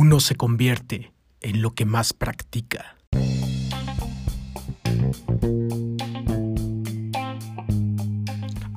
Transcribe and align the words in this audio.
Uno 0.00 0.20
se 0.20 0.36
convierte 0.36 1.12
en 1.40 1.60
lo 1.60 1.74
que 1.74 1.84
más 1.84 2.12
practica. 2.12 2.96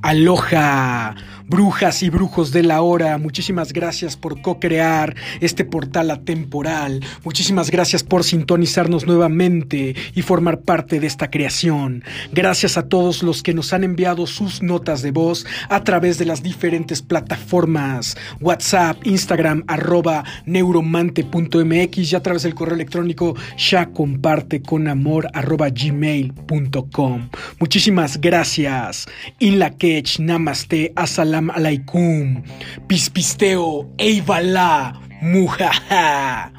Aloha, 0.01 1.15
brujas 1.51 2.01
y 2.01 2.09
brujos 2.09 2.53
de 2.53 2.63
la 2.63 2.81
hora, 2.81 3.17
muchísimas 3.17 3.73
gracias 3.73 4.15
por 4.15 4.41
co-crear 4.41 5.17
este 5.41 5.65
portal 5.65 6.09
atemporal, 6.09 7.03
muchísimas 7.25 7.69
gracias 7.69 8.03
por 8.05 8.23
sintonizarnos 8.23 9.05
nuevamente 9.05 9.93
y 10.15 10.21
formar 10.21 10.61
parte 10.61 11.01
de 11.01 11.07
esta 11.07 11.29
creación. 11.29 12.05
Gracias 12.31 12.77
a 12.77 12.87
todos 12.87 13.21
los 13.21 13.43
que 13.43 13.53
nos 13.53 13.73
han 13.73 13.83
enviado 13.83 14.27
sus 14.27 14.63
notas 14.63 15.01
de 15.01 15.11
voz 15.11 15.45
a 15.67 15.83
través 15.83 16.17
de 16.17 16.23
las 16.23 16.41
diferentes 16.41 17.01
plataformas, 17.01 18.15
WhatsApp, 18.39 19.05
Instagram, 19.05 19.65
arroba 19.67 20.23
neuromante.mx 20.45 22.13
y 22.13 22.15
a 22.15 22.23
través 22.23 22.43
del 22.43 22.55
correo 22.55 22.75
electrónico 22.75 23.35
ya 23.57 23.87
comparte 23.87 24.61
con 24.61 24.87
amor 24.87 25.27
arroba 25.33 25.69
gmail.com. 25.69 27.29
Muchísimas 27.59 28.21
gracias. 28.21 29.05
In 29.39 29.59
la 29.59 29.75
Namaste, 30.17 30.93
Asalam 30.95 31.40
alaikum, 31.49 32.43
Pispisteo, 32.87 33.89
Eivala, 33.97 34.99
Mujaja. 35.21 36.53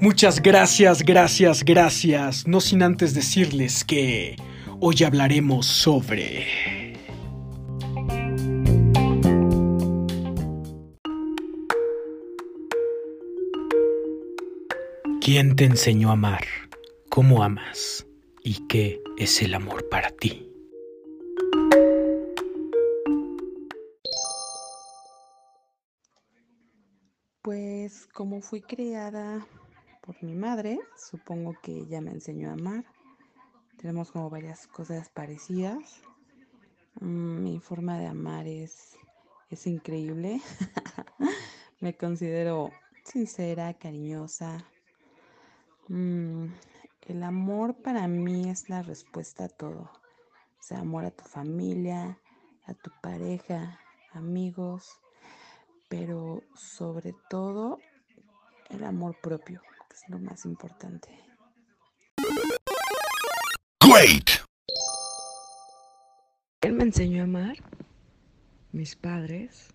Muchas 0.00 0.40
gracias, 0.40 1.02
gracias, 1.02 1.62
gracias. 1.62 2.46
No 2.46 2.60
sin 2.60 2.82
antes 2.82 3.12
decirles 3.12 3.84
que 3.84 4.36
hoy 4.80 5.04
hablaremos 5.04 5.66
sobre... 5.66 6.90
¿Quién 15.20 15.54
te 15.54 15.64
enseñó 15.64 16.08
a 16.08 16.12
amar? 16.14 16.44
¿Cómo 17.10 17.42
amas? 17.42 18.06
¿Y 18.42 18.66
qué 18.68 19.00
es 19.18 19.42
el 19.42 19.54
amor 19.54 19.86
para 19.90 20.10
ti? 20.10 20.50
Pues 27.42 28.06
como 28.12 28.42
fui 28.42 28.60
criada 28.60 29.46
por 30.02 30.22
mi 30.22 30.34
madre, 30.34 30.78
supongo 30.94 31.54
que 31.62 31.72
ella 31.72 32.02
me 32.02 32.10
enseñó 32.10 32.50
a 32.50 32.52
amar. 32.52 32.84
Tenemos 33.78 34.12
como 34.12 34.28
varias 34.28 34.66
cosas 34.66 35.08
parecidas. 35.08 36.02
Mm, 37.00 37.42
mi 37.42 37.58
forma 37.58 37.98
de 37.98 38.08
amar 38.08 38.46
es, 38.46 38.94
es 39.48 39.66
increíble. 39.66 40.42
me 41.80 41.96
considero 41.96 42.72
sincera, 43.04 43.72
cariñosa. 43.72 44.62
Mm, 45.88 46.44
el 47.08 47.22
amor 47.22 47.74
para 47.80 48.06
mí 48.06 48.50
es 48.50 48.68
la 48.68 48.82
respuesta 48.82 49.44
a 49.44 49.48
todo. 49.48 49.90
O 50.58 50.62
sea, 50.62 50.80
amor 50.80 51.06
a 51.06 51.10
tu 51.10 51.24
familia, 51.24 52.18
a 52.66 52.74
tu 52.74 52.90
pareja, 53.00 53.80
amigos, 54.12 55.00
pero 55.90 56.44
sobre 56.54 57.12
todo 57.28 57.78
el 58.70 58.84
amor 58.84 59.16
propio, 59.20 59.60
que 59.88 59.96
es 59.96 60.08
lo 60.08 60.20
más 60.20 60.44
importante. 60.44 61.10
Great! 63.84 64.30
Él 66.60 66.74
me 66.74 66.84
enseñó 66.84 67.22
a 67.22 67.24
amar, 67.24 67.56
mis 68.70 68.94
padres. 68.94 69.74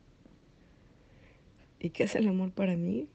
¿Y 1.80 1.90
qué 1.90 2.04
es 2.04 2.16
el 2.16 2.30
amor 2.30 2.54
para 2.54 2.78
mí? 2.78 3.10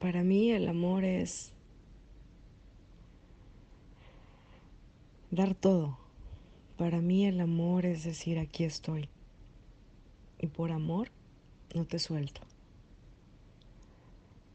Para 0.00 0.24
mí 0.24 0.50
el 0.50 0.68
amor 0.68 1.04
es 1.04 1.52
dar 5.30 5.54
todo. 5.54 6.03
Para 6.76 7.00
mí 7.00 7.26
el 7.26 7.40
amor 7.40 7.86
es 7.86 8.04
decir, 8.04 8.38
aquí 8.38 8.64
estoy. 8.64 9.08
Y 10.38 10.48
por 10.48 10.72
amor 10.72 11.08
no 11.74 11.84
te 11.84 11.98
suelto. 11.98 12.40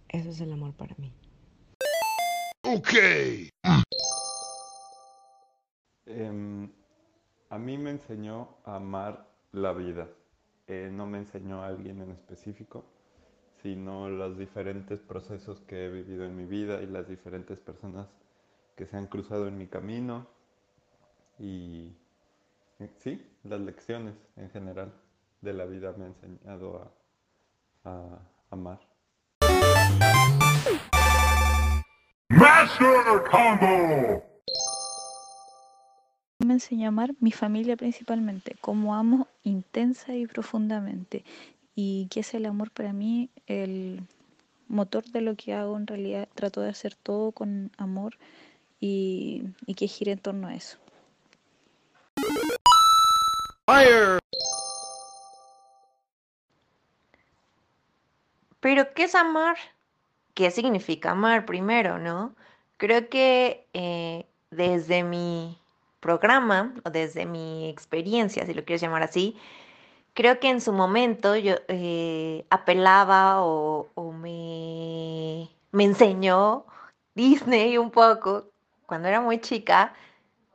Eso 0.09 0.30
es 0.30 0.41
el 0.41 0.52
amor 0.52 0.74
para 0.74 0.96
mí. 0.97 1.13
Okay. 2.63 3.50
Em, 6.06 6.69
a 7.50 7.57
mí 7.57 7.78
me 7.78 7.91
enseñó 7.91 8.57
a 8.66 8.75
amar 8.75 9.28
la 9.53 9.72
vida. 9.74 10.09
Eh, 10.68 10.90
no 10.91 11.07
me 11.07 11.19
enseñó 11.19 11.63
a 11.63 11.68
alguien 11.68 12.01
en 12.01 12.12
específico, 12.12 12.86
sino 13.62 14.09
los 14.09 14.38
diferentes 14.38 15.00
procesos 15.00 15.62
que 15.62 15.86
he 15.86 15.90
vivido 15.90 16.25
en 16.25 16.36
mi 16.36 16.46
vida 16.46 16.81
y 16.81 16.88
las 16.88 17.07
diferentes 17.07 17.59
personas 17.59 18.07
que 18.75 18.86
se 18.86 18.97
han 18.97 19.07
cruzado 19.07 19.47
en 19.47 19.57
mi 19.57 19.68
camino 19.68 20.28
y 21.40 21.94
sí, 22.97 23.22
las 23.44 23.59
lecciones 23.59 24.16
en 24.35 24.50
general 24.51 24.94
de 25.41 25.53
la 25.53 25.66
vida 25.66 25.94
me 25.97 26.06
han 26.06 26.16
enseñado 26.22 26.94
a, 27.84 27.90
a 27.90 28.19
amar. 28.51 28.79
Master 32.29 33.23
Combo! 33.29 34.23
Me 36.39 36.53
enseñó 36.53 36.85
a 36.85 36.88
amar 36.88 37.16
mi 37.19 37.31
familia 37.31 37.75
principalmente, 37.75 38.56
como 38.62 38.95
amo 38.95 39.28
intensa 39.44 40.16
y 40.16 40.25
profundamente. 40.25 41.25
Y 41.75 42.07
que 42.09 42.22
es 42.22 42.34
el 42.34 42.45
amor 42.45 42.72
para 42.72 42.94
mí, 42.94 43.29
el 43.47 44.01
motor 44.68 45.03
de 45.06 45.22
lo 45.22 45.35
que 45.35 45.53
hago 45.53 45.75
en 45.78 45.88
realidad. 45.88 46.29
Trato 46.34 46.62
de 46.62 46.69
hacer 46.69 46.95
todo 46.95 47.31
con 47.31 47.72
amor 47.78 48.18
y, 48.79 49.44
y 49.66 49.73
que 49.75 49.88
gire 49.88 50.13
en 50.13 50.19
torno 50.19 50.47
a 50.47 50.56
eso. 50.56 50.78
Pero, 58.59 58.94
¿qué 58.96 59.03
es 59.03 59.13
amar? 59.13 59.57
¿Qué 60.34 60.50
significa 60.50 61.12
amar 61.12 61.46
primero, 61.46 62.00
no? 62.00 62.35
Creo 62.78 63.09
que 63.09 63.68
eh, 63.74 64.25
desde 64.50 65.03
mi 65.03 65.59
programa 66.00 66.74
o 66.84 66.90
desde 66.90 67.28
mi 67.28 67.69
experiencia, 67.69 68.46
si 68.47 68.56
lo 68.56 68.66
quieres 68.66 68.81
llamar 68.81 69.03
así, 69.03 69.38
creo 70.16 70.40
que 70.40 70.50
en 70.50 70.62
su 70.62 70.74
momento 70.74 71.36
yo 71.36 71.56
eh, 71.68 72.46
apelaba 72.50 73.44
o, 73.44 73.88
me, 74.13 75.47
me 75.72 75.84
enseñó 75.84 76.66
Disney 77.13 77.78
un 77.78 77.91
poco, 77.91 78.46
cuando 78.88 79.07
era 79.07 79.22
muy 79.22 79.40
chica, 79.40 79.94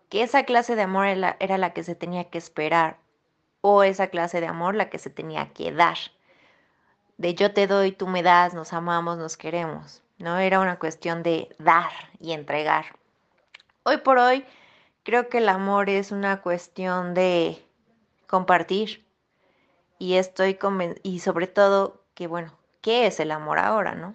que 0.09 0.23
esa 0.25 0.45
clase 0.45 0.75
de 0.75 0.83
amor 0.83 1.07
era 1.07 1.59
la 1.59 1.73
que 1.73 1.85
se 1.85 1.95
tenía 1.95 2.25
que 2.25 2.39
esperar 2.39 3.04
o 3.67 3.83
esa 3.83 4.09
clase 4.09 4.43
de 4.43 4.47
amor 4.47 4.75
la 4.75 4.91
que 4.91 4.99
se 4.99 5.09
tenía 5.09 5.55
que 5.55 5.73
dar. 5.73 5.97
De 7.17 7.35
yo 7.35 7.55
te 7.55 7.67
doy, 7.67 7.93
tú 7.93 8.07
me 8.07 8.23
das, 8.23 8.53
nos 8.53 8.75
amamos, 8.75 9.17
nos 9.17 9.39
queremos. 9.39 10.03
No 10.19 10.37
era 10.37 10.61
una 10.61 10.79
cuestión 10.79 11.23
de 11.23 11.49
dar 11.59 11.91
y 12.21 12.33
entregar. 12.33 12.85
Hoy 13.83 13.97
por 13.97 14.19
hoy 14.19 14.45
creo 15.03 15.31
que 15.31 15.39
el 15.39 15.49
amor 15.49 15.89
es 15.89 16.13
una 16.13 16.43
cuestión 16.43 17.15
de 17.15 17.65
compartir. 18.27 19.03
Y 19.99 20.17
estoy 20.17 20.57
conven 20.57 21.01
y 21.03 21.21
sobre 21.21 21.47
todo 21.47 22.05
que 22.15 22.27
bueno, 22.27 22.53
¿qué 22.83 23.07
es 23.07 23.19
el 23.19 23.31
amor 23.31 23.59
ahora, 23.59 23.95
no? 23.95 24.15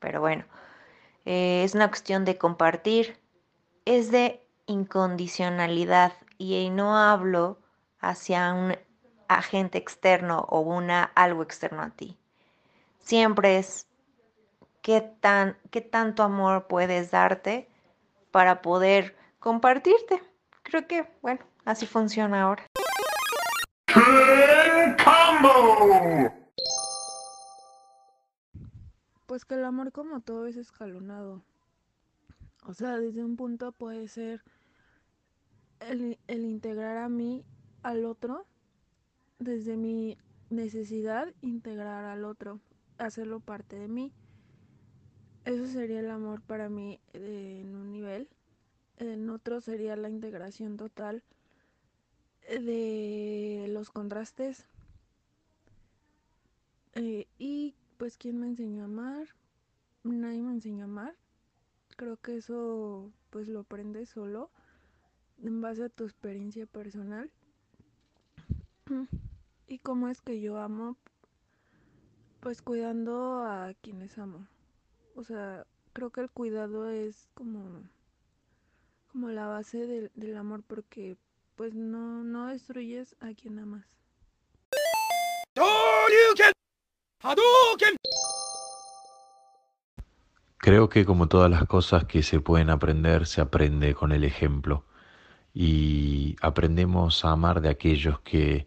Pero 0.00 0.20
bueno, 0.20 0.44
eh, 1.24 1.62
es 1.62 1.76
una 1.76 1.86
cuestión 1.86 2.24
de 2.24 2.36
compartir, 2.36 3.16
es 3.84 4.10
de 4.10 4.44
incondicionalidad 4.66 6.14
y 6.36 6.68
no 6.70 6.98
hablo 6.98 7.60
hacia 8.00 8.52
un 8.52 8.76
agente 9.28 9.78
externo 9.78 10.40
o 10.48 10.60
una 10.60 11.04
algo 11.14 11.42
externo 11.42 11.82
a 11.82 11.90
ti. 11.90 12.16
Siempre 12.98 13.58
es 13.58 13.86
qué 14.82 15.00
tan 15.00 15.56
qué 15.70 15.80
tanto 15.80 16.22
amor 16.22 16.66
puedes 16.66 17.10
darte 17.10 17.68
para 18.30 18.62
poder 18.62 19.16
compartirte. 19.38 20.22
Creo 20.62 20.86
que, 20.86 21.06
bueno, 21.22 21.40
así 21.64 21.86
funciona 21.86 22.42
ahora. 22.42 22.66
Combo! 25.04 26.32
Pues 29.26 29.44
que 29.44 29.54
el 29.54 29.64
amor 29.64 29.92
como 29.92 30.20
todo 30.20 30.46
es 30.46 30.56
escalonado. 30.56 31.42
O 32.66 32.74
sea, 32.74 32.98
desde 32.98 33.24
un 33.24 33.36
punto 33.36 33.72
puede 33.72 34.08
ser 34.08 34.42
el, 35.80 36.18
el 36.26 36.44
integrar 36.44 36.98
a 36.98 37.08
mí 37.08 37.44
al 37.82 38.04
otro, 38.04 38.46
desde 39.38 39.76
mi 39.76 40.16
necesidad, 40.50 41.32
integrar 41.42 42.04
al 42.04 42.24
otro, 42.24 42.60
hacerlo 42.98 43.40
parte 43.40 43.78
de 43.78 43.88
mí. 43.88 44.12
Eso 45.44 45.66
sería 45.66 46.00
el 46.00 46.10
amor 46.10 46.42
para 46.42 46.68
mí 46.68 47.00
eh, 47.12 47.60
en 47.62 47.74
un 47.74 47.90
nivel. 47.92 48.28
En 48.98 49.30
otro 49.30 49.60
sería 49.60 49.96
la 49.96 50.10
integración 50.10 50.76
total 50.76 51.22
de 52.48 53.66
los 53.68 53.90
contrastes. 53.90 54.66
Eh, 56.94 57.26
y 57.38 57.74
pues, 57.96 58.16
¿quién 58.16 58.38
me 58.38 58.46
enseñó 58.46 58.82
a 58.82 58.86
amar? 58.86 59.28
Nadie 60.02 60.42
me 60.42 60.52
enseñó 60.52 60.82
a 60.82 60.88
amar. 60.88 61.14
Creo 61.96 62.16
que 62.16 62.36
eso 62.36 63.10
pues 63.30 63.48
lo 63.48 63.60
aprendes 63.60 64.08
solo 64.08 64.50
en 65.42 65.60
base 65.60 65.84
a 65.84 65.88
tu 65.88 66.04
experiencia 66.04 66.66
personal. 66.66 67.30
¿Y 69.70 69.80
cómo 69.80 70.08
es 70.08 70.22
que 70.22 70.40
yo 70.40 70.58
amo? 70.58 70.96
Pues 72.40 72.62
cuidando 72.62 73.42
a 73.42 73.74
quienes 73.82 74.16
amo. 74.16 74.46
O 75.14 75.24
sea, 75.24 75.66
creo 75.92 76.08
que 76.08 76.22
el 76.22 76.30
cuidado 76.30 76.88
es 76.88 77.28
como, 77.34 77.82
como 79.12 79.28
la 79.28 79.46
base 79.46 79.86
del, 79.86 80.10
del 80.14 80.38
amor 80.38 80.62
porque 80.66 81.18
pues 81.54 81.74
no, 81.74 82.24
no 82.24 82.46
destruyes 82.46 83.14
a 83.20 83.34
quien 83.34 83.58
amas. 83.58 83.84
Creo 90.56 90.88
que 90.88 91.04
como 91.04 91.28
todas 91.28 91.50
las 91.50 91.64
cosas 91.66 92.04
que 92.06 92.22
se 92.22 92.40
pueden 92.40 92.70
aprender, 92.70 93.26
se 93.26 93.42
aprende 93.42 93.94
con 93.94 94.12
el 94.12 94.24
ejemplo 94.24 94.86
y 95.52 96.36
aprendemos 96.40 97.22
a 97.26 97.32
amar 97.32 97.60
de 97.60 97.68
aquellos 97.68 98.20
que 98.20 98.66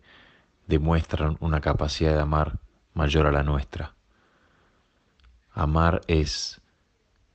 demuestran 0.71 1.35
una 1.41 1.59
capacidad 1.59 2.13
de 2.13 2.21
amar 2.21 2.57
mayor 2.93 3.27
a 3.27 3.31
la 3.31 3.43
nuestra. 3.43 3.93
Amar 5.53 5.99
es, 6.07 6.61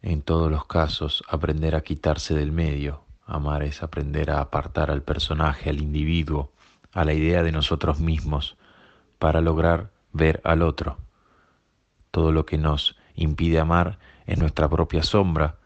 en 0.01 0.23
todos 0.23 0.51
los 0.51 0.65
casos, 0.65 1.23
aprender 1.29 1.77
a 1.77 1.83
quitarse 1.83 2.35
del 2.35 2.51
medio. 2.51 3.05
Amar 3.27 3.63
es 3.63 3.83
aprender 3.83 4.31
a 4.31 4.41
apartar 4.41 4.91
al 4.91 5.03
personaje, 5.03 5.69
al 5.69 5.83
individuo, 5.83 6.51
a 6.93 7.05
la 7.05 7.13
idea 7.13 7.43
de 7.43 7.53
nosotros 7.53 8.01
mismos, 8.01 8.57
para 9.19 9.43
lograr 9.43 9.91
ver 10.15 10.41
al 10.43 10.63
otro. 10.63 10.97
Todo 12.11 12.33
lo 12.33 12.47
que 12.47 12.57
nos 12.57 12.97
impide 13.17 13.61
amar 13.61 13.99
es 14.25 14.39
nuestra 14.39 14.67
propia 14.67 15.03
sombra, 15.03 15.57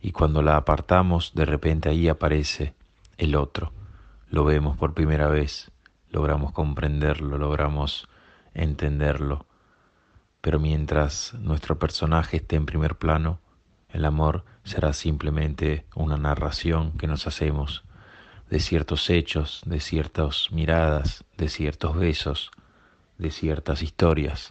y 0.00 0.12
cuando 0.12 0.42
la 0.42 0.56
apartamos, 0.56 1.34
de 1.34 1.44
repente 1.44 1.88
ahí 1.88 2.08
aparece 2.08 2.72
el 3.18 3.34
otro. 3.34 3.72
Lo 4.28 4.44
vemos 4.44 4.78
por 4.78 4.94
primera 4.94 5.26
vez, 5.26 5.72
logramos 6.10 6.52
comprenderlo, 6.52 7.38
logramos 7.38 8.08
entenderlo. 8.54 9.46
Pero 10.40 10.58
mientras 10.58 11.34
nuestro 11.34 11.78
personaje 11.78 12.38
esté 12.38 12.56
en 12.56 12.66
primer 12.66 12.96
plano, 12.96 13.40
el 13.90 14.04
amor 14.04 14.44
será 14.64 14.92
simplemente 14.92 15.84
una 15.94 16.16
narración 16.16 16.92
que 16.92 17.06
nos 17.06 17.26
hacemos 17.26 17.84
de 18.48 18.60
ciertos 18.60 19.10
hechos, 19.10 19.62
de 19.64 19.80
ciertas 19.80 20.50
miradas, 20.50 21.24
de 21.36 21.48
ciertos 21.48 21.96
besos, 21.96 22.50
de 23.18 23.30
ciertas 23.30 23.82
historias. 23.82 24.50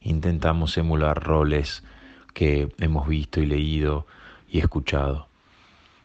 Intentamos 0.00 0.76
emular 0.76 1.22
roles 1.22 1.82
que 2.34 2.74
hemos 2.78 3.08
visto 3.08 3.40
y 3.40 3.46
leído 3.46 4.06
y 4.48 4.58
escuchado. 4.58 5.28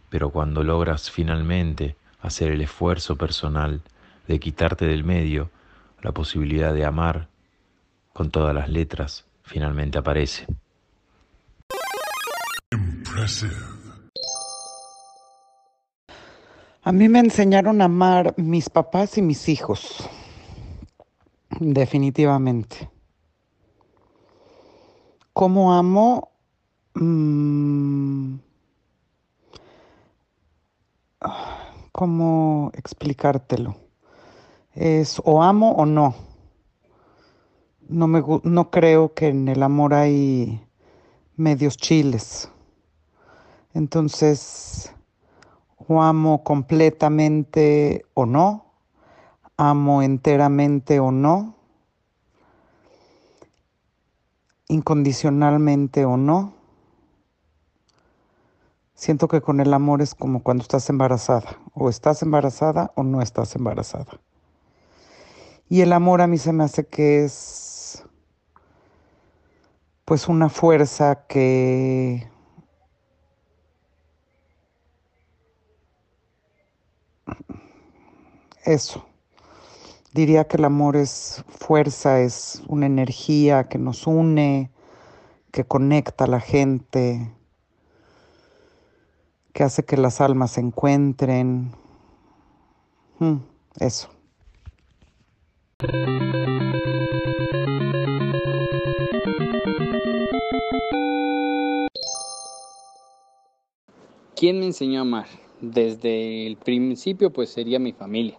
Pero 0.10 0.30
cuando 0.30 0.64
logras 0.64 1.12
finalmente 1.12 1.98
hacer 2.22 2.52
el 2.52 2.62
esfuerzo 2.62 3.18
personal 3.18 3.82
de 4.28 4.40
quitarte 4.40 4.86
del 4.86 5.04
medio, 5.04 5.50
la 6.02 6.12
posibilidad 6.12 6.74
de 6.74 6.86
amar 6.86 7.28
con 8.14 8.30
todas 8.32 8.54
las 8.54 8.70
letras 8.70 9.26
finalmente 9.44 9.98
aparece. 9.98 10.48
A 16.84 16.92
mí 16.92 17.10
me 17.10 17.20
enseñaron 17.20 17.82
a 17.82 17.86
amar 17.86 18.34
mis 18.38 18.70
papás 18.70 19.18
y 19.18 19.22
mis 19.22 19.48
hijos, 19.50 20.10
definitivamente. 21.60 22.90
¿Cómo 25.34 25.74
amo? 25.74 26.32
Mm, 26.96 28.36
¿Cómo 31.92 32.72
explicártelo? 32.74 33.81
Es 34.74 35.22
o 35.26 35.44
amo 35.44 35.72
o 35.74 35.86
no. 35.86 36.16
No, 37.90 38.08
me, 38.08 38.24
no 38.44 38.72
creo 38.72 39.14
que 39.14 39.28
en 39.28 39.50
el 39.50 39.64
amor 39.64 39.94
hay 39.94 40.66
medios 41.36 41.76
chiles. 41.76 42.50
Entonces, 43.74 44.94
o 45.88 46.02
amo 46.02 46.44
completamente 46.44 48.06
o 48.14 48.26
no, 48.26 48.66
amo 49.58 50.02
enteramente 50.02 51.00
o 51.00 51.12
no, 51.12 51.56
incondicionalmente 54.68 56.06
o 56.06 56.16
no. 56.16 56.54
Siento 58.94 59.28
que 59.28 59.42
con 59.42 59.60
el 59.60 59.74
amor 59.74 60.02
es 60.02 60.16
como 60.16 60.44
cuando 60.44 60.62
estás 60.62 60.90
embarazada, 60.90 61.58
o 61.74 61.90
estás 61.90 62.22
embarazada 62.22 62.92
o 62.96 63.04
no 63.04 63.22
estás 63.22 63.56
embarazada. 63.56 64.20
Y 65.72 65.80
el 65.80 65.94
amor 65.94 66.20
a 66.20 66.28
mí 66.28 66.38
se 66.38 66.52
me 66.52 66.66
hace 66.66 66.86
que 66.86 67.24
es 67.24 68.04
pues 70.04 70.28
una 70.28 70.50
fuerza 70.50 71.26
que 71.30 72.30
eso. 78.66 79.06
Diría 80.14 80.46
que 80.46 80.58
el 80.58 80.66
amor 80.66 80.98
es 80.98 81.42
fuerza, 81.48 82.20
es 82.20 82.62
una 82.68 82.86
energía 82.88 83.70
que 83.70 83.78
nos 83.78 84.06
une, 84.08 84.72
que 85.52 85.64
conecta 85.64 86.26
a 86.26 86.28
la 86.28 86.42
gente, 86.42 87.34
que 89.54 89.64
hace 89.64 89.86
que 89.86 89.96
las 89.96 90.20
almas 90.20 90.52
se 90.52 90.60
encuentren. 90.60 91.72
Mm, 93.20 93.38
eso. 93.80 94.10
¿Quién 104.36 104.60
me 104.60 104.68
enseñó 104.68 105.00
a 105.00 105.02
amar? 105.02 105.26
Desde 105.60 106.46
el 106.46 106.58
principio 106.58 107.32
pues 107.32 107.50
sería 107.50 107.80
mi 107.80 107.94
familia, 107.94 108.38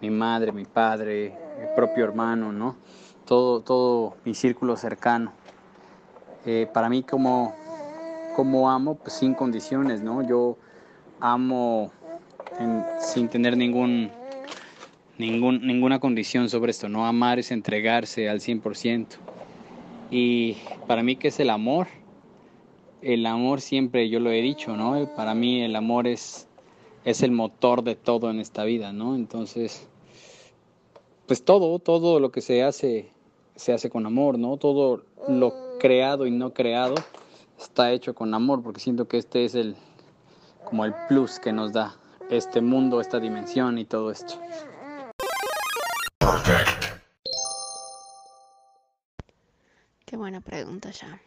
mi 0.00 0.10
madre, 0.10 0.52
mi 0.52 0.66
padre, 0.66 1.36
mi 1.58 1.66
propio 1.74 2.04
hermano, 2.04 2.52
¿no? 2.52 2.76
Todo, 3.26 3.60
todo 3.60 4.16
mi 4.24 4.34
círculo 4.34 4.76
cercano. 4.76 5.32
Eh, 6.46 6.68
para 6.72 6.88
mí 6.88 7.02
como, 7.02 7.56
como 8.36 8.70
amo, 8.70 8.94
pues 8.94 9.14
sin 9.14 9.34
condiciones, 9.34 10.00
¿no? 10.00 10.22
Yo 10.22 10.58
amo 11.18 11.90
sin 13.00 13.28
tener 13.28 13.56
ningún, 13.56 14.12
ningún, 15.18 15.66
ninguna 15.66 16.00
condición 16.00 16.48
sobre 16.48 16.70
esto, 16.70 16.88
¿no? 16.88 17.06
Amar 17.06 17.38
es 17.38 17.50
entregarse 17.50 18.28
al 18.28 18.40
100%. 18.40 19.06
Y 20.10 20.56
para 20.86 21.02
mí, 21.02 21.16
¿qué 21.16 21.28
es 21.28 21.40
el 21.40 21.50
amor? 21.50 21.88
El 23.02 23.26
amor 23.26 23.60
siempre, 23.60 24.08
yo 24.08 24.20
lo 24.20 24.30
he 24.30 24.40
dicho, 24.40 24.76
¿no? 24.76 25.08
Para 25.14 25.34
mí 25.34 25.62
el 25.62 25.76
amor 25.76 26.06
es, 26.06 26.48
es 27.04 27.22
el 27.22 27.32
motor 27.32 27.82
de 27.82 27.96
todo 27.96 28.30
en 28.30 28.40
esta 28.40 28.64
vida, 28.64 28.92
¿no? 28.92 29.14
Entonces, 29.14 29.88
pues 31.26 31.44
todo, 31.44 31.78
todo 31.78 32.20
lo 32.20 32.30
que 32.30 32.40
se 32.40 32.62
hace, 32.62 33.10
se 33.56 33.72
hace 33.72 33.90
con 33.90 34.06
amor, 34.06 34.38
¿no? 34.38 34.56
Todo 34.56 35.04
lo 35.28 35.78
creado 35.78 36.26
y 36.26 36.30
no 36.30 36.52
creado 36.52 36.94
está 37.58 37.92
hecho 37.92 38.14
con 38.14 38.34
amor, 38.34 38.62
porque 38.62 38.80
siento 38.80 39.06
que 39.06 39.18
este 39.18 39.44
es 39.44 39.54
el, 39.54 39.76
como 40.64 40.84
el 40.84 40.94
plus 41.08 41.38
que 41.38 41.52
nos 41.52 41.72
da 41.72 41.96
este 42.30 42.60
mundo, 42.60 43.00
esta 43.00 43.20
dimensión 43.20 43.78
y 43.78 43.84
todo 43.84 44.10
esto. 44.10 44.34
Qué 50.04 50.16
buena 50.16 50.42
pregunta 50.42 50.90
ya. 50.90 51.20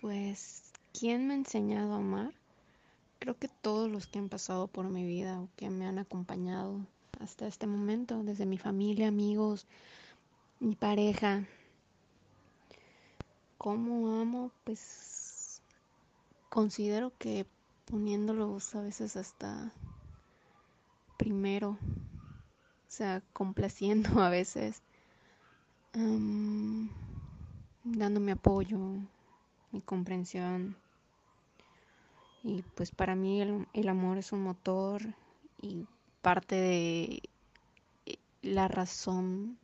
Pues, 0.00 0.62
¿quién 0.92 1.26
me 1.26 1.34
ha 1.34 1.36
enseñado 1.36 1.94
a 1.94 1.96
amar? 1.96 2.32
Creo 3.18 3.36
que 3.36 3.48
todos 3.48 3.90
los 3.90 4.06
que 4.06 4.20
han 4.20 4.28
pasado 4.28 4.68
por 4.68 4.88
mi 4.88 5.04
vida 5.04 5.40
o 5.40 5.48
que 5.56 5.68
me 5.68 5.86
han 5.86 5.98
acompañado 5.98 6.80
hasta 7.20 7.46
este 7.46 7.66
momento, 7.66 8.22
desde 8.22 8.46
mi 8.46 8.56
familia, 8.56 9.08
amigos, 9.08 9.66
mi 10.60 10.76
pareja. 10.76 11.44
¿Cómo 13.58 14.20
amo? 14.20 14.52
Pues 14.64 15.60
considero 16.50 17.12
que 17.18 17.46
poniéndolos 17.84 18.74
a 18.74 18.82
veces 18.82 19.16
hasta 19.16 19.72
primero, 21.16 21.78
sea, 22.92 23.22
complaciendo 23.32 24.10
a 24.22 24.28
veces, 24.28 24.82
dándome 27.84 28.32
apoyo, 28.32 28.78
mi 29.70 29.80
comprensión. 29.80 30.76
Y 32.44 32.62
pues 32.74 32.90
para 32.90 33.14
mí 33.14 33.40
el, 33.40 33.66
el 33.72 33.88
amor 33.88 34.18
es 34.18 34.32
un 34.32 34.42
motor 34.42 35.14
y 35.60 35.86
parte 36.20 36.56
de 36.56 37.22
eh, 38.06 38.18
la 38.42 38.68
razón, 38.68 39.58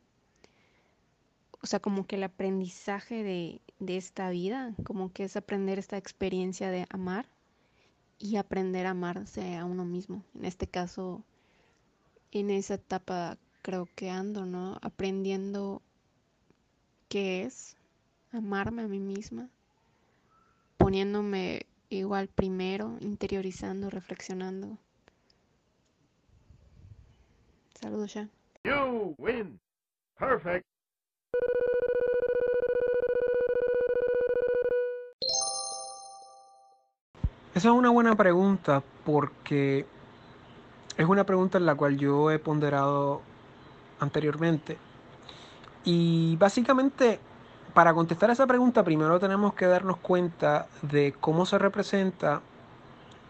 o 1.61 1.67
sea, 1.67 1.79
como 1.79 2.07
que 2.07 2.15
el 2.15 2.23
aprendizaje 2.23 3.21
de, 3.21 3.61
de 3.79 3.97
esta 3.97 4.29
vida, 4.29 4.73
como 4.85 5.11
que 5.11 5.25
es 5.25 5.35
aprender 5.35 5.77
esta 5.77 5.97
experiencia 5.97 6.71
de 6.71 6.87
amar 6.89 7.27
y 8.17 8.37
aprender 8.37 8.87
a 8.87 8.91
amarse 8.91 9.57
a 9.57 9.65
uno 9.65 9.85
mismo. 9.85 10.23
En 10.35 10.45
este 10.45 10.67
caso, 10.67 11.23
en 12.31 12.49
esa 12.49 12.75
etapa 12.75 13.37
creo 13.61 13.87
que 13.95 14.09
ando, 14.09 14.45
¿no? 14.45 14.77
Aprendiendo 14.81 15.81
qué 17.07 17.43
es 17.43 17.75
amarme 18.31 18.83
a 18.83 18.87
mí 18.87 18.99
misma, 18.99 19.49
poniéndome 20.77 21.65
igual 21.89 22.27
primero, 22.27 22.97
interiorizando, 23.01 23.89
reflexionando. 23.89 24.77
Saludos 27.79 28.13
ya. 28.13 28.29
You 28.63 29.15
win. 29.17 29.59
Perfect. 30.17 30.65
Esa 37.55 37.69
es 37.69 37.73
una 37.73 37.89
buena 37.89 38.15
pregunta 38.15 38.83
porque 39.05 39.85
es 40.99 41.07
una 41.07 41.23
pregunta 41.23 41.57
en 41.57 41.65
la 41.65 41.75
cual 41.75 41.97
yo 41.97 42.29
he 42.29 42.39
ponderado 42.39 43.21
anteriormente. 44.01 44.77
Y 45.85 46.35
básicamente, 46.35 47.21
para 47.73 47.93
contestar 47.93 48.29
esa 48.31 48.45
pregunta, 48.45 48.83
primero 48.83 49.17
tenemos 49.17 49.53
que 49.53 49.65
darnos 49.65 49.95
cuenta 49.95 50.67
de 50.81 51.15
cómo 51.17 51.45
se 51.45 51.57
representa 51.57 52.41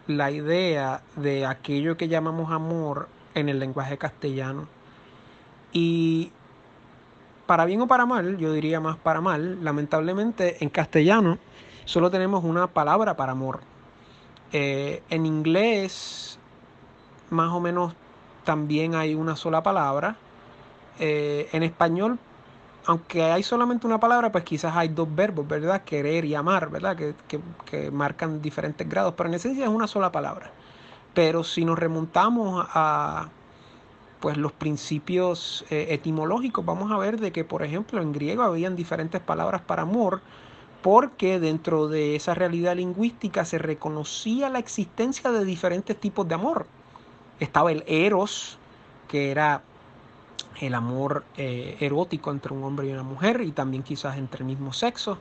la 0.08 0.32
idea 0.32 1.02
de 1.14 1.46
aquello 1.46 1.96
que 1.96 2.08
llamamos 2.08 2.50
amor 2.50 3.08
en 3.36 3.48
el 3.48 3.60
lenguaje 3.60 3.96
castellano. 3.98 4.66
Y 5.72 6.32
para 7.46 7.66
bien 7.66 7.82
o 7.82 7.86
para 7.86 8.04
mal, 8.04 8.36
yo 8.36 8.52
diría 8.52 8.80
más 8.80 8.96
para 8.96 9.20
mal, 9.20 9.64
lamentablemente 9.64 10.56
en 10.60 10.70
castellano 10.70 11.38
solo 11.84 12.10
tenemos 12.10 12.42
una 12.42 12.66
palabra 12.66 13.16
para 13.16 13.30
amor. 13.30 13.60
Eh, 14.52 15.04
en 15.08 15.24
inglés, 15.24 16.39
más 17.30 17.52
o 17.52 17.60
menos, 17.60 17.94
también 18.44 18.94
hay 18.94 19.14
una 19.14 19.36
sola 19.36 19.62
palabra. 19.62 20.16
Eh, 20.98 21.48
en 21.52 21.62
español, 21.62 22.18
aunque 22.86 23.22
hay 23.24 23.42
solamente 23.42 23.86
una 23.86 24.00
palabra, 24.00 24.32
pues 24.32 24.44
quizás 24.44 24.76
hay 24.76 24.88
dos 24.88 25.08
verbos, 25.14 25.46
¿verdad? 25.48 25.82
Querer 25.84 26.24
y 26.24 26.34
amar, 26.34 26.70
¿verdad? 26.70 26.96
Que, 26.96 27.14
que, 27.28 27.40
que 27.64 27.90
marcan 27.90 28.42
diferentes 28.42 28.88
grados, 28.88 29.14
pero 29.16 29.28
en 29.28 29.34
esencia 29.34 29.64
es 29.64 29.70
una 29.70 29.86
sola 29.86 30.12
palabra. 30.12 30.52
Pero 31.14 31.44
si 31.44 31.64
nos 31.64 31.78
remontamos 31.78 32.66
a 32.74 33.30
pues 34.20 34.36
los 34.36 34.52
principios 34.52 35.64
eh, 35.70 35.88
etimológicos, 35.90 36.64
vamos 36.64 36.92
a 36.92 36.98
ver 36.98 37.18
de 37.20 37.32
que, 37.32 37.44
por 37.44 37.62
ejemplo, 37.62 38.02
en 38.02 38.12
griego 38.12 38.42
habían 38.42 38.76
diferentes 38.76 39.20
palabras 39.22 39.62
para 39.62 39.82
amor, 39.82 40.22
porque 40.82 41.40
dentro 41.40 41.88
de 41.88 42.16
esa 42.16 42.34
realidad 42.34 42.76
lingüística 42.76 43.44
se 43.44 43.58
reconocía 43.58 44.50
la 44.50 44.58
existencia 44.58 45.30
de 45.32 45.44
diferentes 45.44 45.98
tipos 45.98 46.28
de 46.28 46.34
amor. 46.34 46.70
Estaba 47.40 47.72
el 47.72 47.84
eros, 47.86 48.58
que 49.08 49.30
era 49.30 49.62
el 50.60 50.74
amor 50.74 51.24
eh, 51.36 51.76
erótico 51.80 52.30
entre 52.30 52.52
un 52.52 52.62
hombre 52.64 52.88
y 52.88 52.92
una 52.92 53.02
mujer, 53.02 53.40
y 53.40 53.52
también 53.52 53.82
quizás 53.82 54.18
entre 54.18 54.40
el 54.40 54.44
mismo 54.44 54.72
sexo. 54.74 55.18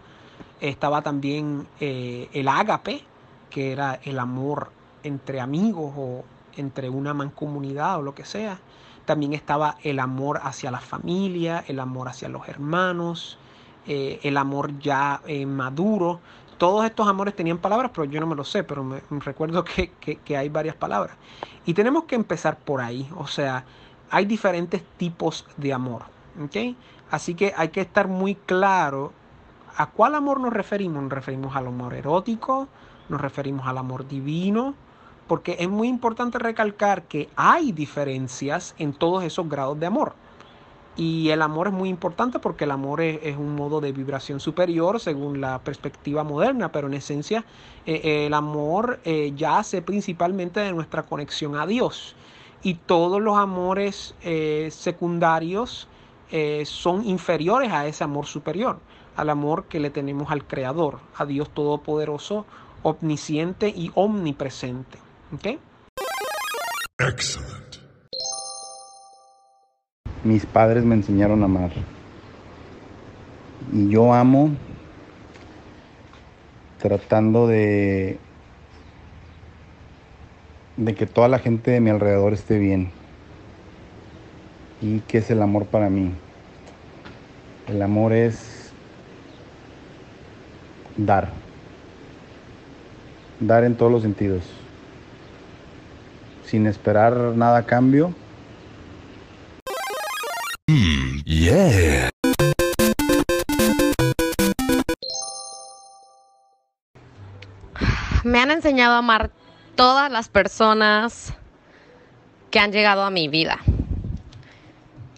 Estaba 0.60 1.02
también 1.02 1.66
eh, 1.80 2.30
el 2.34 2.50
ágape, 2.50 3.04
que 3.50 3.72
era 3.72 4.00
el 4.04 4.20
amor 4.20 4.72
entre 5.04 5.40
amigos 5.40 5.94
o 5.98 6.24
entre 6.58 6.90
una 6.90 7.14
mancomunidad 7.14 8.00
o 8.00 8.02
lo 8.02 8.14
que 8.14 8.26
sea. 8.26 8.60
También 9.06 9.34
estaba 9.34 9.78
el 9.84 10.00
amor 10.00 10.42
hacia 10.44 10.72
la 10.72 10.82
familia, 10.82 11.64
el 11.68 11.80
amor 11.80 12.10
hacia 12.10 12.28
los 12.28 12.48
hermanos, 12.50 13.38
eh, 13.88 14.20
el 14.24 14.38
amor 14.38 14.78
ya 14.80 15.22
maduro. 15.48 16.20
Todos 16.60 16.86
estos 16.86 17.08
amores 17.08 17.36
tenían 17.36 17.58
palabras, 17.58 17.90
pero 17.92 18.06
yo 18.06 18.20
no 18.20 18.28
me 18.28 18.36
lo 18.36 18.44
sé, 18.44 18.64
pero 18.64 18.84
me, 18.84 19.02
recuerdo 19.10 19.64
que, 19.64 19.92
que, 20.00 20.18
que 20.18 20.38
hay 20.38 20.50
varias 20.50 20.76
palabras. 20.76 21.18
Y 21.66 21.74
tenemos 21.74 22.04
que 22.04 22.14
empezar 22.14 22.60
por 22.60 22.82
ahí, 22.82 23.10
o 23.18 23.26
sea, 23.26 23.66
hay 24.12 24.26
diferentes 24.26 24.84
tipos 24.98 25.48
de 25.58 25.74
amor. 25.74 26.04
Así 27.12 27.36
que 27.36 27.54
hay 27.58 27.70
que 27.70 27.82
estar 27.82 28.08
muy 28.08 28.36
claro 28.36 29.12
a 29.76 29.88
cuál 29.88 30.16
amor 30.16 30.40
nos 30.40 30.54
referimos. 30.54 31.04
Nos 31.04 31.12
referimos 31.12 31.56
al 31.56 31.68
amor 31.68 31.94
erótico, 31.94 32.68
nos 33.10 33.20
referimos 33.20 33.68
al 33.68 33.78
amor 33.78 34.08
divino, 34.08 34.76
porque 35.28 35.58
es 35.60 35.70
muy 35.70 35.88
importante 35.88 36.40
recalcar 36.40 37.04
que 37.04 37.30
hay 37.36 37.72
diferencias 37.72 38.76
en 38.78 38.94
todos 38.94 39.24
esos 39.24 39.50
grados 39.50 39.80
de 39.80 39.86
amor. 39.86 40.14
Y 40.96 41.30
el 41.30 41.42
amor 41.42 41.68
es 41.68 41.74
muy 41.74 41.90
importante 41.90 42.40
porque 42.40 42.66
el 42.66 42.72
amor 42.72 43.02
es, 43.02 43.38
un 43.38 43.56
modo 43.56 43.80
de 43.80 43.92
vibración 43.92 44.40
superior 44.40 45.00
según 45.00 45.40
la 45.40 45.60
perspectiva 45.60 46.24
moderna, 46.24 46.72
pero 46.72 46.88
en 46.88 46.96
esencia 46.96 47.46
eh, 47.86 48.26
el 48.26 48.34
amor 48.34 49.00
eh, 49.06 49.32
yace 49.36 49.82
principalmente 49.82 50.60
de 50.60 50.74
nuestra 50.74 51.04
conexión 51.04 51.56
a 51.56 51.66
Dios. 51.66 52.16
Y 52.62 52.74
todos 52.74 53.22
los 53.22 53.38
amores 53.38 54.16
eh, 54.22 54.70
secundarios 54.72 55.88
son 56.66 57.08
inferiores 57.08 57.72
a 57.72 57.88
ese 57.88 58.04
amor 58.04 58.28
superior, 58.28 58.78
al 59.16 59.32
amor 59.32 59.66
que 59.66 59.80
le 59.80 59.90
tenemos 59.90 60.30
al 60.30 60.46
Creador, 60.46 61.00
a 61.18 61.26
Dios 61.26 61.50
Todopoderoso, 61.50 62.46
omnisciente 62.84 63.70
y 63.70 63.92
omnipresente. 63.96 65.00
¿Ok? 65.34 65.58
Excellent. 67.00 67.69
Mis 70.24 70.46
padres 70.46 70.84
me 70.84 70.96
enseñaron 70.96 71.42
a 71.42 71.46
amar. 71.46 71.72
Y 73.72 73.90
yo 73.90 74.14
amo 74.14 74.52
tratando 76.80 77.48
de 77.48 78.20
de 80.80 80.96
que 80.96 81.06
toda 81.06 81.28
la 81.28 81.40
gente 81.40 81.72
de 81.72 81.82
mi 81.82 81.90
alrededor 81.90 82.34
esté 82.34 82.58
bien. 82.58 82.92
¿Y 84.82 85.00
qué 85.02 85.18
es 85.18 85.30
el 85.30 85.42
amor 85.42 85.66
para 85.66 85.90
mí? 85.90 86.14
El 87.68 87.82
amor 87.82 88.14
es 88.14 88.72
dar. 90.96 91.30
Dar 93.42 93.66
en 93.66 93.76
todos 93.76 93.92
los 93.92 94.04
sentidos. 94.04 94.44
Sin 96.46 96.66
esperar 96.66 97.16
nada 97.36 97.60
a 97.60 97.66
cambio. 97.66 98.14
Me 108.24 108.40
han 108.40 108.52
enseñado 108.52 108.94
a 108.94 108.98
amar 109.00 109.32
todas 109.76 110.12
las 110.12 110.30
personas 110.30 111.34
que 112.52 112.60
han 112.60 112.72
llegado 112.72 113.02
a 113.02 113.10
mi 113.10 113.30
vida. 113.30 113.58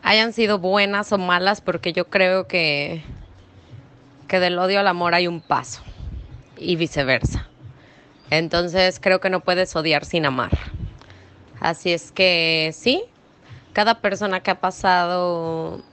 Hayan 0.04 0.32
sido 0.32 0.60
buenas 0.60 1.12
o 1.12 1.18
malas, 1.18 1.60
porque 1.60 1.92
yo 1.92 2.08
creo 2.10 2.48
que, 2.48 3.04
que 4.30 4.40
del 4.40 4.58
odio 4.58 4.80
al 4.80 4.88
amor 4.88 5.14
hay 5.14 5.28
un 5.28 5.42
paso 5.42 5.84
y 6.56 6.78
viceversa. 6.78 7.50
Entonces 8.30 9.02
creo 9.02 9.20
que 9.20 9.30
no 9.30 9.42
puedes 9.42 9.76
odiar 9.76 10.06
sin 10.06 10.26
amar. 10.26 10.58
Así 11.60 11.92
es 11.92 12.14
que 12.14 12.72
sí, 12.74 13.04
cada 13.74 14.00
persona 14.00 14.40
que 14.40 14.52
ha 14.52 14.62
pasado 14.62 15.84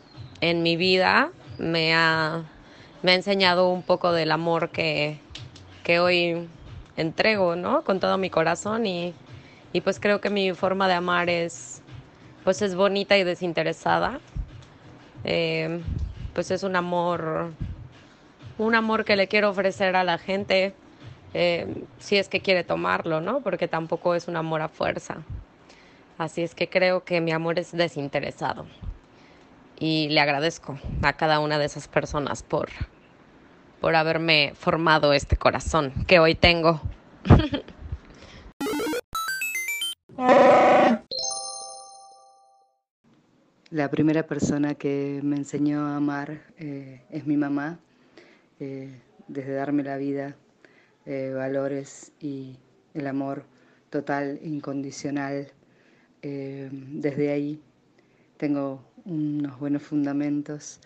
en 0.40 0.62
mi 0.62 0.76
vida 0.76 1.30
me 1.59 1.95
ha, 1.95 2.42
me 3.02 3.12
ha 3.12 3.14
enseñado 3.14 3.68
un 3.71 3.83
poco 3.83 4.12
del 4.12 4.33
amor 4.33 4.71
que, 4.71 5.18
que 5.85 6.00
hoy 6.00 6.49
entrego, 6.97 7.57
¿no? 7.57 7.83
Con 7.83 8.00
todo 8.00 8.18
mi 8.18 8.30
corazón 8.30 8.87
y, 8.87 9.14
y 9.73 9.80
pues 9.80 10.00
creo 10.00 10.21
que 10.21 10.30
mi 10.30 10.52
forma 10.52 10.88
de 10.88 10.95
amar 10.95 11.28
es, 11.28 11.83
pues 12.45 12.62
es 12.62 12.75
bonita 12.75 13.16
y 13.16 13.25
desinteresada. 13.25 14.21
Eh, 15.25 15.80
pues 16.35 16.50
es 16.50 16.62
un 16.62 16.76
amor, 16.76 17.50
un 18.59 18.75
amor 18.75 19.04
que 19.04 19.16
le 19.16 19.26
quiero 19.26 19.50
ofrecer 19.50 19.97
a 19.97 20.04
la 20.04 20.18
gente 20.18 20.75
eh, 21.35 21.85
si 21.99 22.16
es 22.16 22.28
que 22.28 22.40
quiere 22.40 22.64
tomarlo, 22.64 23.21
¿no? 23.21 23.40
Porque 23.40 23.68
tampoco 23.68 24.14
es 24.14 24.28
un 24.28 24.37
amor 24.37 24.62
a 24.62 24.68
fuerza. 24.68 25.18
Así 26.16 26.42
es 26.42 26.54
que 26.54 26.68
creo 26.68 27.04
que 27.04 27.21
mi 27.21 27.33
amor 27.33 27.59
es 27.59 27.73
desinteresado. 27.73 28.66
Y 29.81 30.09
le 30.09 30.21
agradezco 30.21 30.79
a 31.03 31.13
cada 31.13 31.39
una 31.41 31.59
de 31.59 31.67
esas 31.67 31.87
personas 31.87 32.43
por, 32.43 32.69
por 33.81 33.95
haberme 33.95 34.53
formado 34.55 35.13
este 35.13 35.37
corazón 35.37 35.93
que 36.07 36.19
hoy 36.19 36.35
tengo. 36.35 36.81
La 43.71 43.91
primera 43.91 44.27
persona 44.27 44.75
que 44.75 45.21
me 45.23 45.37
enseñó 45.37 45.87
a 45.87 45.97
amar 45.97 46.41
eh, 46.57 47.03
es 47.11 47.27
mi 47.27 47.37
mamá, 47.37 47.79
eh, 48.61 48.99
desde 49.29 49.53
darme 49.53 49.83
la 49.83 49.99
vida, 49.99 50.37
eh, 51.05 51.33
valores 51.37 52.13
y 52.19 52.57
el 52.95 53.07
amor 53.07 53.45
total, 53.91 54.41
incondicional. 54.43 55.53
desde 56.23 57.31
ahí 57.31 57.61
tengo 58.39 58.88
unos 59.09 59.59
buenos 59.59 59.83
fundamentos. 59.83 60.81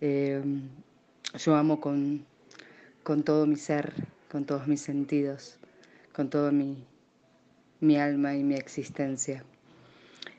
yo 0.00 1.54
amo 1.54 1.80
con, 1.80 2.24
con, 3.04 3.22
todo 3.22 3.46
mi 3.46 3.56
ser, 3.56 3.92
con 4.30 4.44
todos 4.44 4.66
mis 4.66 4.80
sentidos, 4.80 5.58
con 6.12 6.28
toda 6.28 6.50
mi, 6.50 6.84
mi 7.80 7.96
alma 7.96 8.34
y 8.34 8.42
mi 8.42 8.54
existencia. 8.54 9.44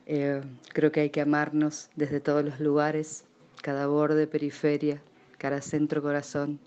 Eh, 0.06 0.42
creo 0.74 0.92
que 0.92 1.00
hay 1.00 1.10
que 1.10 1.22
amarnos 1.22 1.90
desde 1.96 2.20
todos 2.20 2.44
los 2.44 2.60
lugares, 2.60 3.24
cada 3.62 3.88
borde, 3.88 4.28
periferia, 4.28 5.02
cada 5.38 5.62
centro, 5.62 6.02
corazón, 6.02 6.60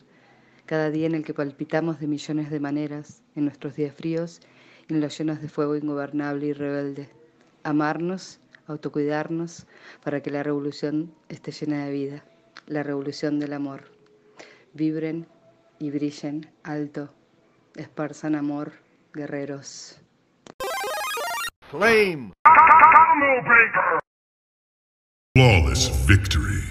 cada 0.65 0.91
día 0.91 1.07
en 1.07 1.15
el 1.15 1.25
que 1.25 1.35
palpitamos 1.35 2.01
de 2.01 2.07
millones 2.07 2.51
de 2.51 2.61
maneras, 2.61 3.23
en 3.35 3.45
nuestros 3.45 3.77
días 3.77 3.95
fríos 3.95 4.41
y 4.89 4.95
en 4.95 5.01
los 5.03 5.17
llenos 5.19 5.43
de 5.43 5.49
fuego 5.49 5.77
ingobernable 5.77 6.47
y 6.47 6.53
rebelde. 6.55 7.11
Amarnos, 7.63 8.41
autocuidarnos, 8.67 9.67
para 10.03 10.21
que 10.23 10.31
la 10.31 10.43
revolución 10.43 11.15
esté 11.29 11.53
llena 11.53 11.85
de 11.85 11.93
vida, 11.93 12.25
la 12.67 12.83
revolución 12.83 13.39
del 13.39 13.53
amor. 13.53 13.91
Vibren 14.75 15.27
y 15.79 15.91
brillen 15.91 16.51
alto, 16.63 17.13
esparzan 17.77 18.35
amor, 18.35 18.73
guerreros. 19.13 20.01
Flame. 21.71 22.33
Flawless 25.35 25.91
victory. 26.07 26.63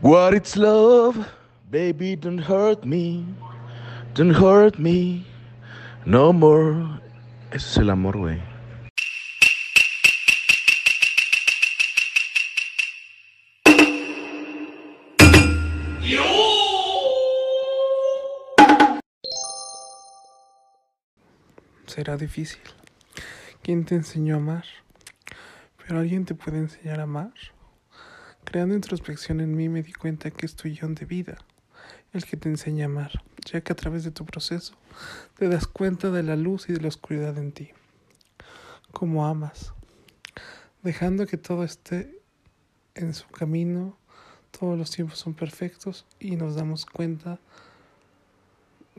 What 0.00 0.34
it's 0.34 0.56
love, 0.56 1.26
baby, 1.70 2.14
don't 2.14 2.38
hurt 2.38 2.84
me, 2.84 3.24
don't 4.14 4.32
hurt 4.32 4.78
me, 4.78 5.26
no 6.04 6.32
more. 6.32 7.00
Ese 7.50 7.70
es 7.70 7.76
el 7.78 7.90
amor, 7.90 8.16
güey. 8.16 8.53
Será 21.94 22.16
difícil. 22.16 22.60
¿Quién 23.62 23.84
te 23.84 23.94
enseñó 23.94 24.34
a 24.34 24.38
amar? 24.38 24.64
Pero 25.78 26.00
alguien 26.00 26.24
te 26.24 26.34
puede 26.34 26.58
enseñar 26.58 26.98
a 26.98 27.04
amar. 27.04 27.32
Creando 28.42 28.74
introspección 28.74 29.40
en 29.40 29.54
mí 29.54 29.68
me 29.68 29.84
di 29.84 29.92
cuenta 29.92 30.32
que 30.32 30.44
es 30.44 30.56
tu 30.56 30.68
guion 30.68 30.96
de 30.96 31.04
vida, 31.06 31.38
el 32.12 32.24
que 32.24 32.36
te 32.36 32.48
enseña 32.48 32.86
a 32.86 32.88
amar, 32.88 33.12
ya 33.44 33.60
que 33.60 33.72
a 33.72 33.76
través 33.76 34.02
de 34.02 34.10
tu 34.10 34.26
proceso 34.26 34.74
te 35.38 35.48
das 35.48 35.68
cuenta 35.68 36.10
de 36.10 36.24
la 36.24 36.34
luz 36.34 36.68
y 36.68 36.72
de 36.72 36.80
la 36.80 36.88
oscuridad 36.88 37.38
en 37.38 37.52
ti. 37.52 37.70
Cómo 38.90 39.24
amas, 39.24 39.72
dejando 40.82 41.28
que 41.28 41.36
todo 41.36 41.62
esté 41.62 42.20
en 42.96 43.14
su 43.14 43.28
camino, 43.28 43.96
todos 44.50 44.76
los 44.76 44.90
tiempos 44.90 45.20
son 45.20 45.34
perfectos 45.34 46.06
y 46.18 46.34
nos 46.34 46.56
damos 46.56 46.86
cuenta 46.86 47.38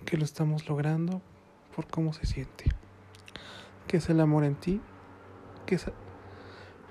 que 0.06 0.16
lo 0.16 0.24
estamos 0.24 0.70
logrando 0.70 1.22
por 1.76 1.90
cómo 1.90 2.14
se 2.14 2.26
siente. 2.26 2.85
¿Qué 3.96 4.00
es 4.00 4.10
el 4.10 4.20
amor 4.20 4.44
en 4.44 4.56
ti? 4.56 4.82
¿Qué 5.66 5.76
es 5.76 5.86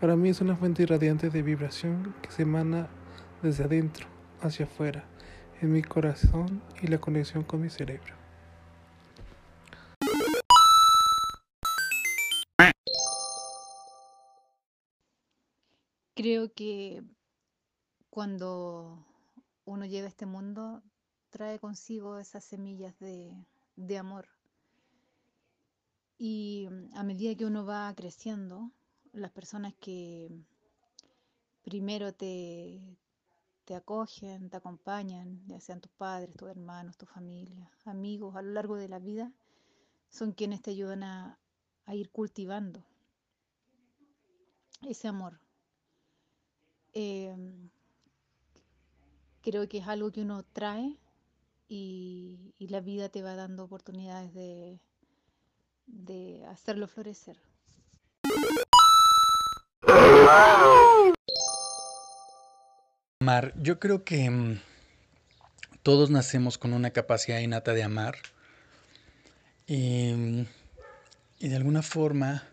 para 0.01 0.17
mí 0.17 0.31
es 0.31 0.41
una 0.41 0.57
fuente 0.57 0.85
irradiante 0.85 1.29
de 1.29 1.43
vibración 1.43 2.15
que 2.23 2.31
se 2.31 2.45
emana 2.45 2.89
desde 3.43 3.65
adentro 3.65 4.07
hacia 4.41 4.65
afuera, 4.65 5.05
en 5.61 5.71
mi 5.71 5.83
corazón 5.83 6.63
y 6.81 6.87
la 6.87 6.99
conexión 6.99 7.45
con 7.45 7.61
mi 7.61 7.69
cerebro. 7.69 8.15
Creo 16.15 16.55
que 16.55 17.03
cuando 18.09 19.07
uno 19.67 19.85
llega 19.85 20.07
a 20.07 20.09
este 20.09 20.25
mundo 20.25 20.83
trae 21.29 21.59
consigo 21.59 22.19
esas 22.19 22.47
semillas 22.47 22.99
de, 22.99 23.37
de 23.77 23.99
amor. 23.99 24.34
Y 26.19 26.69
a 26.95 27.03
medida 27.03 27.35
que 27.35 27.45
uno 27.45 27.67
va 27.67 27.93
creciendo, 27.95 28.71
las 29.13 29.31
personas 29.31 29.75
que 29.81 30.31
primero 31.63 32.13
te, 32.13 32.97
te 33.65 33.75
acogen, 33.75 34.51
te 34.51 34.57
acompañan, 34.57 35.43
ya 35.47 35.61
sean 35.61 35.81
tus 35.81 35.91
padres, 35.93 36.37
tus 36.37 36.49
hermanos, 36.49 36.97
tu 36.97 37.07
familia, 37.07 37.71
amigos, 37.85 38.37
a 38.37 38.43
lo 38.43 38.53
largo 38.53 38.77
de 38.77 38.89
la 38.89 38.99
vida, 38.99 39.33
son 40.09 40.33
quienes 40.33 40.63
te 40.63 40.71
ayudan 40.71 41.03
a, 41.03 41.39
ir 41.89 42.11
cultivando 42.11 42.83
ese 44.83 45.09
amor. 45.09 45.39
Em, 46.93 47.71
creo 49.43 49.69
que 49.69 49.79
es 49.79 49.89
algo 49.89 50.11
que 50.13 50.23
uno 50.23 50.45
trae 50.45 50.99
y 51.69 52.55
la 52.59 52.81
vida 52.81 53.09
te 53.09 53.23
va 53.23 53.35
dando 53.35 53.65
oportunidades 53.65 54.33
de, 54.33 54.81
de 55.87 56.45
hacerlo 56.47 56.89
florecer. 56.89 57.37
Amar, 63.21 63.55
yo 63.57 63.79
creo 63.79 64.05
que 64.05 64.29
mm, 64.29 64.61
todos 65.83 66.11
nacemos 66.11 66.59
con 66.59 66.73
una 66.73 66.91
capacidad 66.91 67.39
innata 67.39 67.73
de 67.73 67.83
amar 67.83 68.17
y, 69.67 70.13
mm, 70.13 70.47
de 71.41 71.57
alguna 71.57 71.83
forma 71.83 72.45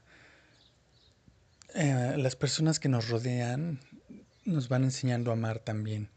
eh, 1.73 2.15
las 2.17 2.35
personas 2.35 2.79
que 2.79 2.89
nos 2.89 3.09
rodean 3.09 3.79
nos 4.43 4.69
van 4.69 4.83
enseñando 4.83 5.31
a 5.31 5.33
amar 5.33 5.59
también 5.59 6.09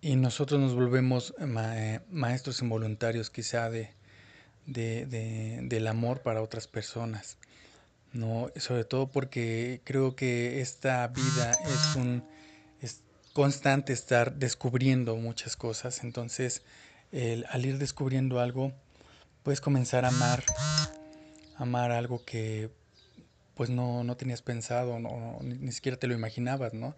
y 0.00 0.16
nosotros 0.16 0.60
nos 0.60 0.74
volvemos 0.74 1.34
eh, 1.38 2.00
maestros 2.10 2.62
involuntarios 2.62 3.30
quizá 3.30 3.68
de, 3.70 3.90
del 4.70 5.86
amor 5.86 6.22
para 6.22 6.42
otras 6.42 6.66
personas. 6.66 7.36
No, 8.12 8.50
sobre 8.56 8.84
todo 8.84 9.08
porque 9.08 9.80
creo 9.84 10.16
que 10.16 10.60
esta 10.60 11.06
vida 11.08 11.52
es 11.52 11.96
un 11.96 12.24
es 12.80 13.02
constante 13.32 13.92
estar 13.92 14.34
descubriendo 14.34 15.16
muchas 15.16 15.56
cosas. 15.56 16.02
Entonces, 16.02 16.62
al 17.48 17.66
ir 17.66 17.78
descubriendo 17.78 18.40
algo, 18.40 18.72
puedes 19.42 19.60
comenzar 19.60 20.04
a 20.04 20.08
amar, 20.08 20.42
amar 21.56 21.92
algo 21.92 22.24
que 22.24 22.70
pues 23.54 23.68
no, 23.68 24.04
no 24.04 24.16
tenías 24.16 24.40
pensado, 24.40 24.98
no, 24.98 25.38
ni, 25.42 25.70
siquiera 25.70 25.98
te 25.98 26.06
lo 26.06 26.14
imaginabas, 26.14 26.72
¿no? 26.72 26.96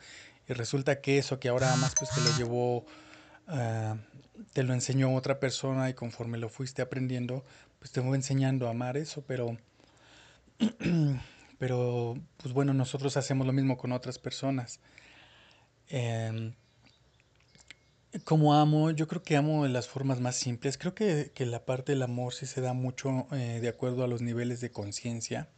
Y 0.48 0.52
resulta 0.52 1.00
que 1.00 1.18
eso 1.18 1.40
que 1.40 1.48
ahora 1.48 1.72
amas, 1.72 1.92
pues 1.98 2.10
te 2.10 2.20
lo 2.20 2.36
llevó, 2.36 2.86
ah, 3.48 3.96
te 4.52 4.62
lo 4.62 4.74
enseñó 4.74 5.14
otra 5.14 5.40
persona 5.40 5.90
y 5.90 5.94
conforme 5.94 6.38
lo 6.38 6.48
fuiste 6.48 6.82
aprendiendo, 6.82 7.44
pues 7.78 7.92
te 7.92 8.00
fue 8.02 8.16
enseñando 8.16 8.66
a 8.68 8.70
amar 8.70 8.96
eso, 8.96 9.22
pero 9.26 9.56
Pero, 11.62 12.16
pues 12.38 12.52
bueno, 12.52 12.74
nosotros 12.74 13.16
hacemos 13.16 13.46
lo 13.46 13.52
mismo 13.52 13.76
con 13.76 13.92
otras 13.92 14.18
personas. 14.18 14.80
Em, 15.88 16.54
como 18.24 18.54
amo, 18.54 18.90
yo 18.90 19.06
creo 19.06 19.22
que 19.22 19.36
amo 19.36 19.62
de 19.62 19.68
las 19.68 19.86
formas 19.86 20.18
más 20.20 20.34
simples. 20.34 20.76
Creo 20.76 20.92
que, 20.96 21.30
la 21.38 21.64
parte 21.64 21.92
del 21.92 22.02
amor 22.02 22.34
sí 22.34 22.46
se 22.46 22.60
da 22.60 22.72
mucho 22.72 23.28
eh, 23.30 23.60
de 23.60 23.68
acuerdo 23.68 24.02
a 24.02 24.08
los 24.08 24.22
niveles 24.22 24.60
de 24.60 24.72
conciencia. 24.72 25.50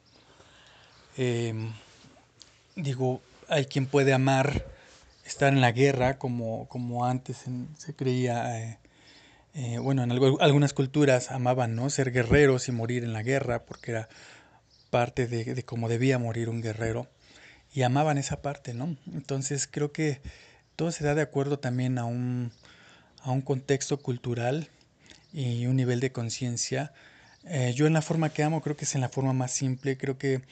Em, 1.17 1.73
digo, 2.77 3.23
hay 3.49 3.65
quien 3.65 3.87
puede 3.87 4.13
amar 4.13 4.67
estar 5.25 5.53
en 5.53 5.61
la 5.61 5.73
guerra, 5.73 6.19
como, 6.19 6.69
como 6.69 7.05
antes 7.07 7.45
se 7.79 7.95
creía. 7.95 8.61
Eh, 8.61 8.79
eh, 9.55 9.79
bueno, 9.79 10.03
en 10.03 10.11
algunas 10.11 10.73
culturas 10.73 11.31
amaban, 11.31 11.77
¿no? 11.77 11.89
Ser 11.91 12.11
guerreros 12.13 12.69
y 12.69 12.73
morir 12.73 13.05
en 13.05 13.13
la 13.13 13.23
guerra, 13.23 13.65
porque 13.65 13.93
era 13.93 14.09
parte 14.91 15.27
de, 15.27 15.63
cómo 15.65 15.89
debía 15.89 16.19
morir 16.19 16.49
un 16.49 16.61
guerrero 16.63 17.09
y 17.73 17.83
amaban 17.83 18.19
esa 18.19 18.43
parte, 18.43 18.75
¿no? 18.75 18.97
Entonces 19.13 19.67
creo 19.71 19.93
que 19.93 20.21
todo 20.77 20.93
se 20.93 21.05
da 21.05 21.15
de 21.15 21.23
acuerdo 21.23 21.59
también 21.59 21.99
a 21.99 22.05
un, 22.05 22.53
a 23.23 23.31
un 23.33 23.43
contexto 23.43 23.99
cultural 23.99 24.69
y 25.33 25.67
un 25.67 25.77
nivel 25.77 26.01
de 26.01 26.13
conciencia 26.13 26.93
Eh, 27.47 27.73
yo 27.75 27.87
en 27.87 27.93
la 27.93 28.03
forma 28.03 28.31
que 28.31 28.43
amo 28.43 28.61
creo 28.63 28.77
que 28.77 28.85
es 28.87 28.95
en 28.95 29.03
la 29.03 29.09
forma 29.09 29.33
más 29.33 29.53
simple, 29.53 29.97
creo 29.99 30.17
que, 30.17 30.43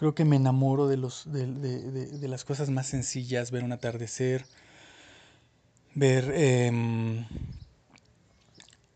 creo 0.00 0.14
que 0.14 0.24
me 0.24 0.36
enamoro 0.36 0.88
de, 0.88 0.96
los, 0.96 1.30
de, 1.30 1.46
de, 1.46 2.06
de 2.06 2.28
las 2.28 2.46
cosas 2.46 2.70
más 2.70 2.86
sencillas, 2.86 3.50
ver 3.50 3.64
un 3.64 3.72
atardecer, 3.72 4.46
ver 5.94 6.32
eh, 6.34 7.26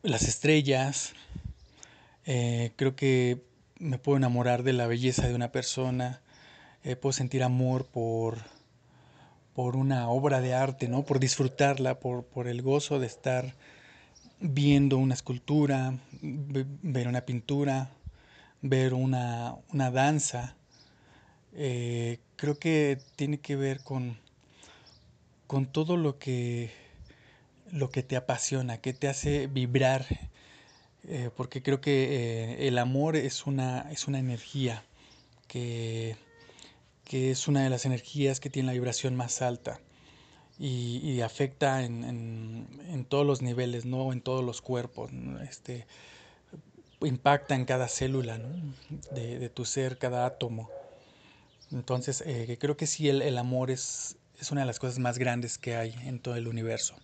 las 0.02 0.22
estrellas, 0.22 1.12
eh, 2.24 2.72
creo 2.76 2.96
que 2.96 3.44
me 3.78 3.98
puedo 3.98 4.16
enamorar 4.16 4.62
de 4.62 4.72
la 4.72 4.86
belleza 4.86 5.28
de 5.28 5.34
una 5.34 5.52
persona, 5.52 6.22
eh, 6.84 6.96
puedo 6.96 7.12
sentir 7.12 7.42
amor 7.42 7.84
por, 7.84 8.38
por 9.52 9.76
una 9.76 10.08
obra 10.08 10.40
de 10.40 10.54
arte, 10.54 10.88
¿no? 10.88 11.02
por 11.02 11.20
disfrutarla, 11.20 12.00
por, 12.00 12.24
por 12.24 12.48
el 12.48 12.62
gozo 12.62 12.98
de 12.98 13.08
estar 13.08 13.52
viendo 14.40 14.96
una 14.96 15.12
escultura, 15.12 15.98
ver 16.22 17.08
una 17.08 17.26
pintura, 17.26 17.90
ver 18.62 18.94
una, 18.94 19.54
una 19.70 19.90
danza. 19.90 20.56
Eh, 21.56 22.18
creo 22.36 22.58
que 22.58 22.98
tiene 23.16 23.38
que 23.38 23.56
ver 23.56 23.80
con, 23.80 24.18
con 25.46 25.66
todo 25.66 25.96
lo 25.96 26.18
que, 26.18 26.70
lo 27.70 27.90
que 27.90 28.02
te 28.02 28.16
apasiona, 28.16 28.78
que 28.78 28.92
te 28.92 29.08
hace 29.08 29.46
vibrar, 29.46 30.06
eh, 31.04 31.30
porque 31.36 31.62
creo 31.62 31.80
que 31.80 32.54
eh, 32.56 32.68
el 32.68 32.78
amor 32.78 33.16
es 33.16 33.46
una, 33.46 33.90
es 33.92 34.08
una 34.08 34.18
energía 34.18 34.84
que, 35.48 36.16
que, 37.04 37.30
es 37.30 37.46
una 37.46 37.62
de 37.62 37.70
las 37.70 37.86
energías 37.86 38.40
que 38.40 38.50
tiene 38.50 38.68
la 38.68 38.72
vibración 38.72 39.14
más 39.14 39.42
alta 39.42 39.80
y, 40.58 40.98
y 41.04 41.20
afecta 41.20 41.84
en, 41.84 42.04
en, 42.04 42.66
en, 42.90 43.04
todos 43.04 43.26
los 43.26 43.42
niveles, 43.42 43.84
¿no? 43.84 44.12
en 44.12 44.22
todos 44.22 44.44
los 44.44 44.60
cuerpos. 44.60 45.10
Este, 45.48 45.86
impacta 47.02 47.54
en 47.54 47.64
cada 47.64 47.88
célula 47.88 48.40
de, 49.12 49.38
de, 49.38 49.48
tu 49.50 49.64
ser, 49.64 49.98
cada 49.98 50.26
átomo. 50.26 50.70
Entonces, 51.74 52.22
eh, 52.24 52.56
creo 52.60 52.76
que 52.76 52.86
sí, 52.86 53.08
el, 53.08 53.20
el 53.20 53.36
amor 53.36 53.72
es, 53.72 54.16
es 54.38 54.52
una 54.52 54.60
de 54.60 54.66
las 54.68 54.78
cosas 54.78 55.00
más 55.00 55.18
grandes 55.18 55.58
que 55.58 55.74
hay 55.74 55.92
en 56.04 56.20
todo 56.20 56.36
el 56.36 56.46
universo. 56.46 56.94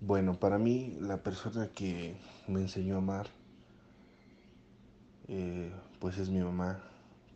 Bueno, 0.00 0.40
para 0.40 0.56
mí 0.56 0.96
la 0.98 1.18
persona 1.18 1.68
que 1.68 2.16
me 2.48 2.60
enseñó 2.60 2.94
a 2.94 2.98
amar, 2.98 3.28
eh, 5.28 5.70
pues 5.98 6.16
es 6.16 6.30
mi 6.30 6.40
mamá, 6.40 6.82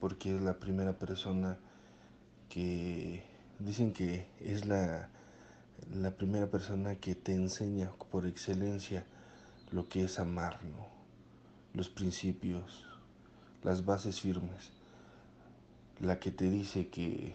porque 0.01 0.35
es 0.35 0.41
la 0.41 0.55
primera 0.55 0.95
persona 0.95 1.59
que 2.49 3.23
dicen 3.59 3.93
que 3.93 4.27
es 4.41 4.65
la, 4.65 5.11
la 5.93 6.13
primera 6.13 6.47
persona 6.47 6.97
que 6.97 7.15
te 7.15 7.35
enseña 7.35 7.93
por 8.11 8.27
excelencia 8.27 9.05
lo 9.71 9.87
que 9.87 10.05
es 10.05 10.19
amar, 10.19 10.65
¿no? 10.65 10.94
Los 11.75 11.89
principios, 11.89 12.85
las 13.63 13.85
bases 13.85 14.21
firmes, 14.21 14.71
la 16.01 16.21
que 16.21 16.31
te 16.31 16.49
dice 16.49 16.89
que, 16.89 17.35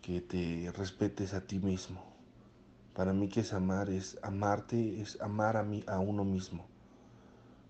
que 0.00 0.20
te 0.22 0.72
respetes 0.72 1.34
a 1.34 1.42
ti 1.42 1.58
mismo. 1.58 2.02
Para 2.94 3.12
mí 3.12 3.28
que 3.28 3.40
es 3.40 3.52
amar, 3.52 3.90
es 3.90 4.18
amarte, 4.22 5.02
es 5.02 5.20
amar 5.20 5.58
a, 5.58 5.62
mí, 5.62 5.84
a 5.86 5.98
uno 5.98 6.24
mismo. 6.24 6.64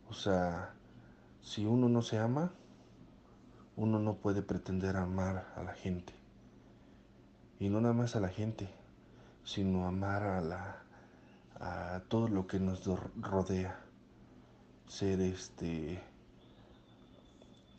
O 0.08 0.14
sea, 0.14 0.72
si 1.42 1.66
uno 1.66 1.88
no 1.88 2.02
se 2.02 2.18
ama, 2.18 2.52
uno 3.74 3.98
no 3.98 4.14
puede 4.14 4.42
pretender 4.42 4.96
amar 4.96 5.52
a 5.56 5.62
la 5.64 5.74
gente. 5.74 6.12
Y 7.58 7.68
no 7.68 7.80
nada 7.80 7.94
más 7.94 8.14
a 8.14 8.20
la 8.20 8.28
gente, 8.28 8.68
sino 9.42 9.86
amar 9.86 10.22
a, 10.22 10.40
la, 10.40 10.82
a 11.58 12.02
todo 12.08 12.28
lo 12.28 12.46
que 12.46 12.60
nos 12.60 12.84
rodea. 13.16 13.85
Ser 14.88 15.20
este 15.20 16.00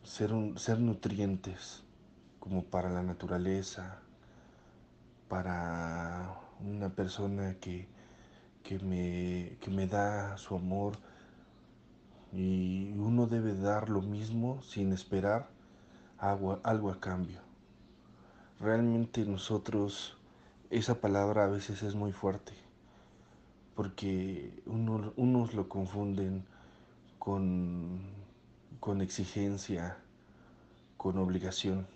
ser, 0.03 0.33
un, 0.33 0.57
ser 0.57 0.79
nutrientes 0.79 1.83
como 2.39 2.63
para 2.63 2.89
la 2.89 3.03
naturaleza, 3.03 3.99
para 5.27 6.33
una 6.61 6.89
persona 6.89 7.55
que, 7.59 7.87
que, 8.63 8.79
me, 8.79 9.57
que 9.59 9.69
me 9.69 9.87
da 9.87 10.37
su 10.37 10.55
amor 10.55 10.97
y 12.33 12.93
uno 12.93 13.27
debe 13.27 13.53
dar 13.53 13.89
lo 13.89 14.01
mismo 14.01 14.61
sin 14.63 14.93
esperar 14.93 15.47
algo, 16.17 16.89
a 16.89 16.99
cambio. 16.99 17.39
Realmente 18.59 19.25
nosotros, 19.25 20.17
esa 20.69 20.99
palabra 20.99 21.45
a 21.45 21.47
veces 21.47 21.83
es 21.83 21.95
muy 21.95 22.11
fuerte, 22.11 22.53
porque 23.75 24.61
uno, 24.65 25.13
unos 25.15 25.53
lo 25.53 25.69
confunden 25.69 26.45
con, 27.19 27.99
con 28.79 29.01
exigencia, 29.01 29.97
con 30.97 31.17
obligación. 31.17 31.87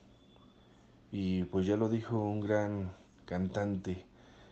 Y 1.12 1.44
pues 1.46 1.66
ya 1.66 1.78
lo 1.78 1.90
dijo 1.90 2.18
un 2.18 2.42
gran 2.42 2.92
cantante, 3.26 4.06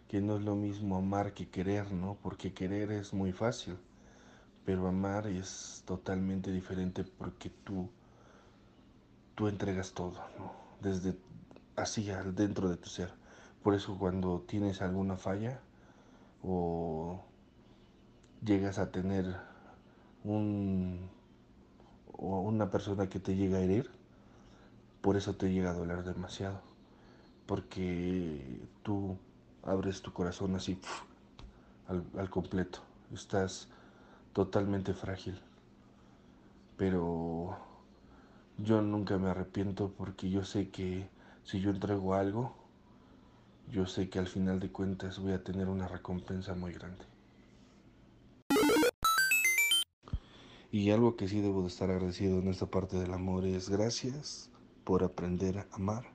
que 0.08 0.22
no 0.22 0.38
es 0.38 0.44
lo 0.44 0.56
mismo 0.56 0.98
amar 0.98 1.34
que 1.34 1.50
querer, 1.50 1.92
¿no? 1.92 2.18
Porque 2.22 2.54
querer 2.54 2.92
es 2.92 3.14
muy 3.14 3.32
fácil, 3.32 3.78
pero 4.66 4.88
amar 4.88 5.28
es 5.28 5.84
totalmente 5.86 6.52
diferente 6.52 7.04
porque 7.04 7.50
tú, 7.50 7.90
tú 9.36 9.48
entregas 9.48 9.94
todo, 9.94 10.16
¿no? 10.38 10.54
Desde 10.82 11.16
así 11.76 12.10
dentro 12.36 12.70
de 12.70 12.78
tu 12.78 12.90
ser. 12.90 13.12
Por 13.64 13.76
eso 13.76 13.98
cuando 13.98 14.42
tienes 14.42 14.82
alguna 14.82 15.18
falla 15.18 15.60
o 16.44 17.22
llegas 18.44 18.80
a 18.80 18.92
tener 18.92 19.36
un 20.24 21.10
o 22.14 22.42
una 22.42 22.70
persona 22.70 23.08
que 23.10 23.20
te 23.20 23.36
llega 23.36 23.58
a 23.58 23.62
herir, 23.62 23.90
por 25.02 25.16
eso 25.16 25.36
te 25.36 25.52
llega 25.52 25.72
a 25.72 25.74
doler 25.74 26.04
demasiado, 26.04 26.60
porque 27.46 28.62
tú 28.84 29.18
abres 29.64 30.02
tu 30.02 30.12
corazón 30.14 30.56
así 30.56 30.80
al, 31.88 32.04
al 32.18 32.30
completo, 32.30 32.80
estás 33.14 33.68
totalmente 34.34 34.94
frágil, 34.94 35.40
pero 36.78 37.58
yo 38.58 38.82
nunca 38.82 39.18
me 39.18 39.30
arrepiento 39.30 39.92
porque 39.98 40.30
yo 40.30 40.44
sé 40.44 40.70
que 40.70 41.08
si 41.44 41.62
yo 41.62 41.72
entrego 41.72 42.14
algo, 42.14 42.54
yo 43.72 43.86
sé 43.86 44.10
que 44.10 44.20
al 44.20 44.28
final 44.28 44.60
de 44.60 44.72
cuentas 44.72 45.20
voy 45.20 45.34
a 45.34 45.44
tener 45.44 45.68
una 45.70 45.88
recompensa 45.88 46.56
muy 46.56 46.74
grande. 46.74 47.09
Y 50.72 50.92
algo 50.92 51.16
que 51.16 51.28
sí 51.28 51.42
debo 51.42 51.64
de 51.64 51.68
estar 51.68 51.90
agradecido 51.90 52.38
en 52.40 52.48
esta 52.48 52.68
parte 52.68 53.00
del 53.00 53.14
amor 53.14 53.46
es 53.46 53.70
gracias 53.70 54.52
por 54.84 55.04
aprender 55.04 55.58
a 55.58 55.68
amar, 55.72 56.06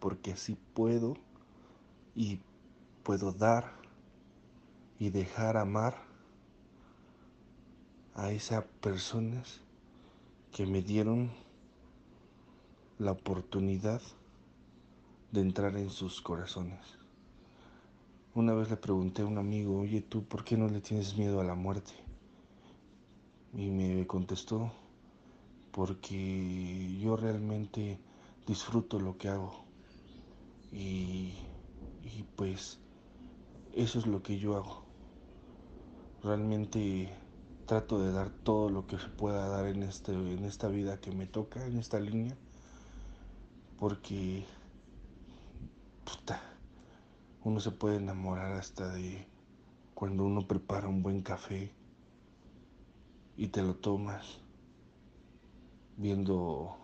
porque 0.00 0.32
así 0.32 0.56
puedo 0.74 1.16
y 2.16 2.40
puedo 3.04 3.32
dar 3.32 3.72
y 4.98 5.10
dejar 5.10 5.56
amar 5.56 6.02
a 8.14 8.32
esas 8.32 8.64
personas 8.80 9.60
que 10.50 10.66
me 10.66 10.82
dieron 10.82 11.30
la 12.98 13.12
oportunidad 13.12 14.02
de 15.30 15.40
entrar 15.40 15.76
en 15.76 15.90
sus 15.90 16.20
corazones. 16.20 16.98
Una 18.34 18.52
vez 18.52 18.68
le 18.68 18.76
pregunté 18.76 19.22
a 19.22 19.26
un 19.26 19.38
amigo, 19.38 19.80
oye, 19.80 20.02
¿tú 20.02 20.24
por 20.24 20.44
qué 20.44 20.56
no 20.56 20.68
le 20.68 20.80
tienes 20.80 21.16
miedo 21.16 21.40
a 21.40 21.44
la 21.44 21.54
muerte? 21.54 21.92
Y 23.54 23.70
me 23.70 24.06
contestó, 24.06 24.72
porque 25.72 26.98
yo 26.98 27.16
realmente 27.16 27.98
disfruto 28.46 28.98
lo 28.98 29.18
que 29.18 29.28
hago. 29.28 29.64
Y, 30.72 31.34
y, 32.02 32.24
pues 32.36 32.78
eso 33.74 33.98
es 33.98 34.06
lo 34.06 34.22
que 34.22 34.38
yo 34.38 34.56
hago. 34.56 34.82
Realmente 36.22 37.12
trato 37.66 37.98
de 38.02 38.12
dar 38.12 38.30
todo 38.42 38.70
lo 38.70 38.86
que 38.86 38.98
se 38.98 39.08
pueda 39.08 39.48
dar 39.48 39.66
en, 39.66 39.82
este, 39.82 40.12
en 40.12 40.44
esta 40.44 40.68
vida 40.68 41.00
que 41.00 41.10
me 41.10 41.26
toca, 41.26 41.66
en 41.66 41.78
esta 41.78 42.00
línea. 42.00 42.36
Porque 43.78 44.46
puta, 46.04 46.40
uno 47.44 47.60
se 47.60 47.70
puede 47.70 47.96
enamorar 47.96 48.52
hasta 48.52 48.88
de 48.92 49.26
cuando 49.94 50.24
uno 50.24 50.46
prepara 50.46 50.88
un 50.88 51.02
buen 51.02 51.22
café 51.22 51.72
y 53.42 53.48
te 53.48 53.60
lo 53.60 53.74
tomas 53.74 54.38
viendo, 55.96 56.76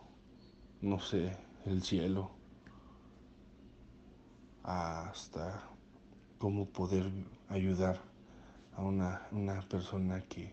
no 0.81 0.99
sé, 0.99 1.37
el 1.67 1.85
cielo, 1.85 2.33
hasta 4.65 5.63
cómo 6.39 6.67
poder 6.67 7.13
ayudar 7.49 8.03
a 8.77 8.83
una, 8.83 9.23
una 9.31 9.61
persona 9.69 10.21
que, 10.23 10.53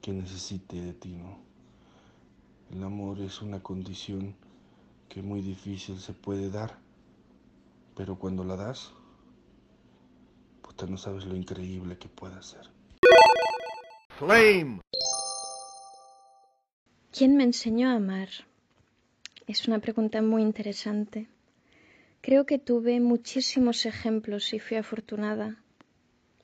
que 0.00 0.14
necesite 0.14 0.80
de 0.80 0.94
ti, 0.94 1.16
¿no? 1.16 1.36
El 2.70 2.82
amor 2.82 3.20
es 3.20 3.42
una 3.42 3.62
condición 3.62 4.34
que 5.10 5.20
muy 5.20 5.42
difícil 5.42 6.00
se 6.00 6.14
puede 6.14 6.48
dar, 6.48 6.78
pero 7.94 8.16
cuando 8.18 8.42
la 8.42 8.56
das, 8.56 8.90
puta, 10.62 10.86
no 10.86 10.96
sabes 10.96 11.26
lo 11.26 11.36
increíble 11.36 11.98
que 11.98 12.08
puede 12.08 12.42
ser. 12.42 12.70
Flame. 14.18 14.80
¿Quién 17.18 17.34
me 17.34 17.44
enseñó 17.44 17.88
a 17.88 17.94
amar? 17.94 18.28
Es 19.46 19.66
una 19.68 19.78
pregunta 19.78 20.20
muy 20.20 20.42
interesante. 20.42 21.28
Creo 22.20 22.44
que 22.44 22.58
tuve 22.58 23.00
muchísimos 23.00 23.86
ejemplos 23.86 24.52
y 24.52 24.58
fui 24.58 24.76
afortunada 24.76 25.56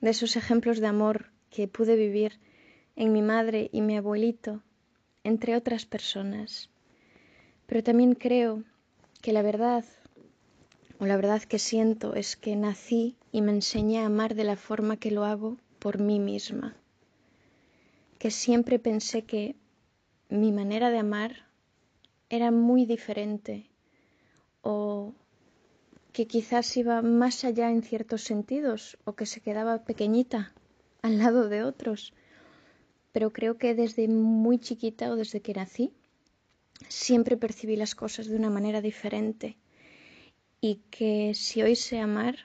de 0.01 0.09
esos 0.09 0.35
ejemplos 0.35 0.81
de 0.81 0.87
amor 0.87 1.27
que 1.51 1.69
pude 1.69 1.95
vivir 1.95 2.39
en 2.97 3.13
mi 3.13 3.21
madre 3.21 3.69
y 3.71 3.83
mi 3.83 3.99
abuelito, 3.99 4.63
entre 5.25 5.57
otras 5.57 5.85
personas. 5.85 6.71
Pero 7.67 7.83
también 7.83 8.15
creo 8.15 8.65
que 9.21 9.35
la 9.35 9.43
verdad, 9.43 9.85
o 10.99 11.05
la 11.05 11.17
verdad 11.17 11.43
que 11.43 11.59
siento, 11.59 12.15
es 12.15 12.35
que 12.35 12.57
nací 12.57 13.15
y 13.31 13.43
me 13.43 13.53
enseñé 13.53 13.99
a 13.99 14.07
amar 14.07 14.35
de 14.35 14.45
la 14.45 14.57
forma 14.57 14.97
que 14.97 15.11
lo 15.11 15.27
hago 15.27 15.59
por 15.79 15.99
mí 15.99 16.19
misma. 16.19 16.75
Que 18.19 18.31
siempre 18.31 18.79
pensé 18.79 19.25
que 19.25 19.55
mi 20.33 20.51
manera 20.51 20.91
de 20.91 20.99
amar 20.99 21.47
era 22.31 22.51
muy 22.51 22.87
diferente 22.87 23.69
o 24.63 25.13
que 26.15 26.27
quizás 26.27 26.75
iba 26.77 27.03
más 27.03 27.45
allá 27.45 27.71
en 27.71 27.83
ciertos 27.83 28.23
sentidos 28.23 28.97
o 29.05 29.13
que 29.13 29.27
se 29.27 29.41
quedaba 29.41 29.85
pequeñita 29.85 30.55
al 31.03 31.19
lado 31.19 31.51
de 31.51 31.63
otros. 31.65 32.15
Pero 33.13 33.33
creo 33.33 33.59
que 33.59 33.75
desde 33.75 34.09
muy 34.09 34.59
chiquita 34.59 35.11
o 35.11 35.17
desde 35.17 35.43
que 35.43 35.53
nací 35.53 35.93
siempre 36.89 37.37
percibí 37.37 37.77
las 37.77 37.95
cosas 37.95 38.27
de 38.27 38.37
una 38.37 38.49
manera 38.49 38.81
diferente 38.81 39.59
y 40.63 40.77
que 40.91 41.35
si 41.35 41.63
hoy 41.63 41.77
sé 41.77 41.99
amar 41.99 42.37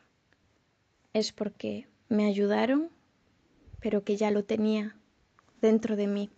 es 1.14 1.32
porque 1.32 1.88
me 2.10 2.26
ayudaron, 2.26 2.90
pero 3.80 4.04
que 4.04 4.18
ya 4.18 4.30
lo 4.30 4.44
tenía 4.44 4.98
dentro 5.62 5.96
de 5.96 6.08
mí. 6.08 6.30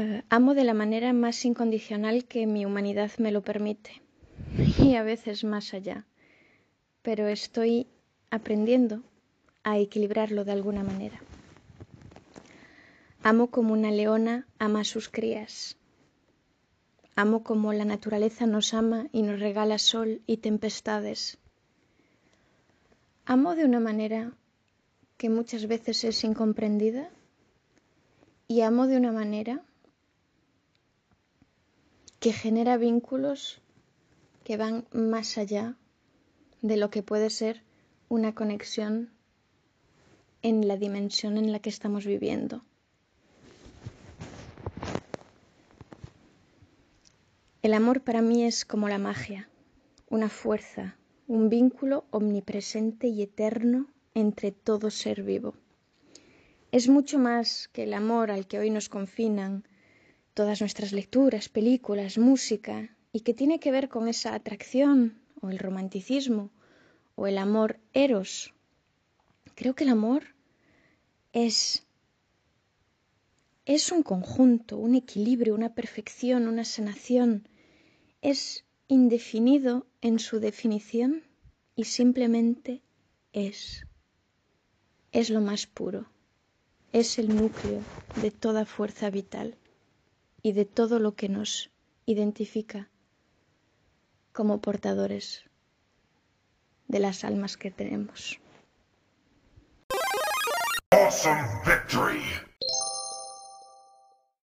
Eh, 0.00 0.22
amo 0.28 0.54
de 0.54 0.62
la 0.62 0.74
manera 0.74 1.12
más 1.12 1.44
incondicional 1.44 2.24
que 2.24 2.46
mi 2.46 2.64
humanidad 2.64 3.10
me 3.18 3.32
lo 3.32 3.42
permite 3.42 4.00
y 4.78 4.94
a 4.94 5.02
veces 5.02 5.42
más 5.42 5.74
allá, 5.74 6.06
pero 7.02 7.26
estoy 7.26 7.88
aprendiendo 8.30 9.02
a 9.64 9.76
equilibrarlo 9.76 10.44
de 10.44 10.52
alguna 10.52 10.84
manera. 10.84 11.18
Amo 13.24 13.48
como 13.48 13.72
una 13.72 13.90
leona 13.90 14.46
ama 14.60 14.82
a 14.82 14.84
sus 14.84 15.08
crías. 15.08 15.76
Amo 17.16 17.42
como 17.42 17.72
la 17.72 17.84
naturaleza 17.84 18.46
nos 18.46 18.74
ama 18.74 19.08
y 19.10 19.22
nos 19.22 19.40
regala 19.40 19.78
sol 19.78 20.22
y 20.28 20.36
tempestades. 20.36 21.38
Amo 23.26 23.56
de 23.56 23.64
una 23.64 23.80
manera 23.80 24.30
que 25.16 25.28
muchas 25.28 25.66
veces 25.66 26.04
es 26.04 26.22
incomprendida 26.22 27.10
y 28.46 28.60
amo 28.60 28.86
de 28.86 28.96
una 28.96 29.10
manera 29.10 29.64
que 32.20 32.32
genera 32.32 32.76
vínculos 32.76 33.60
que 34.44 34.56
van 34.56 34.86
más 34.92 35.38
allá 35.38 35.76
de 36.62 36.76
lo 36.76 36.90
que 36.90 37.02
puede 37.02 37.30
ser 37.30 37.62
una 38.08 38.34
conexión 38.34 39.10
en 40.42 40.66
la 40.66 40.76
dimensión 40.76 41.36
en 41.36 41.52
la 41.52 41.58
que 41.60 41.68
estamos 41.68 42.06
viviendo. 42.06 42.62
El 47.60 47.74
amor 47.74 48.00
para 48.00 48.22
mí 48.22 48.44
es 48.44 48.64
como 48.64 48.88
la 48.88 48.98
magia, 48.98 49.48
una 50.08 50.28
fuerza, 50.28 50.96
un 51.26 51.50
vínculo 51.50 52.06
omnipresente 52.10 53.08
y 53.08 53.22
eterno 53.22 53.88
entre 54.14 54.52
todo 54.52 54.90
ser 54.90 55.22
vivo. 55.22 55.54
Es 56.72 56.88
mucho 56.88 57.18
más 57.18 57.68
que 57.68 57.82
el 57.82 57.92
amor 57.92 58.30
al 58.30 58.46
que 58.46 58.58
hoy 58.58 58.70
nos 58.70 58.88
confinan 58.88 59.67
todas 60.38 60.60
nuestras 60.60 60.92
lecturas, 60.92 61.48
películas, 61.48 62.16
música, 62.16 62.96
y 63.12 63.22
que 63.22 63.34
tiene 63.34 63.58
que 63.58 63.72
ver 63.72 63.88
con 63.88 64.06
esa 64.06 64.36
atracción 64.36 65.20
o 65.40 65.50
el 65.50 65.58
romanticismo 65.58 66.52
o 67.16 67.26
el 67.26 67.38
amor 67.38 67.80
eros. 67.92 68.54
Creo 69.56 69.74
que 69.74 69.82
el 69.82 69.90
amor 69.90 70.22
es 71.32 71.84
es 73.66 73.90
un 73.90 74.04
conjunto, 74.04 74.78
un 74.78 74.94
equilibrio, 74.94 75.56
una 75.56 75.74
perfección, 75.74 76.46
una 76.46 76.64
sanación. 76.64 77.48
Es 78.22 78.64
indefinido 78.86 79.88
en 80.02 80.20
su 80.20 80.38
definición 80.38 81.24
y 81.74 81.82
simplemente 81.82 82.84
es. 83.32 83.84
Es 85.10 85.30
lo 85.30 85.40
más 85.40 85.66
puro. 85.66 86.06
Es 86.92 87.18
el 87.18 87.34
núcleo 87.34 87.80
de 88.22 88.30
toda 88.30 88.64
fuerza 88.64 89.10
vital 89.10 89.56
y 90.42 90.52
de 90.52 90.64
todo 90.64 90.98
lo 90.98 91.14
que 91.14 91.28
nos 91.28 91.70
identifica 92.06 92.88
como 94.32 94.60
portadores 94.60 95.44
de 96.86 97.00
las 97.00 97.24
almas 97.24 97.56
que 97.56 97.70
tenemos. 97.70 98.40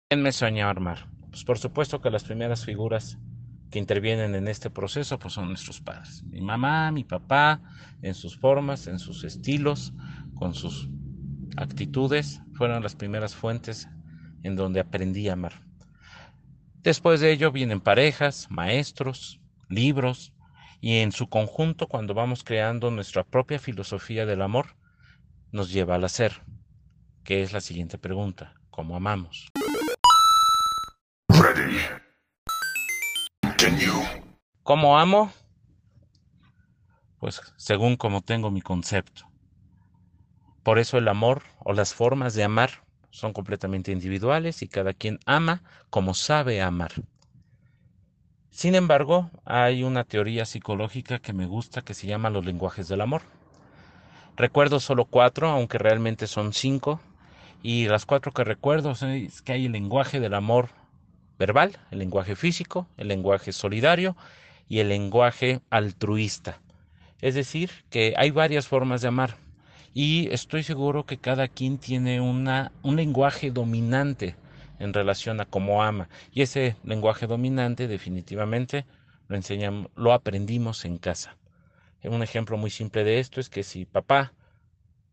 ¿Quién 0.09 0.23
me 0.23 0.33
soñó 0.33 0.69
armar? 0.69 1.09
Pues 1.31 1.45
por 1.45 1.59
supuesto 1.59 2.01
que 2.01 2.11
las 2.11 2.25
primeras 2.25 2.65
figuras 2.65 3.19
que 3.71 3.79
intervienen 3.79 4.35
en 4.35 4.49
este 4.49 4.71
proceso 4.71 5.19
pues 5.19 5.35
son 5.35 5.49
nuestros 5.49 5.81
padres. 5.81 6.23
Mi 6.25 6.41
mamá, 6.41 6.91
mi 6.91 7.05
papá, 7.05 7.61
en 8.03 8.15
sus 8.15 8.39
formas, 8.39 8.87
en 8.87 8.99
sus 8.99 9.25
estilos, 9.25 9.93
con 10.35 10.55
sus 10.55 10.89
actitudes, 11.57 12.41
fueron 12.55 12.83
las 12.83 12.95
primeras 12.95 13.35
fuentes 13.35 13.89
en 14.43 14.57
donde 14.57 14.81
aprendí 14.81 15.29
a 15.29 15.35
amar. 15.35 15.68
Después 16.83 17.21
de 17.21 17.33
ello 17.33 17.51
vienen 17.51 17.81
parejas, 17.81 18.47
maestros, 18.51 19.41
libros, 19.69 20.33
y 20.81 20.99
en 20.99 21.11
su 21.11 21.29
conjunto, 21.29 21.89
cuando 21.89 22.15
vamos 22.15 22.45
creando 22.45 22.91
nuestra 22.91 23.25
propia 23.25 23.59
filosofía 23.59 24.27
del 24.27 24.43
amor, 24.43 24.77
nos 25.51 25.73
lleva 25.73 25.97
al 25.97 26.05
hacer, 26.05 26.43
que 27.25 27.43
es 27.43 27.53
la 27.53 27.61
siguiente 27.61 27.99
pregunta, 27.99 28.55
¿cómo 28.71 28.95
amamos? 28.95 29.49
¿Cómo 34.63 34.99
amo? 34.99 35.33
Pues 37.19 37.41
según 37.57 37.97
como 37.97 38.23
tengo 38.23 38.51
mi 38.53 38.61
concepto. 38.61 39.29
Por 40.63 40.79
eso 40.79 40.99
el 40.99 41.09
amor 41.09 41.43
o 41.59 41.73
las 41.73 41.93
formas 41.93 42.35
de 42.35 42.45
amar 42.45 42.85
son 43.11 43.33
completamente 43.33 43.93
individuales 43.93 44.63
y 44.63 44.69
cada 44.69 44.93
quien 44.93 45.19
ama 45.27 45.63
como 45.91 46.15
sabe 46.15 46.61
amar. 46.63 46.93
Sin 48.51 48.75
embargo, 48.75 49.31
hay 49.45 49.85
una 49.85 50.05
teoría 50.05 50.45
psicológica 50.45 51.21
que 51.21 51.33
me 51.33 51.47
gusta 51.47 51.83
que 51.83 51.95
se 51.95 52.07
llama 52.07 52.31
los 52.31 52.45
lenguajes 52.45 52.89
del 52.89 53.01
amor. 53.01 53.23
Recuerdo 54.37 54.81
solo 54.81 55.05
cuatro, 55.05 55.49
aunque 55.49 55.79
realmente 55.79 56.27
son 56.27 56.53
cinco, 56.53 57.01
y 57.63 57.87
las 57.87 58.07
cuatro 58.07 58.33
que 58.33 58.45
recuerdo 58.45 58.93
es 58.93 59.43
que 59.43 59.53
hay 59.53 59.67
el 59.67 59.73
lenguaje 59.73 60.21
del 60.21 60.35
amor 60.35 60.71
verbal, 61.39 61.79
el 61.91 61.99
lenguaje 61.99 62.37
físico, 62.37 62.87
el 62.97 63.09
lenguaje 63.09 63.53
solidario 63.53 64.17
y 64.69 64.81
el 64.81 64.89
lenguaje 64.89 65.61
altruista. 65.71 66.61
Es 67.21 67.35
decir, 67.35 67.71
que 67.91 68.15
hay 68.17 68.31
varias 68.31 68.69
formas 68.69 69.03
de 69.03 69.09
amar 69.09 69.37
y 70.01 70.33
estoy 70.33 70.63
seguro 70.63 71.07
que 71.07 71.19
cada 71.19 71.49
quien 71.49 71.77
tiene 71.77 72.21
una, 72.21 72.71
un 72.85 72.95
lenguaje 72.95 73.51
dominante 73.51 74.37
en 74.79 74.93
relación 74.93 75.41
a 75.41 75.45
cómo 75.45 75.83
ama. 75.83 76.09
Y 76.31 76.43
ese 76.43 76.77
lenguaje 76.85 77.27
dominante 77.27 77.89
definitivamente 77.89 78.87
lo 79.27 79.35
enseñamos, 79.35 79.91
lo 79.97 80.13
aprendimos 80.13 80.85
en 80.85 80.99
casa. 80.99 81.37
Un 82.05 82.23
ejemplo 82.23 82.57
muy 82.57 82.71
simple 82.71 83.03
de 83.03 83.19
esto 83.19 83.41
es 83.41 83.51
que 83.51 83.65
si 83.65 83.87
papá, 83.87 84.35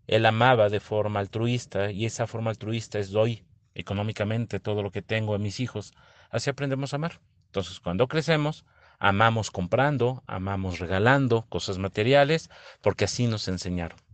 él 0.06 0.24
amaba 0.28 0.69
de 0.69 0.80
forma 0.80 1.19
altruista 1.19 1.89
y 1.89 2.06
esa 2.06 2.28
forma 2.28 2.52
altruista 2.52 3.00
es 3.00 3.10
doy 3.10 3.43
económicamente 3.74 4.60
todo 4.60 4.84
lo 4.84 4.91
que 4.91 5.02
tengo 5.02 5.34
a 5.34 5.39
mis 5.39 5.60
hijos, 5.60 5.93
así 6.30 6.52
aprendemos 6.52 6.93
a 6.93 6.98
amar. 6.98 7.21
Entonces, 7.48 7.80
cuando 7.80 8.08
crecemos, 8.08 8.65
amamos 9.00 9.50
comprando, 9.50 10.24
amamos 10.28 10.78
regalando 10.78 11.48
cosas 11.50 11.80
materiales, 11.80 12.52
porque 12.82 13.06
así 13.06 13.26
nos 13.26 13.48
enseñaron. 13.48 14.05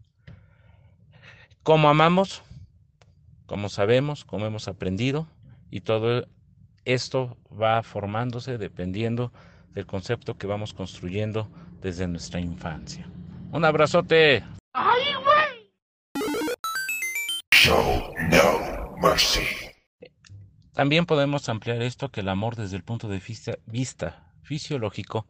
¿Cómo 1.63 1.89
amamos? 1.89 2.41
Como 3.45 3.69
sabemos, 3.69 4.25
como 4.25 4.47
hemos 4.47 4.67
aprendido, 4.67 5.27
y 5.69 5.81
todo 5.81 6.25
esto 6.85 7.37
va 7.51 7.83
formándose 7.83 8.57
dependiendo 8.57 9.31
del 9.69 9.85
concepto 9.85 10.39
que 10.39 10.47
vamos 10.47 10.73
construyendo 10.73 11.47
desde 11.79 12.07
nuestra 12.07 12.39
infancia. 12.39 13.07
Un 13.51 13.63
abrazote. 13.63 14.43
También 20.73 21.05
podemos 21.05 21.47
ampliar 21.47 21.83
esto 21.83 22.09
que 22.09 22.21
el 22.21 22.29
amor 22.29 22.55
desde 22.55 22.75
el 22.75 22.83
punto 22.83 23.07
de 23.07 23.19
vista, 23.19 23.59
vista 23.67 24.31
fisiológico 24.41 25.27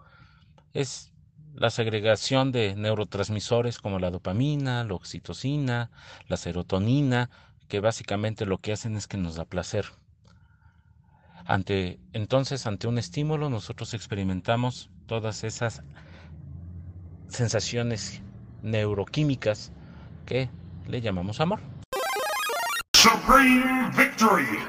es 0.72 1.11
la 1.54 1.70
segregación 1.70 2.52
de 2.52 2.76
neurotransmisores 2.76 3.80
como 3.80 4.00
la 4.00 4.12
dopamina, 4.12 4.84
la 4.84 4.94
oxitocina, 4.94 5.92
la 6.28 6.38
serotonina, 6.38 7.30
que 7.68 7.80
básicamente 7.80 8.46
lo 8.46 8.58
que 8.58 8.74
hacen 8.74 8.96
es 8.96 9.08
que 9.08 9.18
nos 9.18 9.36
da 9.36 9.46
placer. 9.46 9.86
Ante, 11.46 12.00
entonces, 12.14 12.68
ante 12.68 12.88
un 12.88 12.98
estímulo, 12.98 13.50
nosotros 13.50 13.94
experimentamos 13.94 14.90
todas 15.08 15.44
esas 15.44 15.84
sensaciones 17.28 18.22
neuroquímicas 18.62 19.72
que 20.26 20.50
le 20.88 21.02
llamamos 21.02 21.40
amor. 21.42 21.60
Supreme 22.96 23.90
Victory. 23.98 24.60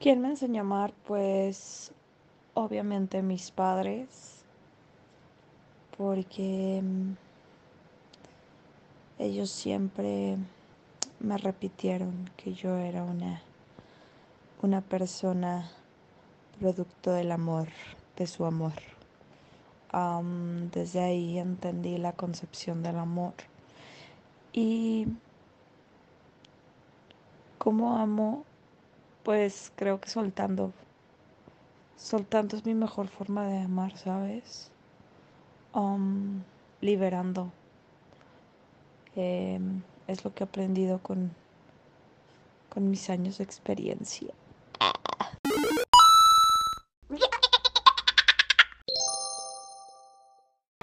¿Quién 0.00 0.20
me 0.20 0.30
enseñó 0.30 0.62
a 0.62 0.64
amar? 0.64 0.92
Pues 1.06 1.92
obviamente 2.54 3.22
mis 3.22 3.50
padres, 3.50 4.44
porque 5.96 6.80
mm, 6.82 7.12
ellos 9.18 9.50
siempre 9.50 10.36
me 11.20 11.38
repitieron 11.38 12.30
que 12.36 12.54
yo 12.54 12.76
era 12.76 13.02
una, 13.04 13.42
una 14.60 14.80
persona 14.80 15.70
producto 16.58 17.12
del 17.12 17.32
amor, 17.32 17.68
de 18.16 18.26
su 18.26 18.44
amor. 18.44 18.74
Am, 19.90 20.70
desde 20.70 21.00
ahí 21.00 21.38
entendí 21.38 21.98
la 21.98 22.12
concepción 22.12 22.82
del 22.82 22.98
amor. 22.98 23.34
Y 24.52 25.06
cómo 27.58 27.96
amo, 27.98 28.44
pues 29.22 29.72
creo 29.76 30.00
que 30.00 30.08
soltando. 30.08 30.72
Soltando 32.02 32.56
es 32.56 32.66
mi 32.66 32.74
mejor 32.74 33.06
forma 33.06 33.46
de 33.46 33.60
amar, 33.60 33.96
¿sabes? 33.96 34.72
Am, 35.72 36.42
liberando. 36.80 37.52
Em, 39.14 39.82
es 40.08 40.24
lo 40.24 40.34
que 40.34 40.42
he 40.42 40.46
aprendido 40.46 40.98
con, 40.98 41.30
con 42.70 42.90
mis 42.90 43.08
años 43.08 43.38
de 43.38 43.44
experiencia. 43.44 44.34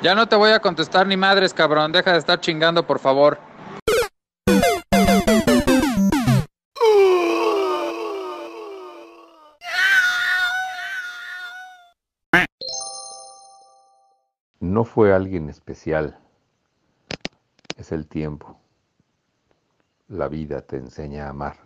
Ya 0.02 0.16
no 0.16 0.30
te 0.30 0.38
voy 0.38 0.52
a 0.52 0.62
contestar 0.62 1.06
ni 1.06 1.18
madres, 1.18 1.54
cabrón. 1.54 1.92
Deja 1.92 2.14
de 2.14 2.20
estar 2.20 2.40
chingando, 2.40 2.88
por 2.88 3.00
favor. 3.00 3.49
No 14.70 14.86
fue 14.86 15.16
alguien 15.16 15.50
especial, 15.50 16.20
es 17.76 17.92
el 17.92 18.06
tiempo. 18.06 18.56
La 20.08 20.28
vida 20.28 20.62
te 20.62 20.78
enseña 20.78 21.26
a 21.26 21.30
amar. 21.30 21.58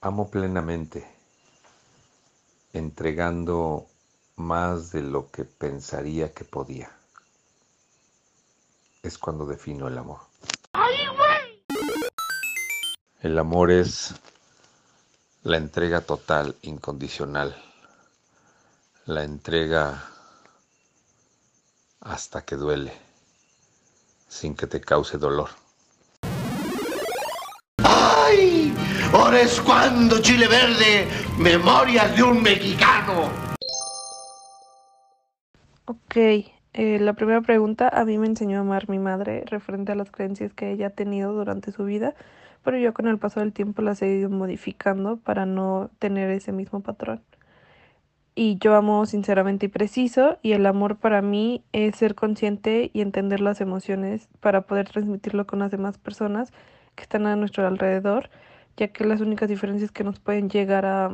Amo 0.00 0.28
plenamente, 0.28 1.06
entregando 2.72 3.86
más 4.34 4.90
de 4.90 5.02
lo 5.02 5.30
que 5.30 5.44
pensaría 5.44 6.34
que 6.34 6.42
podía. 6.42 6.90
Es 9.04 9.18
cuando 9.18 9.46
defino 9.46 9.86
el 9.86 9.98
amor. 9.98 10.18
El 13.20 13.38
amor 13.38 13.70
es 13.70 14.16
la 15.44 15.58
entrega 15.58 16.00
total, 16.00 16.56
incondicional. 16.62 17.71
La 19.06 19.24
entrega 19.24 20.00
hasta 22.02 22.42
que 22.42 22.54
duele, 22.54 22.92
sin 24.28 24.54
que 24.54 24.68
te 24.68 24.80
cause 24.80 25.18
dolor. 25.18 25.48
¡Ay! 27.82 28.72
Ahora 29.12 29.40
es 29.40 29.60
cuando 29.60 30.22
Chile 30.22 30.46
Verde, 30.46 31.08
memorias 31.36 32.14
de 32.14 32.22
un 32.22 32.44
mexicano. 32.44 33.28
Ok, 35.86 36.14
eh, 36.14 36.98
la 37.00 37.14
primera 37.14 37.40
pregunta 37.40 37.88
a 37.88 38.04
mí 38.04 38.18
me 38.18 38.28
enseñó 38.28 38.58
a 38.58 38.60
amar 38.60 38.88
mi 38.88 39.00
madre 39.00 39.42
referente 39.46 39.90
a 39.90 39.96
las 39.96 40.12
creencias 40.12 40.52
que 40.52 40.70
ella 40.70 40.86
ha 40.86 40.90
tenido 40.90 41.32
durante 41.32 41.72
su 41.72 41.84
vida, 41.84 42.14
pero 42.62 42.78
yo 42.78 42.94
con 42.94 43.08
el 43.08 43.18
paso 43.18 43.40
del 43.40 43.52
tiempo 43.52 43.82
las 43.82 44.00
he 44.00 44.06
ido 44.06 44.30
modificando 44.30 45.16
para 45.16 45.44
no 45.44 45.90
tener 45.98 46.30
ese 46.30 46.52
mismo 46.52 46.82
patrón. 46.82 47.20
Y 48.34 48.56
yo 48.58 48.74
amo 48.74 49.04
sinceramente 49.04 49.66
y 49.66 49.68
preciso, 49.68 50.38
y 50.40 50.52
el 50.52 50.64
amor 50.64 50.96
para 50.96 51.20
mí 51.20 51.64
es 51.72 51.96
ser 51.96 52.14
consciente 52.14 52.90
y 52.94 53.02
entender 53.02 53.40
las 53.40 53.60
emociones 53.60 54.28
para 54.40 54.62
poder 54.62 54.88
transmitirlo 54.88 55.46
con 55.46 55.58
las 55.58 55.70
demás 55.70 55.98
personas 55.98 56.50
que 56.94 57.02
están 57.02 57.26
a 57.26 57.36
nuestro 57.36 57.66
alrededor, 57.66 58.30
ya 58.76 58.88
que 58.88 59.04
las 59.04 59.20
únicas 59.20 59.50
diferencias 59.50 59.90
que 59.90 60.02
nos 60.02 60.18
pueden 60.18 60.48
llegar 60.48 60.86
a, 60.86 61.10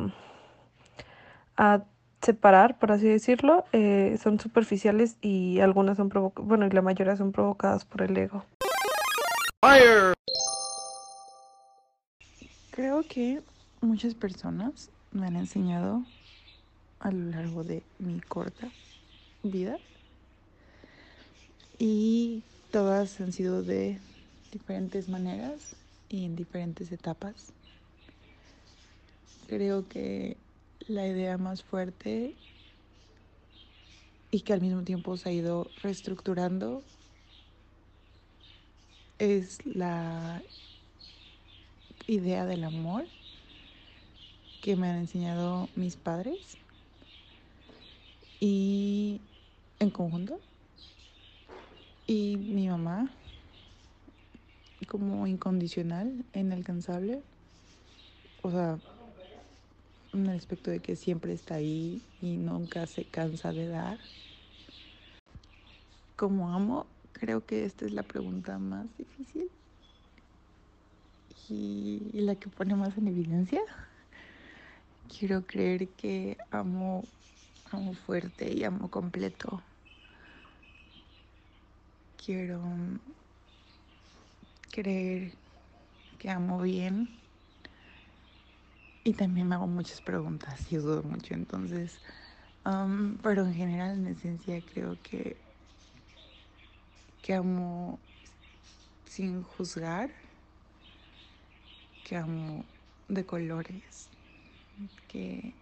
a 1.56 1.82
separar, 2.22 2.78
por 2.78 2.92
así 2.92 3.08
decirlo, 3.08 3.64
eh, 3.72 4.16
son 4.22 4.38
superficiales 4.38 5.16
y 5.20 5.58
algunas 5.60 5.96
son 5.96 6.08
provocadas, 6.08 6.48
bueno, 6.48 6.66
y 6.66 6.70
la 6.70 6.82
mayoría 6.82 7.16
son 7.16 7.32
provocadas 7.32 7.84
por 7.84 8.02
el 8.02 8.16
ego. 8.16 8.44
Creo 12.70 13.02
que 13.02 13.42
muchas 13.80 14.14
personas 14.14 14.90
me 15.10 15.26
han 15.26 15.34
enseñado 15.34 16.04
a 17.00 17.10
lo 17.10 17.30
largo 17.30 17.64
de 17.64 17.82
mi 17.98 18.20
corta 18.20 18.70
vida 19.42 19.78
y 21.78 22.42
todas 22.72 23.20
han 23.20 23.32
sido 23.32 23.62
de 23.62 23.98
diferentes 24.52 25.08
maneras 25.08 25.76
y 26.08 26.24
en 26.24 26.34
diferentes 26.34 26.90
etapas. 26.90 27.52
Creo 29.46 29.88
que 29.88 30.36
la 30.88 31.06
idea 31.06 31.38
más 31.38 31.62
fuerte 31.62 32.34
y 34.30 34.40
que 34.40 34.52
al 34.52 34.60
mismo 34.60 34.82
tiempo 34.82 35.16
se 35.16 35.28
ha 35.28 35.32
ido 35.32 35.70
reestructurando 35.82 36.82
es 39.18 39.64
la 39.64 40.42
idea 42.06 42.44
del 42.44 42.64
amor 42.64 43.04
que 44.62 44.76
me 44.76 44.88
han 44.88 44.96
enseñado 44.96 45.68
mis 45.76 45.96
padres 45.96 46.58
y 48.40 49.20
en 49.78 49.90
conjunto 49.90 50.40
y 52.06 52.36
mi 52.36 52.68
mamá 52.68 53.10
como 54.86 55.26
incondicional, 55.26 56.24
inalcanzable, 56.34 57.22
o 58.42 58.50
sea, 58.50 58.78
en 60.14 60.26
el 60.26 60.36
aspecto 60.36 60.70
de 60.70 60.80
que 60.80 60.96
siempre 60.96 61.32
está 61.32 61.56
ahí 61.56 62.00
y 62.22 62.36
nunca 62.36 62.86
se 62.86 63.04
cansa 63.04 63.52
de 63.52 63.68
dar. 63.68 63.98
Como 66.16 66.50
amo, 66.50 66.86
creo 67.12 67.44
que 67.44 67.64
esta 67.64 67.84
es 67.84 67.92
la 67.92 68.02
pregunta 68.02 68.58
más 68.58 68.86
difícil 68.96 69.50
y 71.50 72.10
la 72.12 72.34
que 72.34 72.48
pone 72.48 72.74
más 72.74 72.96
en 72.98 73.08
evidencia. 73.08 73.60
Quiero 75.18 75.46
creer 75.46 75.88
que 75.88 76.36
amo, 76.50 77.04
amo 77.72 77.94
fuerte 77.94 78.52
y 78.52 78.64
amo 78.64 78.90
completo. 78.90 79.62
Quiero 82.24 82.62
creer 84.70 85.32
que 86.18 86.30
amo 86.30 86.60
bien 86.60 87.08
y 89.04 89.14
también 89.14 89.48
me 89.48 89.54
hago 89.54 89.66
muchas 89.66 90.00
preguntas 90.00 90.70
y 90.70 90.76
dudo 90.76 91.02
mucho 91.02 91.34
entonces 91.34 91.98
um, 92.66 93.16
pero 93.18 93.46
en 93.46 93.54
general 93.54 93.98
en 93.98 94.06
esencia 94.08 94.60
creo 94.60 94.98
que 95.02 95.36
que 97.22 97.34
amo 97.34 97.98
sin 99.06 99.42
juzgar 99.42 100.10
que 102.04 102.16
amo 102.16 102.64
de 103.08 103.24
colores 103.24 104.08
que 105.08 105.54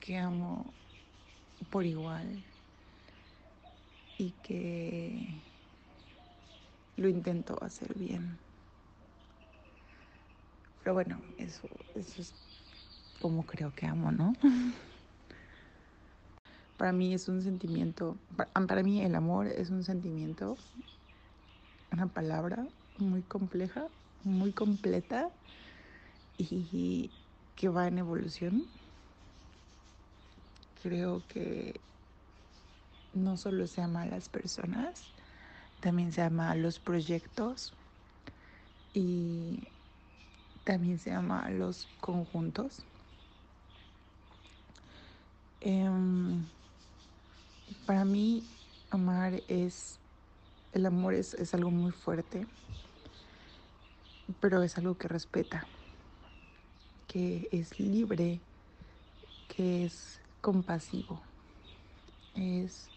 que 0.00 0.16
amo 0.16 0.72
por 1.70 1.86
igual 1.86 2.42
y 4.18 4.30
que 4.42 5.26
lo 6.96 7.08
intento 7.08 7.56
hacer 7.62 7.94
bien. 7.94 8.38
Pero 10.82 10.94
bueno, 10.94 11.20
eso, 11.38 11.68
eso 11.94 12.20
es 12.20 12.34
como 13.20 13.44
creo 13.44 13.74
que 13.74 13.86
amo, 13.86 14.10
¿no? 14.12 14.32
Para 16.76 16.92
mí 16.92 17.12
es 17.12 17.28
un 17.28 17.42
sentimiento, 17.42 18.16
para 18.54 18.82
mí 18.82 19.02
el 19.02 19.14
amor 19.14 19.46
es 19.46 19.68
un 19.68 19.84
sentimiento, 19.84 20.56
una 21.92 22.06
palabra 22.06 22.66
muy 22.96 23.20
compleja, 23.20 23.88
muy 24.24 24.52
completa 24.52 25.28
y 26.38 27.10
que 27.54 27.68
va 27.68 27.86
en 27.86 27.98
evolución. 27.98 28.64
Creo 30.82 31.22
que 31.28 31.80
no 33.12 33.36
solo 33.36 33.66
se 33.66 33.82
ama 33.82 34.02
a 34.02 34.06
las 34.06 34.28
personas, 34.28 35.04
también 35.80 36.12
se 36.12 36.22
ama 36.22 36.50
a 36.50 36.54
los 36.54 36.78
proyectos 36.78 37.74
y 38.92 39.68
también 40.64 40.98
se 40.98 41.12
ama 41.12 41.40
a 41.40 41.50
los 41.50 41.88
conjuntos. 42.00 42.86
Em, 45.60 46.46
para 47.86 48.04
mí, 48.04 48.42
amar 48.90 49.42
es, 49.48 50.00
el 50.72 50.86
amor 50.86 51.14
es, 51.14 51.34
es 51.34 51.52
algo 51.54 51.70
muy 51.70 51.92
fuerte, 51.92 52.46
pero 54.40 54.62
es 54.62 54.78
algo 54.78 54.96
que 54.96 55.08
respeta, 55.08 55.66
que 57.06 57.48
es 57.52 57.78
libre, 57.80 58.40
que 59.48 59.84
es 59.84 60.19
compasivo, 60.40 61.20
es, 62.34 62.88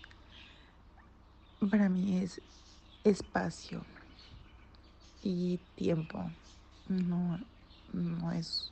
para 1.69 1.89
mí 1.89 2.17
es 2.17 2.41
espacio 3.03 3.83
y 5.21 5.59
tiempo, 5.75 6.29
no, 6.87 7.39
no 7.91 8.31
es 8.31 8.71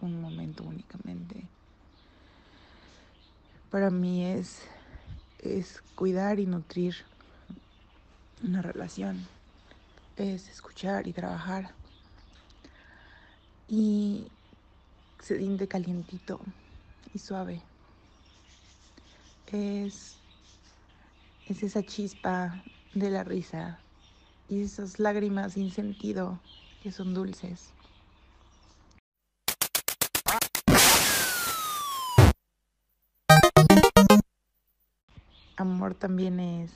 un 0.00 0.20
momento 0.20 0.64
únicamente. 0.64 1.46
Para 3.70 3.90
mí 3.90 4.24
es, 4.24 4.62
es 5.38 5.82
cuidar 5.94 6.40
y 6.40 6.46
nutrir 6.46 6.96
una 8.42 8.62
relación, 8.62 9.26
es 10.16 10.48
escuchar 10.48 11.06
y 11.06 11.12
trabajar. 11.12 11.72
Y 13.68 14.26
se 15.20 15.68
calientito 15.68 16.40
y 17.14 17.18
suave. 17.18 17.62
Es, 19.46 20.16
es 21.46 21.62
esa 21.62 21.82
chispa 21.82 22.62
de 22.94 23.10
la 23.10 23.24
risa 23.24 23.78
y 24.48 24.62
esas 24.62 24.98
lágrimas 24.98 25.54
sin 25.54 25.70
sentido 25.70 26.38
que 26.82 26.92
son 26.92 27.14
dulces. 27.14 27.70
Amor 35.56 35.94
también 35.94 36.40
es, 36.40 36.70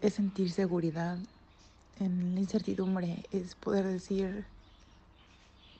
es 0.00 0.14
sentir 0.14 0.52
seguridad 0.52 1.18
en 1.98 2.34
la 2.34 2.40
incertidumbre, 2.40 3.24
es 3.32 3.54
poder 3.54 3.86
decir 3.86 4.44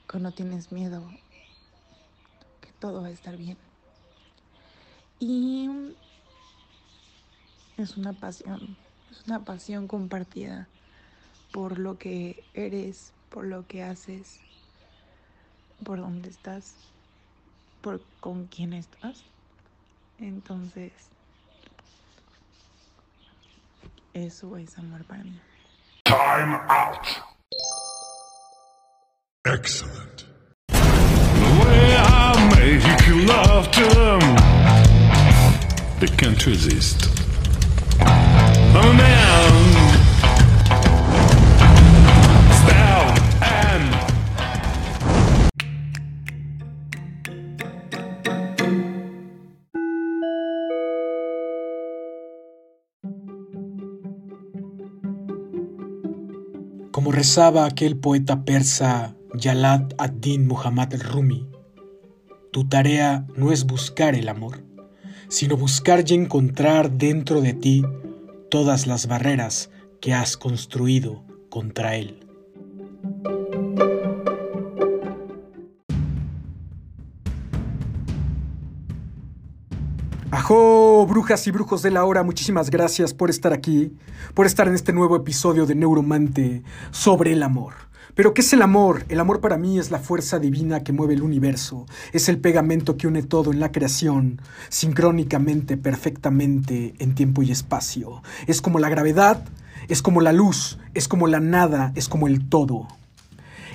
que 0.09 0.19
no 0.19 0.33
tienes 0.33 0.73
miedo, 0.73 1.09
todo 2.79 3.03
va 3.03 3.09
a 3.09 3.11
estar 3.11 3.37
bien. 3.37 3.57
Y 5.19 5.69
es 7.77 7.97
una 7.97 8.13
pasión, 8.13 8.77
es 9.11 9.27
una 9.27 9.45
pasión 9.45 9.87
compartida 9.89 10.69
por 11.53 11.79
lo 11.79 11.99
que 11.99 12.45
eres, 12.55 13.13
por 13.31 13.45
lo 13.45 13.67
que 13.67 13.83
haces, 13.83 14.41
por 15.85 15.99
dónde 15.99 16.29
estás, 16.29 16.75
por 17.81 18.03
con 18.21 18.47
quién 18.47 18.73
estás. 18.73 19.23
Entonces, 20.19 20.93
eso 24.15 24.57
es 24.57 24.77
amor 24.79 25.05
para 25.05 25.25
mí. 25.25 25.41
Time 26.05 26.59
out. 26.69 27.07
Excellent. 29.45 30.36
They 35.99 36.07
can't 36.17 36.47
resist. 36.47 37.09
Oh 38.01 38.93
man, 38.93 39.77
Como 56.93 57.11
rezaba 57.13 57.67
aquel 57.67 57.97
poeta 57.99 58.45
persa 58.45 59.17
Jalad 59.35 59.95
ad-Din 59.99 60.47
Muhammad 60.47 60.95
Rumi, 61.13 61.47
tu 62.57 62.67
tarea 62.67 63.27
no 63.37 63.53
es 63.53 63.67
buscar 63.67 64.15
el 64.15 64.31
amor, 64.31 64.65
sino 65.29 65.59
buscar 65.59 66.11
y 66.11 66.15
encontrar 66.15 66.91
dentro 66.91 67.43
de 67.43 67.53
ti 67.53 67.85
todas 68.51 68.87
las 68.87 69.09
barreras 69.09 69.69
que 70.01 70.15
has 70.15 70.39
construido 70.39 71.23
contra 71.51 71.97
él. 71.97 72.27
Ajo, 80.31 81.07
brujas 81.07 81.47
y 81.47 81.51
brujos 81.51 81.83
de 81.83 81.91
la 81.91 82.07
hora, 82.07 82.23
muchísimas 82.23 82.71
gracias 82.71 83.13
por 83.13 83.29
estar 83.29 83.53
aquí, 83.53 83.93
por 84.33 84.47
estar 84.47 84.67
en 84.67 84.75
este 84.75 84.95
nuevo 84.95 85.15
episodio 85.15 85.67
de 85.67 85.75
Neuromante 85.75 86.63
sobre 86.91 87.35
el 87.35 87.43
amor. 87.43 87.75
Pero 88.15 88.35
¿qué 88.35 88.41
es 88.41 88.53
el 88.53 88.63
amor? 88.63 89.05
El 89.09 89.21
amor 89.21 89.41
para 89.41 89.59
mí 89.59 89.79
es 89.79 89.91
la 89.91 89.99
fuerza 89.99 90.39
divina 90.39 90.83
que 90.83 90.93
mueve 90.93 91.15
el 91.15 91.23
universo, 91.23 91.87
es 92.13 92.29
el 92.29 92.39
pegamento 92.39 92.97
que 92.97 93.07
une 93.07 93.23
todo 93.23 93.53
en 93.53 93.61
la 93.61 93.73
creación, 93.73 94.41
sincrónicamente, 94.69 95.77
perfectamente, 95.77 96.95
en 96.99 97.15
tiempo 97.15 97.43
y 97.43 97.51
espacio. 97.51 98.23
Es 98.47 98.61
como 98.63 98.79
la 98.79 98.89
gravedad, 98.89 99.45
es 99.89 100.03
como 100.03 100.21
la 100.21 100.33
luz, 100.33 100.79
es 100.95 101.09
como 101.09 101.27
la 101.27 101.41
nada, 101.41 101.93
es 101.95 102.09
como 102.09 102.27
el 102.27 102.49
todo. 102.49 102.89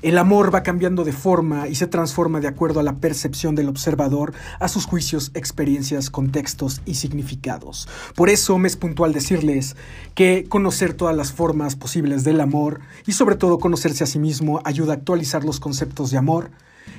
El 0.02 0.18
amor 0.18 0.54
va 0.54 0.64
cambiando 0.64 1.04
de 1.04 1.14
forma 1.14 1.68
y 1.68 1.76
se 1.76 1.86
transforma 1.86 2.40
de 2.40 2.48
acuerdo 2.48 2.80
a 2.80 2.84
la 2.84 2.96
percepción 2.96 3.54
del 3.54 3.70
observador, 3.70 4.34
a 4.60 4.68
sus 4.68 4.86
juicios, 4.86 5.30
experiencias, 5.36 6.10
contextos 6.10 6.82
y 6.88 6.96
significados. 6.96 7.88
Por 8.16 8.30
eso 8.32 8.58
me 8.58 8.68
es 8.68 8.78
puntual 8.78 9.14
decirles 9.14 9.76
que 10.16 10.46
conocer 10.50 10.96
todas 10.96 11.16
las 11.16 11.32
formas 11.32 11.76
posibles 11.76 12.24
del 12.24 12.42
amor 12.42 12.80
y 13.06 13.12
sobre 13.12 13.36
todo 13.36 13.60
conocerse 13.60 14.04
a 14.04 14.08
sí 14.08 14.18
mismo 14.18 14.60
ayuda 14.66 14.94
a 14.94 14.96
actualizar 14.96 15.44
los 15.44 15.60
conceptos 15.60 16.10
de 16.10 16.18
amor 16.18 16.50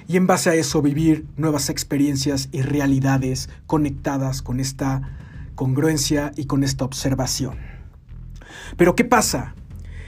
y 0.06 0.16
en 0.16 0.28
base 0.28 0.50
a 0.50 0.54
eso 0.54 0.80
vivir 0.80 1.26
nuevas 1.36 1.70
experiencias 1.70 2.50
y 2.52 2.62
realidades 2.62 3.48
conectadas 3.66 4.42
con 4.42 4.60
esta 4.60 5.02
congruencia 5.56 6.30
y 6.36 6.44
con 6.46 6.62
esta 6.62 6.84
observación. 6.84 7.58
Pero 8.76 8.94
¿qué 8.94 9.04
pasa? 9.04 9.54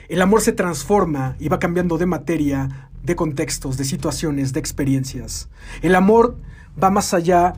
El 0.09 0.21
amor 0.21 0.43
se 0.43 0.53
transforma 0.53 1.35
y 1.39 1.49
va 1.49 1.59
cambiando 1.59 1.97
de 1.97 2.05
materia, 2.05 2.84
de 3.05 3.17
contextos, 3.17 3.77
de 3.77 3.85
situaciones, 3.85 4.53
de 4.53 4.61
experiencias. 4.61 5.49
El 5.83 5.95
amor 5.95 6.37
va 6.83 6.91
más 6.91 7.15
allá 7.15 7.55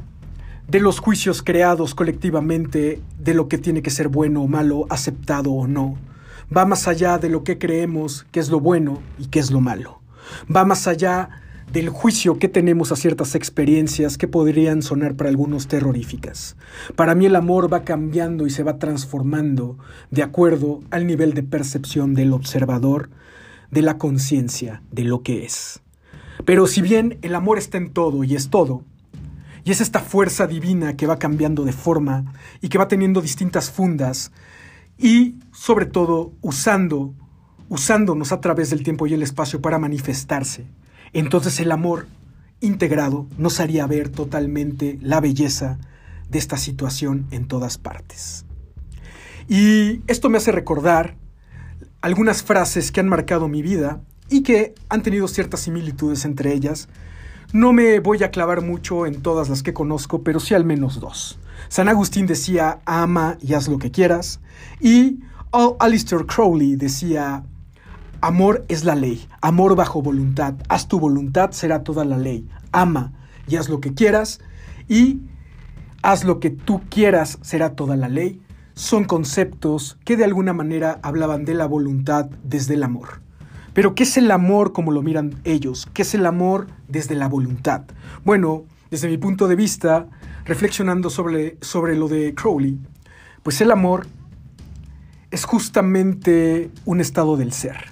de 0.69 0.81
los 0.81 0.99
juicios 0.99 1.43
creados 1.43 1.95
colectivamente 1.95 3.01
de 3.19 3.35
lo 3.35 3.49
que 3.49 3.59
tiene 3.59 3.83
que 3.83 3.91
ser 3.91 4.09
bueno 4.09 4.43
o 4.43 4.49
malo, 4.49 4.87
aceptado 4.91 5.53
o 5.53 5.67
no. 5.67 5.97
Va 6.55 6.65
más 6.65 6.89
allá 6.89 7.19
de 7.19 7.29
lo 7.29 7.45
que 7.45 7.59
creemos 7.59 8.27
que 8.33 8.41
es 8.41 8.51
lo 8.51 8.61
bueno 8.61 9.01
y 9.19 9.27
que 9.27 9.39
es 9.39 9.51
lo 9.51 9.61
malo. 9.61 10.01
Va 10.55 10.65
más 10.65 10.89
allá 10.89 11.29
del 11.73 11.89
juicio 11.89 12.39
que 12.39 12.49
tenemos 12.49 12.93
a 12.93 12.97
ciertas 12.97 13.35
experiencias 13.35 14.19
que 14.19 14.29
podrían 14.29 14.83
sonar 14.83 15.15
para 15.15 15.31
algunos 15.31 15.67
terroríficas. 15.67 16.57
Para 16.95 17.15
mí 17.15 17.27
el 17.27 17.37
amor 17.37 17.73
va 17.73 17.85
cambiando 17.85 18.47
y 18.47 18.51
se 18.51 18.63
va 18.63 18.79
transformando 18.79 19.77
de 20.11 20.23
acuerdo 20.23 20.81
al 20.91 21.07
nivel 21.07 21.35
de 21.35 21.43
percepción 21.43 22.15
del 22.15 22.33
observador, 22.33 23.11
de 23.71 23.83
la 23.83 23.99
conciencia 23.99 24.83
de 24.91 25.05
lo 25.05 25.23
que 25.23 25.45
es. 25.45 25.81
Pero 26.45 26.67
si 26.67 26.83
bien 26.83 27.19
el 27.23 27.35
amor 27.35 27.59
está 27.59 27.79
en 27.79 27.93
todo 27.93 28.25
y 28.25 28.35
es 28.35 28.51
todo, 28.51 28.85
y 29.65 29.73
es 29.73 29.81
esta 29.81 30.01
fuerza 30.01 30.47
divina 30.47 30.97
que 30.97 31.07
va 31.07 31.19
cambiando 31.19 31.65
de 31.65 31.73
forma 31.73 32.33
y 32.61 32.69
que 32.69 32.79
va 32.79 32.87
teniendo 32.87 33.21
distintas 33.21 33.71
fundas 33.71 34.31
y 34.97 35.37
sobre 35.53 35.87
todo 35.87 36.33
usando 36.41 37.15
usándonos 37.69 38.33
a 38.33 38.41
través 38.41 38.71
del 38.71 38.83
tiempo 38.83 39.07
y 39.07 39.15
el 39.15 39.23
espacio 39.23 39.61
para 39.61 39.79
manifestarse. 39.79 40.67
Entonces 41.13 41.59
el 41.61 41.73
amor 41.73 42.07
integrado 42.61 43.27
nos 43.39 43.61
haría 43.61 43.87
ver 43.87 44.09
totalmente 44.09 44.99
la 45.03 45.21
belleza 45.21 45.79
de 46.29 46.39
esta 46.39 46.57
situación 46.57 47.27
en 47.31 47.47
todas 47.47 47.79
partes. 47.79 48.45
Y 49.49 50.01
esto 50.07 50.29
me 50.29 50.39
hace 50.39 50.53
recordar 50.53 51.17
algunas 52.07 52.45
frases 52.45 52.93
que 52.93 53.01
han 53.01 53.09
marcado 53.09 53.49
mi 53.49 53.63
vida 53.63 54.01
y 54.31 54.45
que 54.45 54.77
han 54.89 55.03
tenido 55.03 55.27
ciertas 55.27 55.59
similitudes 55.59 56.25
entre 56.25 56.53
ellas. 56.53 56.89
No 57.53 57.73
me 57.73 57.99
voy 57.99 58.23
a 58.23 58.31
clavar 58.31 58.63
mucho 58.63 59.07
en 59.07 59.23
todas 59.23 59.49
las 59.49 59.65
que 59.65 59.75
conozco, 59.75 60.23
pero 60.23 60.39
sí 60.39 60.55
al 60.55 60.65
menos 60.65 61.01
dos. 61.01 61.41
San 61.69 61.89
Agustín 61.89 62.27
decía, 62.27 62.79
ama 62.85 63.39
y 63.41 63.55
haz 63.55 63.67
lo 63.67 63.79
que 63.79 63.91
quieras. 63.91 64.39
Y 64.81 65.19
Alistair 65.81 66.27
Crowley 66.27 66.77
decía, 66.77 67.43
Amor 68.21 68.65
es 68.69 68.85
la 68.85 68.95
ley, 68.95 69.27
amor 69.41 69.75
bajo 69.75 70.01
voluntad. 70.01 70.55
Haz 70.69 70.87
tu 70.87 71.01
voluntad, 71.01 71.51
será 71.51 71.83
toda 71.83 72.05
la 72.05 72.19
ley. 72.19 72.49
Ama 72.71 73.15
y 73.49 73.57
haz 73.57 73.69
lo 73.69 73.81
que 73.81 73.95
quieras 73.95 74.39
y 74.89 75.23
haz 76.03 76.23
lo 76.23 76.39
que 76.39 76.51
tú 76.51 76.83
quieras, 76.89 77.41
será 77.43 77.75
toda 77.75 77.97
la 77.97 78.09
ley. 78.09 78.41
Son 78.77 79.05
conceptos 79.05 79.97
que 80.05 80.19
de 80.19 80.25
alguna 80.25 80.53
manera 80.53 81.01
hablaban 81.03 81.47
de 81.47 81.55
la 81.55 81.65
voluntad 81.65 82.27
desde 82.45 82.75
el 82.75 82.83
amor. 82.83 83.23
Pero 83.73 83.95
¿qué 83.95 84.03
es 84.03 84.19
el 84.19 84.31
amor 84.31 84.75
como 84.75 84.93
lo 84.93 85.01
miran 85.01 85.41
ellos? 85.45 85.89
¿Qué 85.95 86.03
es 86.03 86.15
el 86.15 86.27
amor 86.27 86.67
desde 86.87 87.15
la 87.15 87.27
voluntad? 87.27 87.85
Bueno, 88.23 88.65
desde 88.91 89.09
mi 89.09 89.17
punto 89.17 89.49
de 89.49 89.57
vista, 89.57 90.07
reflexionando 90.45 91.09
sobre, 91.09 91.57
sobre 91.63 91.97
lo 91.97 92.07
de 92.07 92.35
Crowley, 92.35 92.79
pues 93.43 93.63
el 93.63 93.71
amor 93.71 94.09
es 95.31 95.47
justamente 95.47 96.71
un 96.85 97.01
estado 97.01 97.39
del 97.39 97.55
ser. 97.55 97.87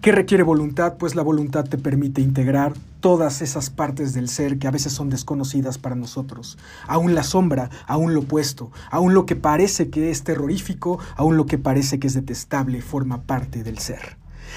¿Qué 0.00 0.12
requiere 0.12 0.44
voluntad? 0.44 0.98
Pues 0.98 1.16
la 1.16 1.22
voluntad 1.22 1.64
te 1.64 1.78
permite 1.78 2.20
integrar 2.20 2.74
todas 3.00 3.42
esas 3.42 3.70
partes 3.70 4.12
del 4.12 4.28
ser 4.28 4.58
que 4.58 4.66
a 4.66 4.72
veces 4.72 4.92
son 4.92 5.10
desconocidas 5.10 5.78
para 5.78 5.94
nosotros. 5.94 6.58
Aún 6.86 7.14
la 7.14 7.22
sombra, 7.22 7.70
aún 7.86 8.14
lo 8.14 8.20
opuesto, 8.20 8.70
aún 8.90 9.14
lo 9.14 9.26
que 9.26 9.36
parece 9.36 9.90
que 9.90 10.10
es 10.10 10.24
terrorífico, 10.24 10.98
aún 11.16 11.36
lo 11.36 11.46
que 11.46 11.58
parece 11.58 11.98
que 11.98 12.08
es 12.08 12.14
detestable, 12.14 12.82
forma 12.82 13.22
parte 13.22 13.62
del 13.62 13.78
ser. 13.78 14.16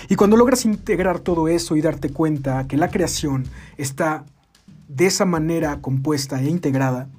Y 0.10 0.16
cuando 0.16 0.38
logras 0.38 0.66
integrar 0.66 1.20
todo 1.20 1.48
eso 1.48 1.76
y 1.76 1.82
darte 1.82 2.12
cuenta 2.12 2.68
que 2.68 2.78
la 2.78 2.90
creación 2.90 3.46
está 3.78 4.26
de 4.88 5.06
esa 5.06 5.26
manera 5.26 5.82
compuesta 5.82 6.42
e 6.42 6.50
integrada, 6.50 7.10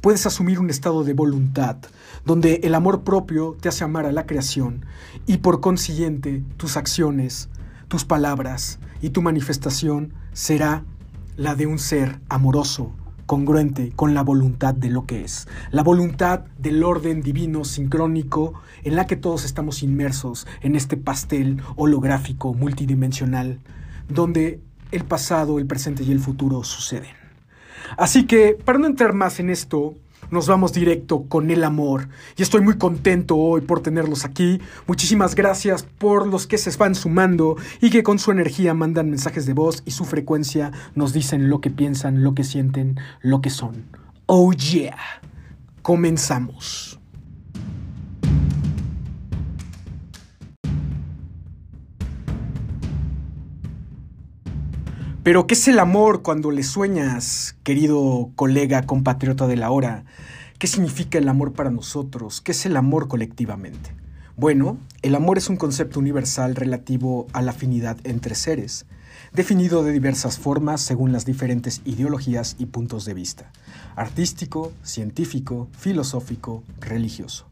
puedes 0.00 0.26
asumir 0.26 0.58
un 0.58 0.70
estado 0.70 1.04
de 1.04 1.14
voluntad, 1.14 1.76
donde 2.24 2.60
el 2.64 2.74
amor 2.74 3.02
propio 3.02 3.56
te 3.60 3.68
hace 3.68 3.84
amar 3.84 4.06
a 4.06 4.12
la 4.12 4.26
creación 4.26 4.84
y 5.26 5.38
por 5.38 5.60
consiguiente 5.60 6.42
tus 6.56 6.76
acciones, 6.76 7.48
tus 7.88 8.04
palabras 8.04 8.78
y 9.02 9.10
tu 9.10 9.20
manifestación 9.20 10.14
será 10.32 10.84
la 11.36 11.54
de 11.54 11.66
un 11.66 11.78
ser 11.78 12.20
amoroso, 12.30 12.92
congruente 13.26 13.92
con 13.94 14.14
la 14.14 14.22
voluntad 14.22 14.74
de 14.74 14.88
lo 14.88 15.04
que 15.04 15.24
es, 15.24 15.48
la 15.70 15.82
voluntad 15.82 16.44
del 16.58 16.82
orden 16.84 17.20
divino 17.20 17.64
sincrónico 17.64 18.54
en 18.84 18.96
la 18.96 19.06
que 19.06 19.16
todos 19.16 19.44
estamos 19.44 19.82
inmersos 19.82 20.46
en 20.62 20.76
este 20.76 20.96
pastel 20.96 21.60
holográfico 21.76 22.54
multidimensional, 22.54 23.60
donde 24.08 24.60
el 24.92 25.04
pasado, 25.04 25.58
el 25.58 25.66
presente 25.66 26.04
y 26.04 26.12
el 26.12 26.20
futuro 26.20 26.62
suceden. 26.64 27.16
Así 27.96 28.26
que, 28.26 28.56
para 28.64 28.78
no 28.78 28.86
entrar 28.86 29.12
más 29.12 29.40
en 29.40 29.50
esto, 29.50 29.94
nos 30.32 30.48
vamos 30.48 30.72
directo 30.72 31.24
con 31.28 31.50
el 31.50 31.62
amor. 31.62 32.08
Y 32.36 32.42
estoy 32.42 32.62
muy 32.62 32.78
contento 32.78 33.36
hoy 33.36 33.60
por 33.60 33.80
tenerlos 33.80 34.24
aquí. 34.24 34.60
Muchísimas 34.86 35.34
gracias 35.34 35.84
por 35.84 36.26
los 36.26 36.46
que 36.46 36.58
se 36.58 36.76
van 36.76 36.94
sumando 36.94 37.56
y 37.80 37.90
que 37.90 38.02
con 38.02 38.18
su 38.18 38.32
energía 38.32 38.74
mandan 38.74 39.10
mensajes 39.10 39.46
de 39.46 39.52
voz 39.52 39.82
y 39.84 39.90
su 39.90 40.04
frecuencia 40.06 40.72
nos 40.94 41.12
dicen 41.12 41.50
lo 41.50 41.60
que 41.60 41.70
piensan, 41.70 42.24
lo 42.24 42.34
que 42.34 42.44
sienten, 42.44 42.98
lo 43.20 43.42
que 43.42 43.50
son. 43.50 43.84
Oh 44.26 44.52
yeah. 44.52 44.96
Comenzamos. 45.82 46.91
Pero, 55.22 55.46
¿qué 55.46 55.54
es 55.54 55.68
el 55.68 55.78
amor 55.78 56.22
cuando 56.22 56.50
le 56.50 56.64
sueñas, 56.64 57.54
querido 57.62 58.30
colega, 58.34 58.82
compatriota 58.82 59.46
de 59.46 59.54
la 59.54 59.70
hora? 59.70 60.04
¿Qué 60.58 60.66
significa 60.66 61.16
el 61.16 61.28
amor 61.28 61.52
para 61.52 61.70
nosotros? 61.70 62.40
¿Qué 62.40 62.50
es 62.50 62.66
el 62.66 62.76
amor 62.76 63.06
colectivamente? 63.06 63.94
Bueno, 64.36 64.78
el 65.00 65.14
amor 65.14 65.38
es 65.38 65.48
un 65.48 65.56
concepto 65.56 66.00
universal 66.00 66.56
relativo 66.56 67.28
a 67.34 67.40
la 67.40 67.52
afinidad 67.52 67.98
entre 68.02 68.34
seres, 68.34 68.84
definido 69.32 69.84
de 69.84 69.92
diversas 69.92 70.40
formas 70.40 70.80
según 70.80 71.12
las 71.12 71.24
diferentes 71.24 71.82
ideologías 71.84 72.56
y 72.58 72.66
puntos 72.66 73.04
de 73.04 73.14
vista, 73.14 73.52
artístico, 73.94 74.72
científico, 74.82 75.68
filosófico, 75.70 76.64
religioso. 76.80 77.46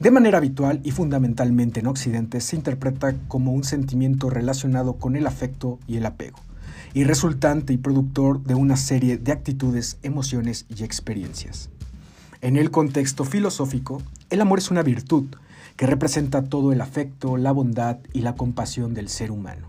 De 0.00 0.10
manera 0.10 0.38
habitual 0.38 0.80
y 0.82 0.92
fundamentalmente 0.92 1.80
en 1.80 1.88
Occidente 1.88 2.40
se 2.40 2.56
interpreta 2.56 3.14
como 3.28 3.52
un 3.52 3.64
sentimiento 3.64 4.30
relacionado 4.30 4.94
con 4.94 5.14
el 5.14 5.26
afecto 5.26 5.78
y 5.86 5.98
el 5.98 6.06
apego 6.06 6.38
y 6.94 7.04
resultante 7.04 7.72
y 7.72 7.78
productor 7.78 8.42
de 8.42 8.54
una 8.54 8.76
serie 8.76 9.16
de 9.16 9.32
actitudes, 9.32 9.98
emociones 10.02 10.66
y 10.68 10.84
experiencias. 10.84 11.70
En 12.40 12.56
el 12.56 12.70
contexto 12.70 13.24
filosófico, 13.24 14.02
el 14.30 14.40
amor 14.40 14.58
es 14.58 14.70
una 14.70 14.82
virtud 14.82 15.26
que 15.76 15.86
representa 15.86 16.44
todo 16.44 16.72
el 16.72 16.80
afecto, 16.80 17.36
la 17.36 17.52
bondad 17.52 17.98
y 18.12 18.20
la 18.20 18.34
compasión 18.34 18.94
del 18.94 19.08
ser 19.08 19.30
humano. 19.30 19.68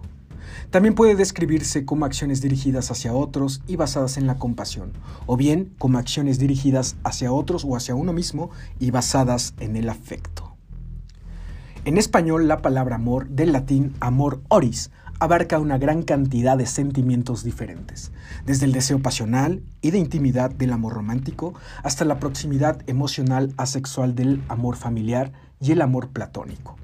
También 0.69 0.95
puede 0.95 1.15
describirse 1.15 1.85
como 1.85 2.05
acciones 2.05 2.41
dirigidas 2.41 2.91
hacia 2.91 3.13
otros 3.13 3.61
y 3.67 3.75
basadas 3.75 4.17
en 4.17 4.27
la 4.27 4.37
compasión, 4.37 4.91
o 5.25 5.37
bien 5.37 5.73
como 5.77 5.97
acciones 5.97 6.39
dirigidas 6.39 6.95
hacia 7.03 7.31
otros 7.31 7.63
o 7.65 7.75
hacia 7.75 7.95
uno 7.95 8.11
mismo 8.11 8.49
y 8.79 8.91
basadas 8.91 9.53
en 9.59 9.75
el 9.75 9.89
afecto. 9.89 10.53
En 11.85 11.97
español, 11.97 12.47
la 12.47 12.61
palabra 12.61 12.95
amor, 12.95 13.27
del 13.29 13.51
latín 13.51 13.93
amor 13.99 14.41
oris, 14.47 14.89
abarca 15.23 15.57
una 15.57 15.77
gran 15.77 16.03
cantidad 16.03 16.57
de 16.57 16.65
sentimientos 16.65 17.45
diferentes, 17.45 18.11
desde 18.45 18.65
el 18.65 18.73
deseo 18.73 18.99
pasional 18.99 19.63
y 19.81 19.91
de 19.91 19.97
intimidad 19.97 20.51
del 20.51 20.73
amor 20.73 20.95
romántico 20.95 21.53
hasta 21.81 22.03
la 22.03 22.19
proximidad 22.19 22.81
emocional 22.87 23.53
asexual 23.55 24.15
del 24.15 24.43
amor 24.49 24.75
familiar 24.75 25.31
y 25.61 25.71
el 25.71 25.81
amor 25.81 26.09
platónico, 26.09 26.75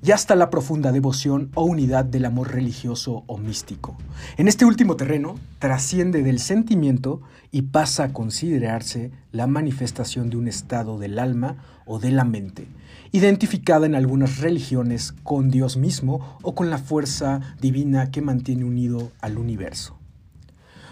y 0.00 0.12
hasta 0.12 0.36
la 0.36 0.48
profunda 0.48 0.92
devoción 0.92 1.50
o 1.54 1.64
unidad 1.64 2.04
del 2.04 2.24
amor 2.24 2.52
religioso 2.52 3.24
o 3.26 3.36
místico. 3.36 3.96
En 4.36 4.46
este 4.46 4.64
último 4.64 4.94
terreno 4.94 5.34
trasciende 5.58 6.22
del 6.22 6.38
sentimiento 6.38 7.20
y 7.50 7.62
pasa 7.62 8.04
a 8.04 8.12
considerarse 8.12 9.10
la 9.32 9.48
manifestación 9.48 10.30
de 10.30 10.36
un 10.36 10.46
estado 10.46 11.00
del 11.00 11.18
alma 11.18 11.56
o 11.84 11.98
de 11.98 12.12
la 12.12 12.22
mente, 12.22 12.68
identificada 13.12 13.84
en 13.84 13.94
algunas 13.94 14.38
religiones 14.38 15.12
con 15.22 15.50
Dios 15.50 15.76
mismo 15.76 16.38
o 16.42 16.54
con 16.54 16.70
la 16.70 16.78
fuerza 16.78 17.40
divina 17.60 18.10
que 18.10 18.22
mantiene 18.22 18.64
unido 18.64 19.12
al 19.20 19.36
universo. 19.36 19.98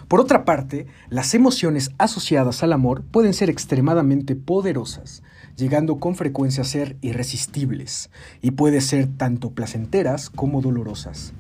Por 0.07 0.21
otra 0.21 0.45
parte, 0.45 0.87
las 1.09 1.35
emociones 1.35 1.93
asociadas 1.97 2.63
al 2.63 2.73
amor 2.73 3.05
pueden 3.05 3.33
ser 3.33 3.49
extremadamente 3.49 4.37
poderosas, 4.37 5.23
llegando 5.57 5.99
con 5.99 6.15
frecuencia 6.15 6.63
a 6.63 6.67
ser 6.67 6.97
irresistibles, 7.01 8.11
y 8.43 8.51
puede 8.51 8.81
ser 8.81 9.07
tanto 9.07 9.53
placenteras 9.53 10.29
como 10.29 10.61
dolorosas, 10.61 11.33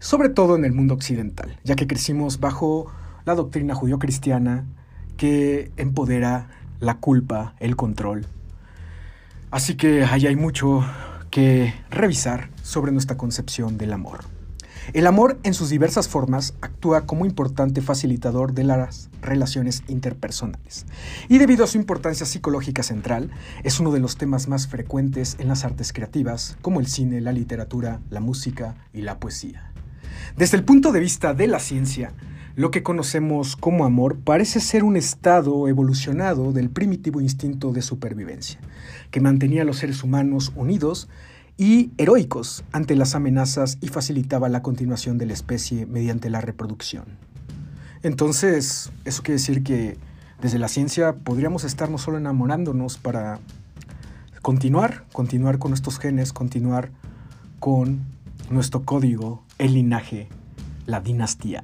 sobre 0.00 0.28
todo 0.28 0.56
en 0.56 0.64
el 0.64 0.72
mundo 0.72 0.94
occidental, 0.94 1.60
ya 1.62 1.76
que 1.76 1.86
crecimos 1.86 2.40
bajo 2.40 2.86
la 3.26 3.34
doctrina 3.34 3.74
judio-cristiana 3.74 4.66
que 5.16 5.70
empodera 5.76 6.48
la 6.80 6.98
culpa, 6.98 7.54
el 7.60 7.76
control 7.76 8.26
Así 9.50 9.76
que 9.76 10.04
ahí 10.04 10.26
hay 10.26 10.36
mucho 10.36 10.84
que 11.30 11.74
revisar 11.90 12.50
sobre 12.62 12.92
nuestra 12.92 13.16
concepción 13.16 13.78
del 13.78 13.92
amor. 13.92 14.20
El 14.92 15.06
amor 15.06 15.38
en 15.42 15.52
sus 15.52 15.68
diversas 15.68 16.08
formas 16.08 16.54
actúa 16.60 17.06
como 17.06 17.26
importante 17.26 17.80
facilitador 17.80 18.52
de 18.52 18.64
las 18.64 19.10
relaciones 19.20 19.82
interpersonales 19.88 20.86
y 21.28 21.38
debido 21.38 21.64
a 21.64 21.66
su 21.66 21.76
importancia 21.76 22.24
psicológica 22.24 22.84
central 22.84 23.30
es 23.64 23.80
uno 23.80 23.90
de 23.90 23.98
los 23.98 24.16
temas 24.16 24.46
más 24.46 24.68
frecuentes 24.68 25.36
en 25.40 25.48
las 25.48 25.64
artes 25.64 25.92
creativas 25.92 26.56
como 26.62 26.78
el 26.78 26.86
cine, 26.86 27.20
la 27.20 27.32
literatura, 27.32 28.00
la 28.10 28.20
música 28.20 28.76
y 28.92 29.02
la 29.02 29.18
poesía. 29.18 29.72
Desde 30.36 30.56
el 30.56 30.64
punto 30.64 30.92
de 30.92 31.00
vista 31.00 31.34
de 31.34 31.48
la 31.48 31.58
ciencia, 31.58 32.12
lo 32.56 32.70
que 32.70 32.82
conocemos 32.82 33.54
como 33.54 33.84
amor 33.84 34.18
parece 34.18 34.60
ser 34.60 34.82
un 34.82 34.96
estado 34.96 35.68
evolucionado 35.68 36.52
del 36.52 36.70
primitivo 36.70 37.20
instinto 37.20 37.70
de 37.70 37.82
supervivencia, 37.82 38.58
que 39.10 39.20
mantenía 39.20 39.60
a 39.60 39.64
los 39.66 39.76
seres 39.76 40.02
humanos 40.02 40.52
unidos 40.56 41.06
y 41.58 41.90
heroicos 41.98 42.64
ante 42.72 42.96
las 42.96 43.14
amenazas 43.14 43.76
y 43.82 43.88
facilitaba 43.88 44.48
la 44.48 44.62
continuación 44.62 45.18
de 45.18 45.26
la 45.26 45.34
especie 45.34 45.84
mediante 45.84 46.30
la 46.30 46.40
reproducción. 46.40 47.04
Entonces, 48.02 48.90
eso 49.04 49.22
quiere 49.22 49.38
decir 49.38 49.62
que 49.62 49.98
desde 50.40 50.58
la 50.58 50.68
ciencia 50.68 51.12
podríamos 51.12 51.62
estar 51.62 51.90
no 51.90 51.98
solo 51.98 52.16
enamorándonos 52.16 52.96
para 52.96 53.38
continuar, 54.40 55.04
continuar 55.12 55.58
con 55.58 55.72
nuestros 55.72 55.98
genes, 55.98 56.32
continuar 56.32 56.90
con 57.60 58.00
nuestro 58.48 58.82
código, 58.82 59.44
el 59.58 59.74
linaje, 59.74 60.28
la 60.86 61.00
dinastía. 61.00 61.62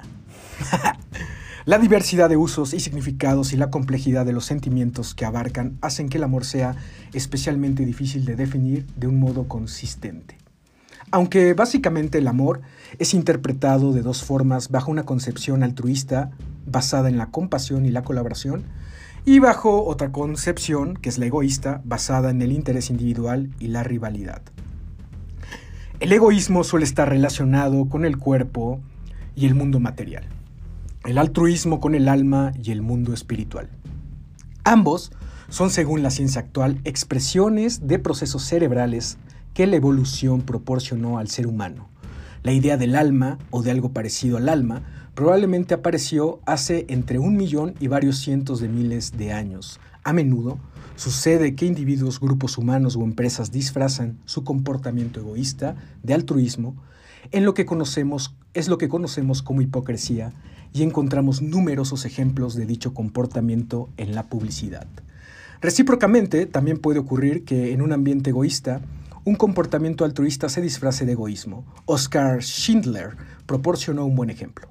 la 1.64 1.78
diversidad 1.78 2.28
de 2.28 2.36
usos 2.36 2.74
y 2.74 2.80
significados 2.80 3.52
y 3.52 3.56
la 3.56 3.70
complejidad 3.70 4.26
de 4.26 4.32
los 4.32 4.44
sentimientos 4.44 5.14
que 5.14 5.24
abarcan 5.24 5.78
hacen 5.80 6.08
que 6.08 6.18
el 6.18 6.24
amor 6.24 6.44
sea 6.44 6.76
especialmente 7.12 7.84
difícil 7.84 8.24
de 8.24 8.36
definir 8.36 8.86
de 8.96 9.06
un 9.06 9.20
modo 9.20 9.48
consistente. 9.48 10.38
Aunque 11.10 11.52
básicamente 11.54 12.18
el 12.18 12.28
amor 12.28 12.62
es 12.98 13.12
interpretado 13.14 13.92
de 13.92 14.02
dos 14.02 14.24
formas 14.24 14.70
bajo 14.70 14.90
una 14.90 15.04
concepción 15.04 15.62
altruista 15.62 16.30
basada 16.66 17.08
en 17.08 17.18
la 17.18 17.30
compasión 17.30 17.84
y 17.86 17.90
la 17.90 18.02
colaboración, 18.02 18.64
y 19.24 19.38
bajo 19.38 19.84
otra 19.84 20.10
concepción, 20.10 20.96
que 20.96 21.08
es 21.08 21.18
la 21.18 21.26
egoísta, 21.26 21.80
basada 21.84 22.30
en 22.30 22.42
el 22.42 22.50
interés 22.50 22.90
individual 22.90 23.50
y 23.60 23.68
la 23.68 23.84
rivalidad. 23.84 24.42
El 26.00 26.12
egoísmo 26.12 26.64
suele 26.64 26.84
estar 26.84 27.08
relacionado 27.08 27.88
con 27.88 28.04
el 28.04 28.18
cuerpo 28.18 28.80
y 29.36 29.46
el 29.46 29.54
mundo 29.54 29.78
material. 29.78 30.24
El 31.04 31.18
altruismo 31.18 31.80
con 31.80 31.96
el 31.96 32.08
alma 32.08 32.52
y 32.62 32.70
el 32.70 32.80
mundo 32.80 33.12
espiritual. 33.12 33.68
Ambos 34.62 35.10
son, 35.48 35.70
según 35.70 36.04
la 36.04 36.10
ciencia 36.10 36.40
actual, 36.40 36.80
expresiones 36.84 37.88
de 37.88 37.98
procesos 37.98 38.44
cerebrales 38.44 39.18
que 39.52 39.66
la 39.66 39.74
evolución 39.74 40.42
proporcionó 40.42 41.18
al 41.18 41.26
ser 41.26 41.48
humano. 41.48 41.88
La 42.44 42.52
idea 42.52 42.76
del 42.76 42.94
alma 42.94 43.38
o 43.50 43.62
de 43.62 43.72
algo 43.72 43.92
parecido 43.92 44.36
al 44.36 44.48
alma 44.48 44.82
probablemente 45.16 45.74
apareció 45.74 46.38
hace 46.46 46.86
entre 46.88 47.18
un 47.18 47.36
millón 47.36 47.74
y 47.80 47.88
varios 47.88 48.18
cientos 48.18 48.60
de 48.60 48.68
miles 48.68 49.18
de 49.18 49.32
años. 49.32 49.80
A 50.04 50.12
menudo 50.12 50.60
sucede 50.94 51.56
que 51.56 51.66
individuos, 51.66 52.20
grupos 52.20 52.58
humanos 52.58 52.94
o 52.94 53.02
empresas 53.02 53.50
disfrazan 53.50 54.20
su 54.24 54.44
comportamiento 54.44 55.18
egoísta 55.18 55.74
de 56.04 56.14
altruismo 56.14 56.76
en 57.30 57.44
lo 57.44 57.54
que 57.54 57.66
conocemos 57.66 58.34
es 58.54 58.68
lo 58.68 58.78
que 58.78 58.88
conocemos 58.88 59.42
como 59.42 59.62
hipocresía 59.62 60.32
y 60.72 60.82
encontramos 60.82 61.42
numerosos 61.42 62.04
ejemplos 62.04 62.54
de 62.54 62.66
dicho 62.66 62.94
comportamiento 62.94 63.88
en 63.96 64.14
la 64.14 64.24
publicidad. 64.24 64.86
Recíprocamente, 65.60 66.46
también 66.46 66.78
puede 66.78 66.98
ocurrir 66.98 67.44
que 67.44 67.72
en 67.72 67.82
un 67.82 67.92
ambiente 67.92 68.30
egoísta, 68.30 68.80
un 69.24 69.36
comportamiento 69.36 70.04
altruista 70.04 70.48
se 70.48 70.60
disfrace 70.60 71.06
de 71.06 71.12
egoísmo. 71.12 71.64
Oscar 71.84 72.42
Schindler 72.42 73.16
proporcionó 73.46 74.04
un 74.04 74.16
buen 74.16 74.30
ejemplo. 74.30 74.68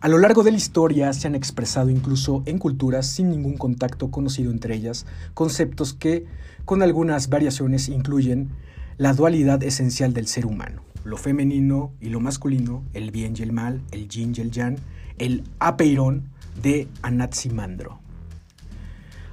A 0.00 0.08
lo 0.08 0.18
largo 0.18 0.42
de 0.42 0.50
la 0.50 0.58
historia 0.58 1.12
se 1.14 1.26
han 1.26 1.34
expresado 1.34 1.88
incluso 1.88 2.42
en 2.44 2.58
culturas 2.58 3.06
sin 3.06 3.30
ningún 3.30 3.56
contacto 3.56 4.10
conocido 4.10 4.50
entre 4.50 4.74
ellas 4.74 5.06
conceptos 5.32 5.94
que, 5.94 6.26
con 6.66 6.82
algunas 6.82 7.30
variaciones, 7.30 7.88
incluyen 7.88 8.50
la 8.98 9.14
dualidad 9.14 9.62
esencial 9.62 10.12
del 10.12 10.26
ser 10.26 10.44
humano, 10.44 10.82
lo 11.04 11.16
femenino 11.16 11.92
y 12.00 12.10
lo 12.10 12.20
masculino, 12.20 12.82
el 12.92 13.10
bien 13.10 13.34
y 13.38 13.42
el 13.42 13.52
mal, 13.52 13.80
el 13.90 14.08
yin 14.08 14.34
y 14.36 14.40
el 14.42 14.50
yang, 14.50 14.76
el 15.18 15.44
apeirón 15.58 16.28
de 16.62 16.88
Anaximandro. 17.02 18.00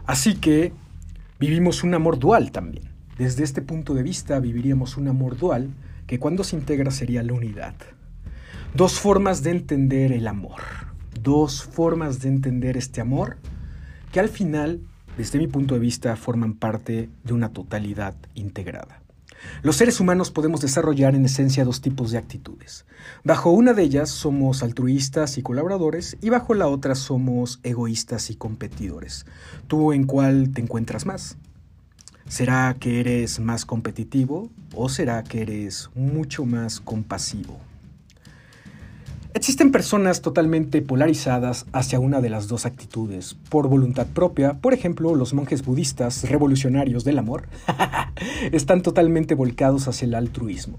Así 0.05 0.35
que 0.35 0.73
vivimos 1.39 1.83
un 1.83 1.93
amor 1.93 2.19
dual 2.19 2.51
también. 2.51 2.89
Desde 3.17 3.43
este 3.43 3.61
punto 3.61 3.93
de 3.93 4.03
vista 4.03 4.39
viviríamos 4.39 4.97
un 4.97 5.07
amor 5.07 5.37
dual 5.37 5.69
que 6.07 6.19
cuando 6.19 6.43
se 6.43 6.55
integra 6.55 6.91
sería 6.91 7.23
la 7.23 7.33
unidad. 7.33 7.75
Dos 8.73 8.99
formas 8.99 9.43
de 9.43 9.51
entender 9.51 10.11
el 10.11 10.27
amor. 10.27 10.61
Dos 11.21 11.63
formas 11.63 12.21
de 12.21 12.29
entender 12.29 12.75
este 12.75 13.01
amor 13.01 13.37
que 14.11 14.19
al 14.19 14.29
final, 14.29 14.81
desde 15.17 15.39
mi 15.39 15.47
punto 15.47 15.75
de 15.75 15.79
vista, 15.79 16.15
forman 16.15 16.55
parte 16.55 17.09
de 17.23 17.33
una 17.33 17.49
totalidad 17.49 18.15
integrada. 18.33 19.02
Los 19.61 19.77
seres 19.77 19.99
humanos 19.99 20.31
podemos 20.31 20.61
desarrollar 20.61 21.15
en 21.15 21.25
esencia 21.25 21.65
dos 21.65 21.81
tipos 21.81 22.11
de 22.11 22.17
actitudes. 22.17 22.85
Bajo 23.23 23.51
una 23.51 23.73
de 23.73 23.83
ellas 23.83 24.09
somos 24.09 24.63
altruistas 24.63 25.37
y 25.37 25.41
colaboradores 25.41 26.17
y 26.21 26.29
bajo 26.29 26.53
la 26.53 26.67
otra 26.67 26.95
somos 26.95 27.59
egoístas 27.63 28.29
y 28.29 28.35
competidores. 28.35 29.25
¿Tú 29.67 29.93
en 29.93 30.05
cuál 30.05 30.51
te 30.53 30.61
encuentras 30.61 31.05
más? 31.05 31.37
¿Será 32.27 32.75
que 32.79 32.99
eres 32.99 33.39
más 33.39 33.65
competitivo 33.65 34.49
o 34.73 34.89
será 34.89 35.23
que 35.23 35.41
eres 35.41 35.89
mucho 35.93 36.45
más 36.45 36.79
compasivo? 36.79 37.59
Existen 39.35 39.71
personas 39.71 40.21
totalmente 40.21 40.83
polarizadas 40.83 41.65
hacia 41.73 41.99
una 41.99 42.21
de 42.21 42.29
las 42.29 42.47
dos 42.47 42.67
actitudes, 42.67 43.35
por 43.49 43.67
voluntad 43.67 44.05
propia, 44.05 44.53
por 44.53 44.75
ejemplo, 44.75 45.15
los 45.15 45.33
monjes 45.33 45.65
budistas 45.65 46.29
revolucionarios 46.29 47.03
del 47.03 47.17
amor 47.17 47.47
están 48.51 48.83
totalmente 48.83 49.33
volcados 49.33 49.87
hacia 49.87 50.05
el 50.05 50.13
altruismo, 50.13 50.77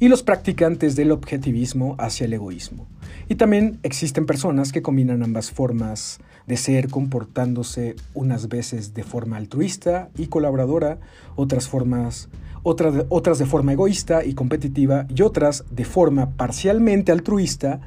y 0.00 0.08
los 0.08 0.22
practicantes 0.22 0.96
del 0.96 1.12
objetivismo 1.12 1.96
hacia 1.98 2.26
el 2.26 2.34
egoísmo. 2.34 2.86
Y 3.30 3.36
también 3.36 3.78
existen 3.82 4.26
personas 4.26 4.70
que 4.70 4.82
combinan 4.82 5.22
ambas 5.22 5.50
formas 5.50 6.18
de 6.46 6.58
ser 6.58 6.90
comportándose 6.90 7.96
unas 8.12 8.48
veces 8.48 8.92
de 8.92 9.02
forma 9.02 9.38
altruista 9.38 10.10
y 10.18 10.26
colaboradora, 10.26 10.98
otras 11.36 11.68
formas 11.68 12.28
otras 12.66 13.38
de 13.38 13.44
forma 13.44 13.74
egoísta 13.74 14.24
y 14.24 14.32
competitiva 14.32 15.06
y 15.14 15.20
otras 15.20 15.64
de 15.70 15.84
forma 15.84 16.30
parcialmente 16.30 17.12
altruista 17.12 17.80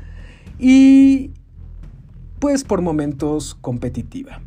y 0.60 1.32
pues 2.40 2.64
por 2.64 2.82
momentos 2.82 3.56
competitiva. 3.56 4.42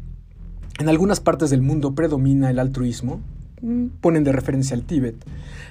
En 0.79 0.89
algunas 0.89 1.21
partes 1.21 1.51
del 1.51 1.63
mundo 1.63 1.95
predomina 1.95 2.51
el 2.51 2.59
altruismo, 2.59 3.21
mm, 3.61 3.87
ponen 4.01 4.25
de 4.25 4.33
referencia 4.33 4.75
al 4.75 4.85
Tíbet, 4.85 5.17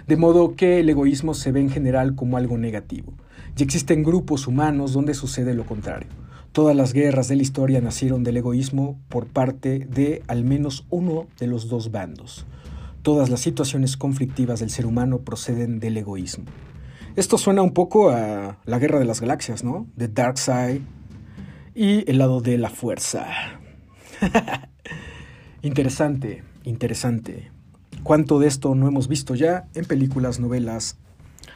de 0.08 0.18
modo 0.18 0.56
que 0.56 0.80
el 0.80 0.90
egoísmo 0.90 1.34
se 1.34 1.52
ve 1.52 1.62
en 1.62 1.70
general 1.70 2.16
como 2.16 2.38
algo 2.38 2.58
negativo. 2.58 3.14
Y 3.58 3.64
existen 3.64 4.04
grupos 4.04 4.48
humanos 4.48 4.94
donde 4.94 5.14
sucede 5.14 5.54
lo 5.54 5.66
contrario. 5.66 6.10
Todas 6.52 6.76
las 6.76 6.94
guerras 6.94 7.28
de 7.28 7.36
la 7.36 7.42
historia 7.42 7.82
nacieron 7.82 8.24
del 8.24 8.38
egoísmo 8.38 9.00
por 9.08 9.28
parte 9.28 9.88
de 9.90 10.24
al 10.28 10.44
menos 10.44 10.86
uno 10.90 11.28
de 11.40 11.48
los 11.48 11.70
dos 11.70 11.92
bandos. 11.92 12.46
Todas 13.02 13.30
las 13.30 13.40
situaciones 13.40 13.98
conflictivas 13.98 14.60
del 14.60 14.70
ser 14.70 14.86
humano 14.86 15.20
proceden 15.20 15.80
del 15.80 15.98
egoísmo. 15.98 16.46
Esto 17.20 17.38
suena 17.38 17.62
un 17.62 17.74
poco 17.74 18.12
a 18.12 18.60
la 18.64 18.80
Guerra 18.80 18.98
de 18.98 19.04
las 19.04 19.20
Galaxias, 19.20 19.62
¿no? 19.62 19.86
The 19.98 20.08
Dark 20.08 20.38
Side 20.38 20.84
y 21.76 22.10
el 22.10 22.18
lado 22.18 22.40
de 22.40 22.58
la 22.58 22.70
fuerza. 22.70 23.28
interesante, 25.62 26.44
interesante. 26.64 27.52
¿Cuánto 28.04 28.40
de 28.40 28.48
esto 28.48 28.74
no 28.74 28.88
hemos 28.88 29.10
visto 29.10 29.36
ya 29.36 29.68
en 29.76 29.84
películas, 29.84 30.40
novelas, 30.40 30.98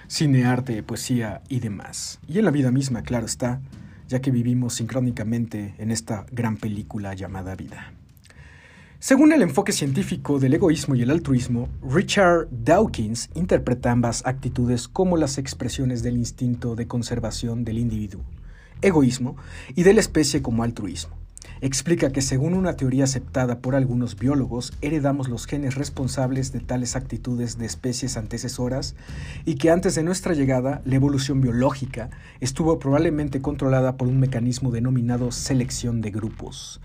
cine, 0.08 0.44
arte, 0.44 0.84
poesía 0.84 1.42
y 1.48 1.62
demás? 1.62 2.20
Y 2.28 2.40
en 2.40 2.44
la 2.44 2.52
vida 2.52 2.70
misma, 2.70 3.04
claro 3.04 3.26
está, 3.26 3.62
ya 4.10 4.20
que 4.20 4.32
vivimos 4.32 4.74
sincrónicamente 4.74 5.76
en 5.78 5.92
esta 5.92 6.26
gran 6.34 6.58
película 6.58 7.14
llamada 7.14 7.56
vida. 7.56 7.94
Según 9.06 9.34
el 9.34 9.42
enfoque 9.42 9.74
científico 9.74 10.40
del 10.40 10.54
egoísmo 10.54 10.96
y 10.96 11.02
el 11.02 11.12
altruismo, 11.12 11.68
Richard 11.86 12.48
Dawkins 12.52 13.30
interpreta 13.34 13.92
ambas 13.92 14.26
actitudes 14.26 14.88
como 14.88 15.18
las 15.18 15.38
expresiones 15.38 16.04
del 16.04 16.16
instinto 16.16 16.78
de 16.78 16.88
conservación 16.88 17.66
del 17.66 17.80
individuo, 17.80 18.22
egoísmo, 18.82 19.36
y 19.76 19.84
de 19.84 19.94
la 19.94 20.00
especie 20.00 20.42
como 20.42 20.64
altruismo. 20.64 21.18
Explica 21.60 22.14
que 22.14 22.22
según 22.22 22.54
una 22.54 22.78
teoría 22.78 23.04
aceptada 23.04 23.60
por 23.60 23.76
algunos 23.76 24.18
biólogos, 24.18 24.72
heredamos 24.80 25.28
los 25.28 25.48
genes 25.48 25.76
responsables 25.76 26.54
de 26.54 26.62
tales 26.62 26.96
actitudes 26.96 27.58
de 27.58 27.66
especies 27.66 28.16
antecesoras 28.16 28.96
y 29.44 29.56
que 29.56 29.70
antes 29.70 29.96
de 29.96 30.04
nuestra 30.04 30.34
llegada, 30.34 30.82
la 30.86 30.96
evolución 30.96 31.42
biológica 31.42 32.10
estuvo 32.40 32.80
probablemente 32.80 33.42
controlada 33.42 33.98
por 33.98 34.08
un 34.08 34.22
mecanismo 34.22 34.72
denominado 34.72 35.34
selección 35.34 36.00
de 36.00 36.12
grupos. 36.12 36.80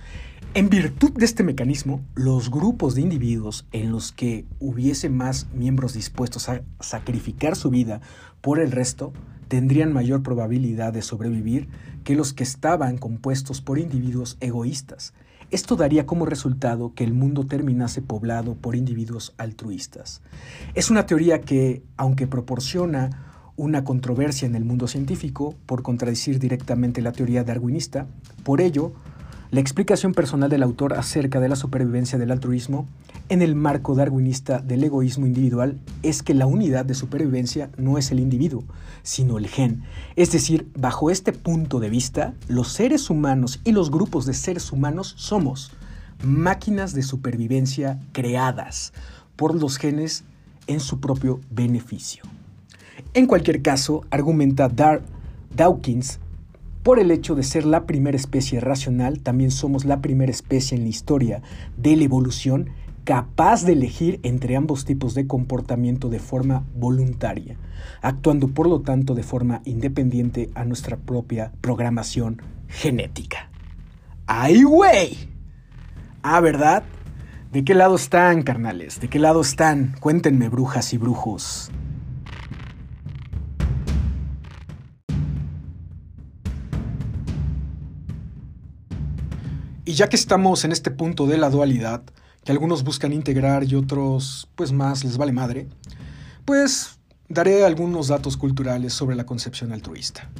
En 0.54 0.70
virtud 0.70 1.12
de 1.12 1.24
este 1.24 1.44
mecanismo, 1.44 2.00
los 2.14 2.50
grupos 2.50 2.94
de 2.94 3.02
individuos 3.02 3.66
en 3.72 3.92
los 3.92 4.12
que 4.12 4.44
hubiese 4.58 5.08
más 5.08 5.46
miembros 5.52 5.94
dispuestos 5.94 6.48
a 6.48 6.62
sacrificar 6.80 7.54
su 7.54 7.70
vida 7.70 8.00
por 8.40 8.58
el 8.58 8.72
resto 8.72 9.12
tendrían 9.48 9.92
mayor 9.92 10.22
probabilidad 10.22 10.92
de 10.92 11.02
sobrevivir 11.02 11.68
que 12.04 12.14
los 12.14 12.32
que 12.32 12.42
estaban 12.42 12.98
compuestos 12.98 13.60
por 13.60 13.78
individuos 13.78 14.36
egoístas. 14.40 15.14
Esto 15.50 15.76
daría 15.76 16.06
como 16.06 16.26
resultado 16.26 16.92
que 16.94 17.04
el 17.04 17.14
mundo 17.14 17.46
terminase 17.46 18.02
poblado 18.02 18.54
por 18.54 18.76
individuos 18.76 19.34
altruistas. 19.38 20.20
Es 20.74 20.90
una 20.90 21.06
teoría 21.06 21.40
que, 21.40 21.82
aunque 21.96 22.26
proporciona 22.26 23.52
una 23.56 23.82
controversia 23.82 24.46
en 24.46 24.54
el 24.54 24.64
mundo 24.64 24.86
científico 24.86 25.54
por 25.66 25.82
contradecir 25.82 26.38
directamente 26.38 27.00
la 27.00 27.12
teoría 27.12 27.44
darwinista, 27.44 28.06
por 28.44 28.60
ello 28.60 28.92
la 29.50 29.60
explicación 29.60 30.12
personal 30.12 30.50
del 30.50 30.62
autor 30.62 30.92
acerca 30.92 31.40
de 31.40 31.48
la 31.48 31.56
supervivencia 31.56 32.18
del 32.18 32.32
altruismo 32.32 32.86
en 33.30 33.40
el 33.40 33.54
marco 33.54 33.94
darwinista 33.94 34.58
del 34.58 34.84
egoísmo 34.84 35.26
individual 35.26 35.78
es 36.02 36.22
que 36.22 36.34
la 36.34 36.44
unidad 36.44 36.84
de 36.84 36.92
supervivencia 36.92 37.70
no 37.78 37.96
es 37.96 38.10
el 38.10 38.20
individuo, 38.20 38.64
sino 39.02 39.38
el 39.38 39.46
gen. 39.46 39.84
Es 40.16 40.32
decir, 40.32 40.70
bajo 40.76 41.10
este 41.10 41.32
punto 41.32 41.80
de 41.80 41.88
vista, 41.88 42.34
los 42.46 42.68
seres 42.72 43.08
humanos 43.08 43.60
y 43.64 43.72
los 43.72 43.90
grupos 43.90 44.26
de 44.26 44.34
seres 44.34 44.70
humanos 44.70 45.14
somos 45.16 45.72
máquinas 46.22 46.92
de 46.92 47.02
supervivencia 47.02 47.98
creadas 48.12 48.92
por 49.36 49.54
los 49.54 49.78
genes 49.78 50.24
en 50.66 50.80
su 50.80 51.00
propio 51.00 51.40
beneficio. 51.50 52.22
En 53.14 53.26
cualquier 53.26 53.62
caso, 53.62 54.04
argumenta 54.10 54.70
Dawkins, 55.56 56.20
por 56.82 56.98
el 56.98 57.10
hecho 57.10 57.34
de 57.34 57.42
ser 57.42 57.64
la 57.64 57.86
primera 57.86 58.16
especie 58.16 58.60
racional, 58.60 59.20
también 59.20 59.50
somos 59.50 59.84
la 59.84 60.00
primera 60.00 60.30
especie 60.30 60.76
en 60.76 60.84
la 60.84 60.90
historia 60.90 61.42
de 61.76 61.96
la 61.96 62.04
evolución 62.04 62.70
capaz 63.04 63.64
de 63.64 63.72
elegir 63.72 64.20
entre 64.22 64.54
ambos 64.54 64.84
tipos 64.84 65.14
de 65.14 65.26
comportamiento 65.26 66.10
de 66.10 66.18
forma 66.18 66.64
voluntaria, 66.74 67.56
actuando 68.02 68.48
por 68.48 68.68
lo 68.68 68.82
tanto 68.82 69.14
de 69.14 69.22
forma 69.22 69.62
independiente 69.64 70.50
a 70.54 70.64
nuestra 70.64 70.98
propia 70.98 71.52
programación 71.62 72.42
genética. 72.68 73.50
¡Ay, 74.26 74.62
güey! 74.62 75.16
Ah, 76.22 76.40
¿verdad? 76.40 76.82
¿De 77.50 77.64
qué 77.64 77.74
lado 77.74 77.96
están, 77.96 78.42
carnales? 78.42 79.00
¿De 79.00 79.08
qué 79.08 79.18
lado 79.18 79.40
están? 79.40 79.94
Cuéntenme, 80.00 80.50
brujas 80.50 80.92
y 80.92 80.98
brujos. 80.98 81.70
Ya 89.98 90.08
que 90.08 90.14
estamos 90.14 90.64
en 90.64 90.70
este 90.70 90.92
punto 90.92 91.26
de 91.26 91.38
la 91.38 91.50
dualidad, 91.50 92.04
que 92.44 92.52
algunos 92.52 92.84
buscan 92.84 93.12
integrar 93.12 93.64
y 93.64 93.74
otros 93.74 94.48
pues 94.54 94.70
más 94.70 95.02
les 95.02 95.16
vale 95.16 95.32
madre, 95.32 95.66
pues 96.44 97.00
daré 97.28 97.64
algunos 97.64 98.06
datos 98.06 98.36
culturales 98.36 98.92
sobre 98.92 99.16
la 99.16 99.26
concepción 99.26 99.72
altruista. 99.72 100.30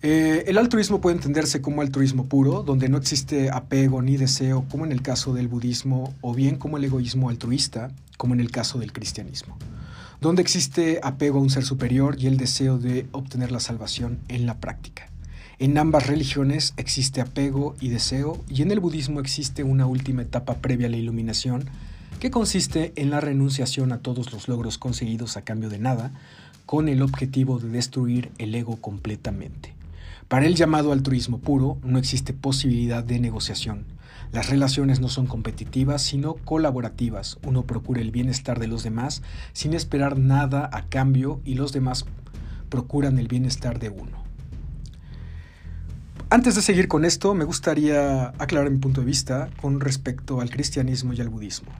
Eh, 0.00 0.44
el 0.46 0.56
altruismo 0.56 1.02
puede 1.02 1.16
entenderse 1.16 1.60
como 1.60 1.82
altruismo 1.82 2.24
puro, 2.24 2.62
donde 2.62 2.88
no 2.88 2.96
existe 2.96 3.50
apego 3.50 4.00
ni 4.00 4.16
deseo, 4.16 4.64
como 4.70 4.86
en 4.86 4.92
el 4.92 5.02
caso 5.02 5.34
del 5.34 5.46
budismo, 5.46 6.14
o 6.22 6.32
bien 6.32 6.56
como 6.56 6.78
el 6.78 6.84
egoísmo 6.84 7.28
altruista, 7.28 7.90
como 8.16 8.32
en 8.32 8.40
el 8.40 8.50
caso 8.50 8.78
del 8.78 8.94
cristianismo, 8.94 9.58
donde 10.22 10.40
existe 10.40 11.00
apego 11.02 11.38
a 11.38 11.42
un 11.42 11.50
ser 11.50 11.64
superior 11.64 12.16
y 12.18 12.28
el 12.28 12.38
deseo 12.38 12.78
de 12.78 13.08
obtener 13.12 13.52
la 13.52 13.60
salvación 13.60 14.20
en 14.28 14.46
la 14.46 14.58
práctica. 14.58 15.11
En 15.62 15.78
ambas 15.78 16.08
religiones 16.08 16.74
existe 16.76 17.20
apego 17.20 17.76
y 17.78 17.90
deseo, 17.90 18.42
y 18.48 18.62
en 18.62 18.72
el 18.72 18.80
budismo 18.80 19.20
existe 19.20 19.62
una 19.62 19.86
última 19.86 20.22
etapa 20.22 20.56
previa 20.56 20.88
a 20.88 20.90
la 20.90 20.96
iluminación, 20.96 21.70
que 22.18 22.32
consiste 22.32 22.92
en 22.96 23.10
la 23.10 23.20
renunciación 23.20 23.92
a 23.92 23.98
todos 23.98 24.32
los 24.32 24.48
logros 24.48 24.76
conseguidos 24.76 25.36
a 25.36 25.42
cambio 25.42 25.70
de 25.70 25.78
nada, 25.78 26.10
con 26.66 26.88
el 26.88 27.00
objetivo 27.00 27.60
de 27.60 27.68
destruir 27.68 28.32
el 28.38 28.56
ego 28.56 28.74
completamente. 28.80 29.72
Para 30.26 30.46
el 30.46 30.56
llamado 30.56 30.90
altruismo 30.90 31.38
puro 31.38 31.78
no 31.84 31.96
existe 31.96 32.32
posibilidad 32.32 33.04
de 33.04 33.20
negociación. 33.20 33.84
Las 34.32 34.50
relaciones 34.50 34.98
no 34.98 35.06
son 35.06 35.28
competitivas, 35.28 36.02
sino 36.02 36.34
colaborativas. 36.34 37.38
Uno 37.46 37.62
procura 37.62 38.00
el 38.00 38.10
bienestar 38.10 38.58
de 38.58 38.66
los 38.66 38.82
demás 38.82 39.22
sin 39.52 39.74
esperar 39.74 40.18
nada 40.18 40.68
a 40.72 40.86
cambio 40.88 41.40
y 41.44 41.54
los 41.54 41.72
demás 41.72 42.04
procuran 42.68 43.20
el 43.20 43.28
bienestar 43.28 43.78
de 43.78 43.90
uno. 43.90 44.21
Antes 46.32 46.54
de 46.54 46.62
seguir 46.62 46.88
con 46.88 47.04
esto, 47.04 47.34
me 47.34 47.44
gustaría 47.44 48.28
aclarar 48.38 48.70
mi 48.70 48.78
punto 48.78 49.02
de 49.02 49.06
vista 49.06 49.50
con 49.60 49.80
respecto 49.80 50.40
al 50.40 50.48
cristianismo 50.48 51.12
y 51.12 51.20
al 51.20 51.28
budismo. 51.28 51.70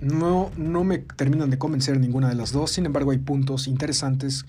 No, 0.00 0.50
no 0.56 0.82
me 0.82 0.98
terminan 0.98 1.50
de 1.50 1.58
convencer 1.58 2.00
ninguna 2.00 2.28
de 2.28 2.34
las 2.34 2.50
dos, 2.50 2.72
sin 2.72 2.84
embargo 2.84 3.12
hay 3.12 3.18
puntos 3.18 3.68
interesantes 3.68 4.44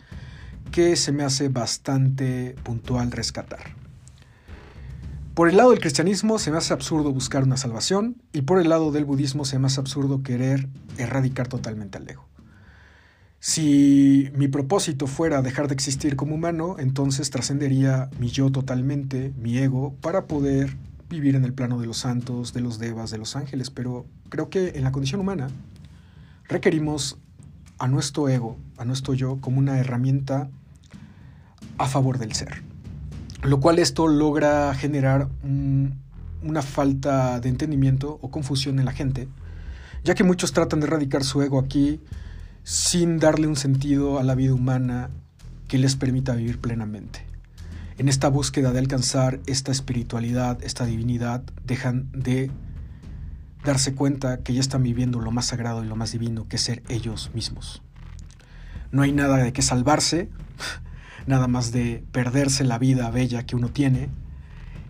que 0.72 0.96
se 0.96 1.12
me 1.12 1.24
hace 1.24 1.50
bastante 1.50 2.56
puntual 2.64 3.12
rescatar. 3.12 3.76
Por 5.36 5.50
el 5.50 5.58
lado 5.58 5.70
del 5.70 5.82
cristianismo 5.82 6.40
se 6.40 6.50
me 6.50 6.58
hace 6.58 6.74
absurdo 6.74 7.14
buscar 7.14 7.44
una 7.44 7.58
salvación 7.58 8.20
y 8.34 8.42
por 8.42 8.60
el 8.60 8.70
lado 8.70 8.92
del 8.92 9.06
budismo 9.06 9.46
se 9.46 9.60
me 9.60 9.68
hace 9.68 9.80
absurdo 9.80 10.24
querer 10.24 10.68
erradicar 10.98 11.48
totalmente 11.48 12.00
al 12.00 12.10
ego. 12.10 12.28
Si 13.40 14.30
mi 14.36 14.48
propósito 14.48 15.06
fuera 15.06 15.42
dejar 15.42 15.68
de 15.68 15.76
existir 15.76 16.16
como 16.16 16.36
humano, 16.36 16.76
entonces 16.80 17.30
trascendería 17.30 18.10
mi 18.20 18.30
yo 18.30 18.52
totalmente, 18.52 19.32
mi 19.38 19.58
ego, 19.58 19.94
para 20.02 20.26
poder 20.26 20.76
vivir 21.10 21.36
en 21.36 21.46
el 21.46 21.54
plano 21.54 21.80
de 21.80 21.86
los 21.86 22.00
santos, 22.00 22.54
de 22.54 22.62
los 22.62 22.80
devas, 22.80 23.12
de 23.12 23.18
los 23.18 23.36
ángeles, 23.36 23.70
pero 23.70 24.06
creo 24.30 24.50
que 24.50 24.70
en 24.76 24.84
la 24.84 24.92
condición 24.92 25.22
humana 25.22 25.50
requerimos 26.48 27.18
a 27.78 27.88
nuestro 27.88 28.28
ego, 28.28 28.58
a 28.78 28.86
nuestro 28.86 29.14
yo, 29.14 29.38
como 29.40 29.60
una 29.60 29.80
herramienta 29.80 30.50
a 31.78 31.88
favor 31.88 32.18
del 32.18 32.34
ser. 32.34 32.64
Lo 33.44 33.60
cual 33.60 33.78
esto 33.78 34.08
logra 34.08 34.74
generar 34.74 35.30
una 35.44 36.62
falta 36.62 37.40
de 37.40 37.50
entendimiento 37.50 38.18
o 38.22 38.32
confusión 38.32 38.80
en 38.80 38.86
la 38.86 38.94
gente, 38.94 39.28
ya 40.04 40.16
que 40.16 40.24
muchos 40.24 40.54
tratan 40.54 40.80
de 40.80 40.88
erradicar 40.88 41.24
su 41.24 41.42
ego 41.42 41.60
aquí 41.60 42.00
sin 42.68 43.18
darle 43.18 43.48
un 43.48 43.56
sentido 43.56 44.20
a 44.20 44.24
la 44.24 44.36
vida 44.36 44.54
humana 44.54 45.10
que 45.70 45.78
les 45.78 45.96
permita 45.96 46.36
vivir 46.36 46.60
plenamente. 46.60 47.26
En 47.98 48.10
esta 48.10 48.28
búsqueda 48.28 48.74
de 48.74 48.80
alcanzar 48.80 49.40
esta 49.46 49.72
espiritualidad, 49.72 50.62
esta 50.62 50.86
divinidad, 50.86 51.44
dejan 51.64 52.12
de 52.12 52.52
darse 53.64 53.96
cuenta 53.96 54.40
que 54.44 54.54
ya 54.54 54.60
están 54.60 54.84
viviendo 54.84 55.22
lo 55.22 55.32
más 55.32 55.46
sagrado 55.46 55.86
y 55.86 55.88
lo 55.88 55.96
más 55.96 56.12
divino, 56.12 56.50
que 56.50 56.58
es 56.58 56.62
ser 56.62 56.84
ellos 56.90 57.32
mismos. 57.34 57.82
No 58.92 59.02
hay 59.02 59.14
nada 59.14 59.38
de 59.38 59.54
que 59.54 59.62
salvarse, 59.62 60.30
nada 61.26 61.48
más 61.48 61.72
de 61.72 62.04
perderse 62.12 62.66
la 62.66 62.80
vida 62.80 63.10
bella 63.12 63.46
que 63.46 63.56
uno 63.56 63.70
tiene, 63.70 64.10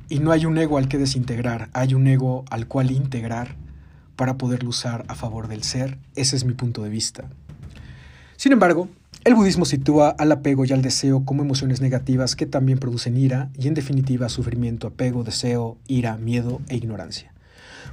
y 0.10 0.18
no 0.18 0.32
hay 0.32 0.48
un 0.48 0.58
ego 0.58 0.80
al 0.80 0.88
que 0.88 0.98
desintegrar, 0.98 1.70
hay 1.74 1.94
un 1.94 2.08
ego 2.08 2.44
al 2.50 2.68
cual 2.68 2.90
integrar 2.90 3.56
para 4.16 4.40
poderlo 4.40 4.70
usar 4.70 5.06
a 5.10 5.14
favor 5.14 5.48
del 5.48 5.62
ser. 5.62 6.00
Ese 6.16 6.36
es 6.36 6.44
mi 6.44 6.54
punto 6.54 6.82
de 6.82 6.90
vista. 6.90 7.30
Sin 8.38 8.52
embargo, 8.52 8.88
el 9.24 9.34
budismo 9.34 9.66
sitúa 9.66 10.10
al 10.10 10.32
apego 10.32 10.64
y 10.64 10.72
al 10.72 10.84
deseo 10.84 11.26
como 11.26 11.42
emociones 11.42 11.82
negativas 11.82 12.36
que 12.36 12.46
también 12.46 12.78
producen 12.78 13.18
ira 13.18 13.50
y 13.58 13.68
en 13.68 13.74
definitiva 13.74 14.30
sufrimiento, 14.30 14.88
apego, 14.88 15.24
deseo, 15.24 15.76
ira, 15.88 16.18
miedo 16.18 16.62
e 16.70 16.76
ignorancia. 16.76 17.34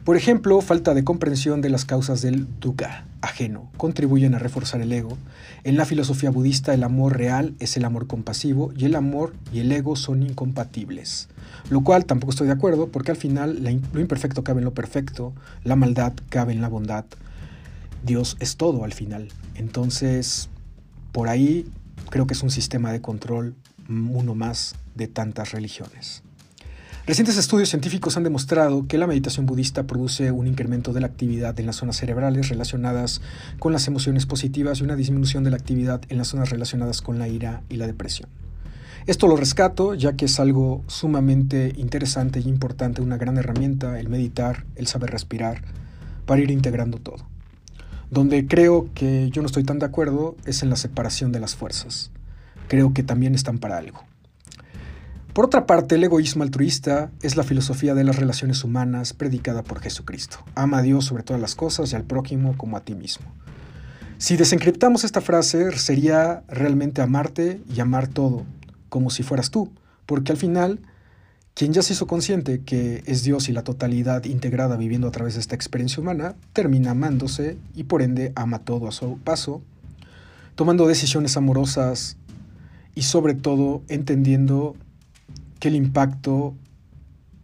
Por 0.04 0.18
ejemplo, 0.18 0.60
falta 0.60 0.92
de 0.92 1.02
comprensión 1.02 1.62
de 1.62 1.70
las 1.70 1.86
causas 1.86 2.20
del 2.20 2.46
dukkha 2.60 3.06
ajeno 3.22 3.70
contribuyen 3.78 4.34
a 4.34 4.38
reforzar 4.38 4.82
el 4.82 4.92
ego. 4.92 5.16
En 5.64 5.78
la 5.78 5.86
filosofía 5.86 6.28
budista, 6.28 6.74
el 6.74 6.84
amor 6.84 7.16
real 7.16 7.54
es 7.58 7.78
el 7.78 7.86
amor 7.86 8.06
compasivo 8.06 8.70
y 8.76 8.84
el 8.84 8.96
amor 8.96 9.32
y 9.50 9.60
el 9.60 9.72
ego 9.72 9.96
son 9.96 10.22
incompatibles. 10.22 11.30
Lo 11.70 11.80
cual 11.80 12.04
tampoco 12.04 12.32
estoy 12.32 12.48
de 12.48 12.52
acuerdo 12.52 12.88
porque 12.88 13.12
al 13.12 13.16
final 13.16 13.62
lo 13.94 14.00
imperfecto 14.00 14.44
cabe 14.44 14.58
en 14.58 14.66
lo 14.66 14.74
perfecto, 14.74 15.32
la 15.64 15.74
maldad 15.74 16.12
cabe 16.28 16.52
en 16.52 16.60
la 16.60 16.68
bondad. 16.68 17.06
Dios 18.04 18.36
es 18.40 18.56
todo 18.56 18.84
al 18.84 18.92
final. 18.92 19.28
Entonces, 19.54 20.48
por 21.12 21.28
ahí 21.28 21.66
creo 22.10 22.26
que 22.26 22.34
es 22.34 22.42
un 22.42 22.50
sistema 22.50 22.92
de 22.92 23.00
control 23.00 23.54
uno 23.88 24.34
más 24.34 24.74
de 24.94 25.08
tantas 25.08 25.52
religiones. 25.52 26.22
Recientes 27.06 27.36
estudios 27.36 27.68
científicos 27.68 28.16
han 28.16 28.22
demostrado 28.22 28.86
que 28.86 28.96
la 28.96 29.06
meditación 29.06 29.44
budista 29.44 29.86
produce 29.86 30.30
un 30.30 30.46
incremento 30.46 30.94
de 30.94 31.02
la 31.02 31.06
actividad 31.06 31.58
en 31.60 31.66
las 31.66 31.76
zonas 31.76 31.96
cerebrales 31.96 32.48
relacionadas 32.48 33.20
con 33.58 33.74
las 33.74 33.86
emociones 33.88 34.24
positivas 34.24 34.80
y 34.80 34.84
una 34.84 34.96
disminución 34.96 35.44
de 35.44 35.50
la 35.50 35.56
actividad 35.56 36.00
en 36.08 36.16
las 36.16 36.28
zonas 36.28 36.48
relacionadas 36.48 37.02
con 37.02 37.18
la 37.18 37.28
ira 37.28 37.62
y 37.68 37.76
la 37.76 37.86
depresión. 37.86 38.30
Esto 39.06 39.26
lo 39.26 39.36
rescato 39.36 39.92
ya 39.92 40.14
que 40.16 40.24
es 40.24 40.40
algo 40.40 40.82
sumamente 40.86 41.74
interesante 41.76 42.40
y 42.40 42.48
importante, 42.48 43.02
una 43.02 43.18
gran 43.18 43.36
herramienta, 43.36 44.00
el 44.00 44.08
meditar, 44.08 44.64
el 44.76 44.86
saber 44.86 45.10
respirar, 45.10 45.60
para 46.24 46.40
ir 46.40 46.50
integrando 46.50 46.96
todo. 46.96 47.33
Donde 48.10 48.46
creo 48.46 48.88
que 48.94 49.30
yo 49.30 49.42
no 49.42 49.46
estoy 49.46 49.64
tan 49.64 49.78
de 49.78 49.86
acuerdo 49.86 50.36
es 50.44 50.62
en 50.62 50.70
la 50.70 50.76
separación 50.76 51.32
de 51.32 51.40
las 51.40 51.56
fuerzas. 51.56 52.10
Creo 52.68 52.92
que 52.92 53.02
también 53.02 53.34
están 53.34 53.58
para 53.58 53.78
algo. 53.78 54.04
Por 55.34 55.46
otra 55.46 55.66
parte, 55.66 55.96
el 55.96 56.04
egoísmo 56.04 56.44
altruista 56.44 57.10
es 57.20 57.36
la 57.36 57.42
filosofía 57.42 57.94
de 57.94 58.04
las 58.04 58.16
relaciones 58.16 58.62
humanas 58.62 59.14
predicada 59.14 59.64
por 59.64 59.80
Jesucristo. 59.80 60.38
Ama 60.54 60.78
a 60.78 60.82
Dios 60.82 61.06
sobre 61.06 61.24
todas 61.24 61.42
las 61.42 61.56
cosas 61.56 61.92
y 61.92 61.96
al 61.96 62.04
prójimo 62.04 62.56
como 62.56 62.76
a 62.76 62.80
ti 62.82 62.94
mismo. 62.94 63.26
Si 64.18 64.36
desencriptamos 64.36 65.02
esta 65.02 65.20
frase, 65.20 65.76
sería 65.76 66.44
realmente 66.46 67.02
amarte 67.02 67.60
y 67.68 67.80
amar 67.80 68.06
todo, 68.06 68.44
como 68.88 69.10
si 69.10 69.24
fueras 69.24 69.50
tú, 69.50 69.72
porque 70.06 70.30
al 70.30 70.38
final, 70.38 70.78
quien 71.54 71.72
ya 71.72 71.82
se 71.82 71.92
hizo 71.92 72.08
consciente 72.08 72.62
que 72.62 73.04
es 73.06 73.22
Dios 73.22 73.48
y 73.48 73.52
la 73.52 73.62
totalidad 73.62 74.24
integrada 74.24 74.76
viviendo 74.76 75.06
a 75.06 75.12
través 75.12 75.34
de 75.34 75.40
esta 75.40 75.54
experiencia 75.54 76.00
humana, 76.00 76.34
termina 76.52 76.90
amándose 76.90 77.56
y 77.76 77.84
por 77.84 78.02
ende 78.02 78.32
ama 78.34 78.58
todo 78.58 78.88
a 78.88 78.92
su 78.92 79.18
paso, 79.18 79.62
tomando 80.56 80.88
decisiones 80.88 81.36
amorosas 81.36 82.16
y 82.96 83.02
sobre 83.02 83.34
todo 83.34 83.82
entendiendo 83.88 84.74
que 85.60 85.68
el 85.68 85.76
impacto 85.76 86.56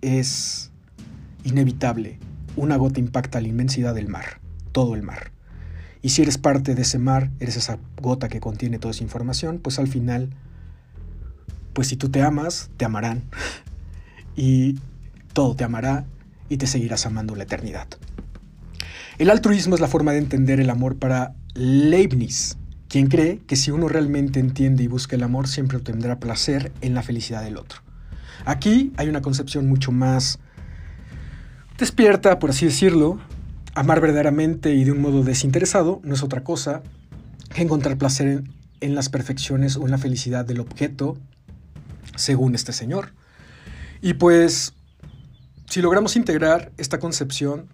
es 0.00 0.72
inevitable. 1.44 2.18
Una 2.56 2.76
gota 2.76 2.98
impacta 2.98 3.40
la 3.40 3.46
inmensidad 3.48 3.94
del 3.94 4.08
mar, 4.08 4.40
todo 4.72 4.96
el 4.96 5.02
mar. 5.02 5.30
Y 6.02 6.08
si 6.08 6.22
eres 6.22 6.36
parte 6.36 6.74
de 6.74 6.82
ese 6.82 6.98
mar, 6.98 7.30
eres 7.38 7.56
esa 7.56 7.78
gota 8.00 8.28
que 8.28 8.40
contiene 8.40 8.80
toda 8.80 8.90
esa 8.90 9.04
información, 9.04 9.60
pues 9.60 9.78
al 9.78 9.86
final, 9.86 10.30
pues 11.74 11.88
si 11.88 11.96
tú 11.96 12.08
te 12.08 12.22
amas, 12.22 12.70
te 12.76 12.84
amarán. 12.84 13.22
Y 14.36 14.78
todo 15.32 15.54
te 15.54 15.64
amará 15.64 16.04
y 16.48 16.56
te 16.56 16.66
seguirás 16.66 17.06
amando 17.06 17.36
la 17.36 17.44
eternidad. 17.44 17.88
El 19.18 19.30
altruismo 19.30 19.74
es 19.74 19.80
la 19.80 19.88
forma 19.88 20.12
de 20.12 20.18
entender 20.18 20.60
el 20.60 20.70
amor 20.70 20.96
para 20.96 21.34
Leibniz, 21.54 22.56
quien 22.88 23.08
cree 23.08 23.38
que 23.46 23.56
si 23.56 23.70
uno 23.70 23.88
realmente 23.88 24.40
entiende 24.40 24.82
y 24.82 24.86
busca 24.88 25.14
el 25.14 25.22
amor, 25.22 25.46
siempre 25.46 25.76
obtendrá 25.76 26.18
placer 26.18 26.72
en 26.80 26.94
la 26.94 27.02
felicidad 27.02 27.42
del 27.42 27.56
otro. 27.56 27.82
Aquí 28.44 28.92
hay 28.96 29.08
una 29.08 29.22
concepción 29.22 29.68
mucho 29.68 29.92
más 29.92 30.38
despierta, 31.78 32.38
por 32.38 32.50
así 32.50 32.66
decirlo. 32.66 33.18
Amar 33.74 34.00
verdaderamente 34.00 34.74
y 34.74 34.84
de 34.84 34.92
un 34.92 35.00
modo 35.00 35.22
desinteresado 35.22 36.00
no 36.02 36.14
es 36.14 36.22
otra 36.22 36.42
cosa 36.42 36.82
que 37.54 37.62
encontrar 37.62 37.98
placer 37.98 38.42
en, 38.80 38.94
las 38.94 39.08
perfecciones 39.08 39.76
o 39.76 39.84
en 39.84 39.90
la 39.90 39.98
felicidad 39.98 40.44
del 40.44 40.60
objeto, 40.60 41.16
según 42.16 42.54
este 42.54 42.72
señor. 42.72 43.12
Y 44.02 44.14
pues, 44.14 44.74
si 45.66 45.82
logramos 45.82 46.16
integrar 46.16 46.72
esta 46.78 46.98
concepción, 46.98 47.68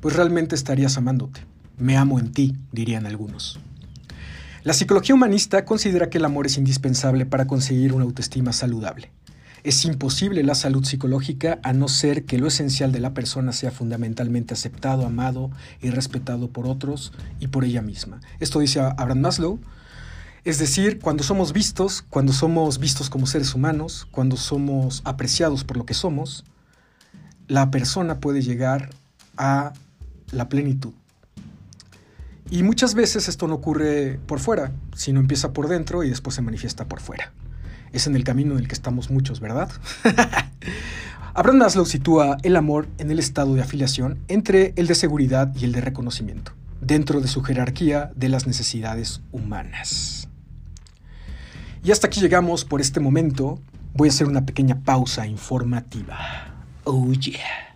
pues 0.00 0.14
realmente 0.14 0.54
estarías 0.54 0.96
amándote. 0.96 1.40
Me 1.78 1.96
amo 1.96 2.18
en 2.18 2.32
ti, 2.32 2.56
dirían 2.72 3.06
algunos. 3.06 3.58
La 4.62 4.72
psicología 4.72 5.14
humanista 5.14 5.64
considera 5.64 6.10
que 6.10 6.18
el 6.18 6.24
amor 6.24 6.46
es 6.46 6.58
indispensable 6.58 7.24
para 7.24 7.46
conseguir 7.46 7.92
una 7.92 8.04
autoestima 8.04 8.52
saludable. 8.52 9.12
Es 9.62 9.84
imposible 9.84 10.42
la 10.42 10.54
salud 10.54 10.84
psicológica 10.84 11.58
a 11.62 11.72
no 11.72 11.88
ser 11.88 12.24
que 12.24 12.38
lo 12.38 12.46
esencial 12.46 12.92
de 12.92 13.00
la 13.00 13.14
persona 13.14 13.52
sea 13.52 13.70
fundamentalmente 13.70 14.54
aceptado, 14.54 15.06
amado 15.06 15.50
y 15.80 15.90
respetado 15.90 16.48
por 16.48 16.68
otros 16.68 17.12
y 17.40 17.48
por 17.48 17.64
ella 17.64 17.82
misma. 17.82 18.20
Esto 18.38 18.60
dice 18.60 18.80
Abraham 18.80 19.20
Maslow. 19.20 19.60
Es 20.46 20.60
decir, 20.60 21.00
cuando 21.00 21.24
somos 21.24 21.52
vistos, 21.52 22.04
cuando 22.08 22.32
somos 22.32 22.78
vistos 22.78 23.10
como 23.10 23.26
seres 23.26 23.52
humanos, 23.56 24.06
cuando 24.12 24.36
somos 24.36 25.02
apreciados 25.04 25.64
por 25.64 25.76
lo 25.76 25.84
que 25.84 25.92
somos, 25.92 26.44
la 27.48 27.72
persona 27.72 28.20
puede 28.20 28.42
llegar 28.42 28.90
a 29.36 29.72
la 30.30 30.48
plenitud. 30.48 30.92
Y 32.48 32.62
muchas 32.62 32.94
veces 32.94 33.26
esto 33.26 33.48
no 33.48 33.56
ocurre 33.56 34.20
por 34.28 34.38
fuera, 34.38 34.70
sino 34.94 35.18
empieza 35.18 35.52
por 35.52 35.66
dentro 35.66 36.04
y 36.04 36.10
después 36.10 36.36
se 36.36 36.42
manifiesta 36.42 36.84
por 36.84 37.00
fuera. 37.00 37.32
Es 37.92 38.06
en 38.06 38.14
el 38.14 38.22
camino 38.22 38.52
en 38.52 38.60
el 38.60 38.68
que 38.68 38.74
estamos 38.74 39.10
muchos, 39.10 39.40
¿verdad? 39.40 39.68
Abraham 41.34 41.58
Maslow 41.58 41.86
sitúa 41.86 42.36
el 42.44 42.54
amor 42.54 42.86
en 42.98 43.10
el 43.10 43.18
estado 43.18 43.56
de 43.56 43.62
afiliación 43.62 44.20
entre 44.28 44.74
el 44.76 44.86
de 44.86 44.94
seguridad 44.94 45.52
y 45.56 45.64
el 45.64 45.72
de 45.72 45.80
reconocimiento, 45.80 46.52
dentro 46.80 47.20
de 47.20 47.26
su 47.26 47.42
jerarquía 47.42 48.12
de 48.14 48.28
las 48.28 48.46
necesidades 48.46 49.22
humanas. 49.32 50.25
Y 51.82 51.90
hasta 51.90 52.06
aquí 52.06 52.20
llegamos 52.20 52.64
por 52.64 52.80
este 52.80 53.00
momento. 53.00 53.60
Voy 53.94 54.08
a 54.08 54.10
hacer 54.10 54.26
una 54.26 54.44
pequeña 54.44 54.82
pausa 54.82 55.26
informativa. 55.26 56.18
Oh 56.84 57.12
yeah. 57.12 57.66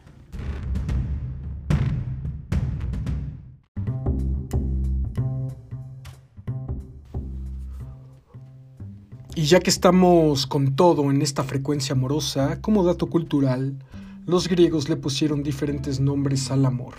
Y 9.40 9.44
ya 9.44 9.61
que 9.61 9.70
estamos 9.70 10.46
con 10.46 10.76
todo 10.76 11.11
en 11.11 11.22
esta 11.22 11.44
frecuencia 11.44 11.94
amorosa, 11.94 12.61
como 12.61 12.84
dato 12.84 13.07
cultural, 13.07 13.78
los 14.26 14.48
griegos 14.48 14.90
le 14.90 14.96
pusieron 14.96 15.42
diferentes 15.42 15.98
nombres 15.98 16.51
al 16.51 16.66
amor. 16.66 16.96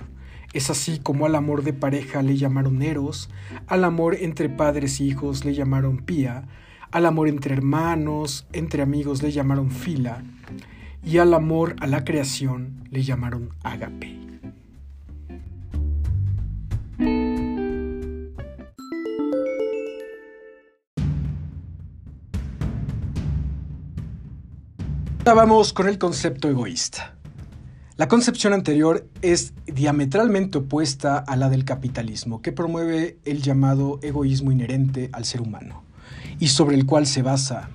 Es 0.54 0.70
así 0.70 0.98
como 0.98 1.28
al 1.28 1.36
amor 1.36 1.64
de 1.64 1.74
pareja 1.74 2.24
le 2.24 2.38
llamaron 2.38 2.82
eros, 2.82 3.30
al 3.68 3.84
amor 3.84 4.16
entre 4.16 4.50
padres 4.50 5.00
e 5.00 5.04
hijos 5.04 5.46
le 5.46 5.54
llamaron 5.54 5.98
pía, 5.98 6.48
al 6.92 7.06
amor 7.06 7.28
entre 7.28 7.54
hermanos, 7.54 8.46
entre 8.54 8.82
amigos 8.82 9.24
le 9.24 9.32
llamaron 9.32 9.72
fila, 9.72 10.24
y 11.04 11.18
al 11.18 11.34
amor 11.34 11.76
a 11.80 11.88
la 11.88 12.04
creación 12.04 12.84
le 12.92 13.04
llamaron 13.04 13.50
agape. 13.64 14.22
vamos 25.34 25.72
con 25.72 25.88
el 25.88 25.98
concepto 25.98 26.50
egoísta. 26.50 27.16
La 27.96 28.08
concepción 28.08 28.54
anterior 28.54 29.08
es 29.22 29.54
diametralmente 29.66 30.58
opuesta 30.58 31.18
a 31.18 31.36
la 31.36 31.50
del 31.50 31.66
capitalismo, 31.66 32.42
que 32.42 32.52
promueve 32.52 33.18
el 33.26 33.42
llamado 33.42 34.00
egoísmo 34.02 34.52
inherente 34.52 35.10
al 35.14 35.26
ser 35.26 35.42
humano, 35.42 35.84
y 36.42 36.48
sobre 36.48 36.76
el 36.76 36.86
cual 36.86 37.08
se 37.08 37.22
basa. 37.22 37.70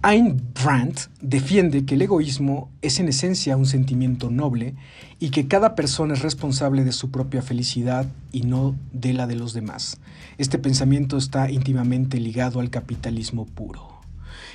Ayn 0.00 0.40
Brandt 0.54 1.10
defiende 1.20 1.84
que 1.84 1.96
el 1.96 2.02
egoísmo 2.02 2.70
es 2.80 3.00
en 3.00 3.08
esencia 3.08 3.56
un 3.56 3.66
sentimiento 3.66 4.30
noble 4.30 4.74
y 5.18 5.30
que 5.30 5.48
cada 5.48 5.74
persona 5.74 6.14
es 6.14 6.22
responsable 6.22 6.84
de 6.84 6.92
su 6.92 7.10
propia 7.10 7.42
felicidad 7.42 8.06
y 8.30 8.42
no 8.42 8.74
de 8.92 9.12
la 9.12 9.26
de 9.26 9.36
los 9.36 9.52
demás. 9.52 9.98
Este 10.38 10.58
pensamiento 10.58 11.18
está 11.18 11.50
íntimamente 11.50 12.18
ligado 12.18 12.60
al 12.60 12.70
capitalismo 12.70 13.46
puro 13.46 14.00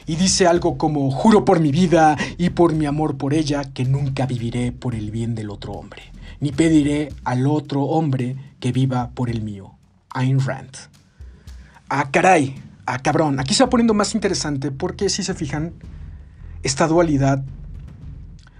y 0.05 0.15
dice 0.15 0.47
algo 0.47 0.77
como, 0.77 1.11
juro 1.11 1.43
por 1.43 1.59
mi 1.59 1.71
vida 1.71 2.17
y 2.37 2.51
por 2.51 2.73
mi 2.73 2.85
amor 2.85 3.17
por 3.17 3.33
ella 3.33 3.73
que 3.73 3.83
nunca 3.83 4.25
viviré 4.25 4.71
por 4.71 4.95
el 4.95 5.11
bien 5.11 5.35
del 5.35 5.49
otro 5.49 5.73
hombre, 5.73 6.01
ni 6.39 6.53
pediré 6.53 7.09
al 7.25 7.45
otro 7.45 7.83
hombre 7.83 8.37
que 8.61 8.71
viva 8.71 9.11
por 9.13 9.29
el 9.29 9.41
mío. 9.41 9.73
Ayn 10.11 10.39
Rand. 10.39 10.71
Ah, 11.89 12.09
caray, 12.11 12.55
ah, 12.87 12.99
cabrón, 12.99 13.39
aquí 13.39 13.53
se 13.53 13.63
va 13.63 13.69
poniendo 13.69 13.93
más 13.93 14.15
interesante 14.15 14.71
porque 14.71 15.09
si 15.09 15.21
se 15.21 15.33
fijan, 15.33 15.73
esta 16.63 16.87
dualidad 16.87 17.43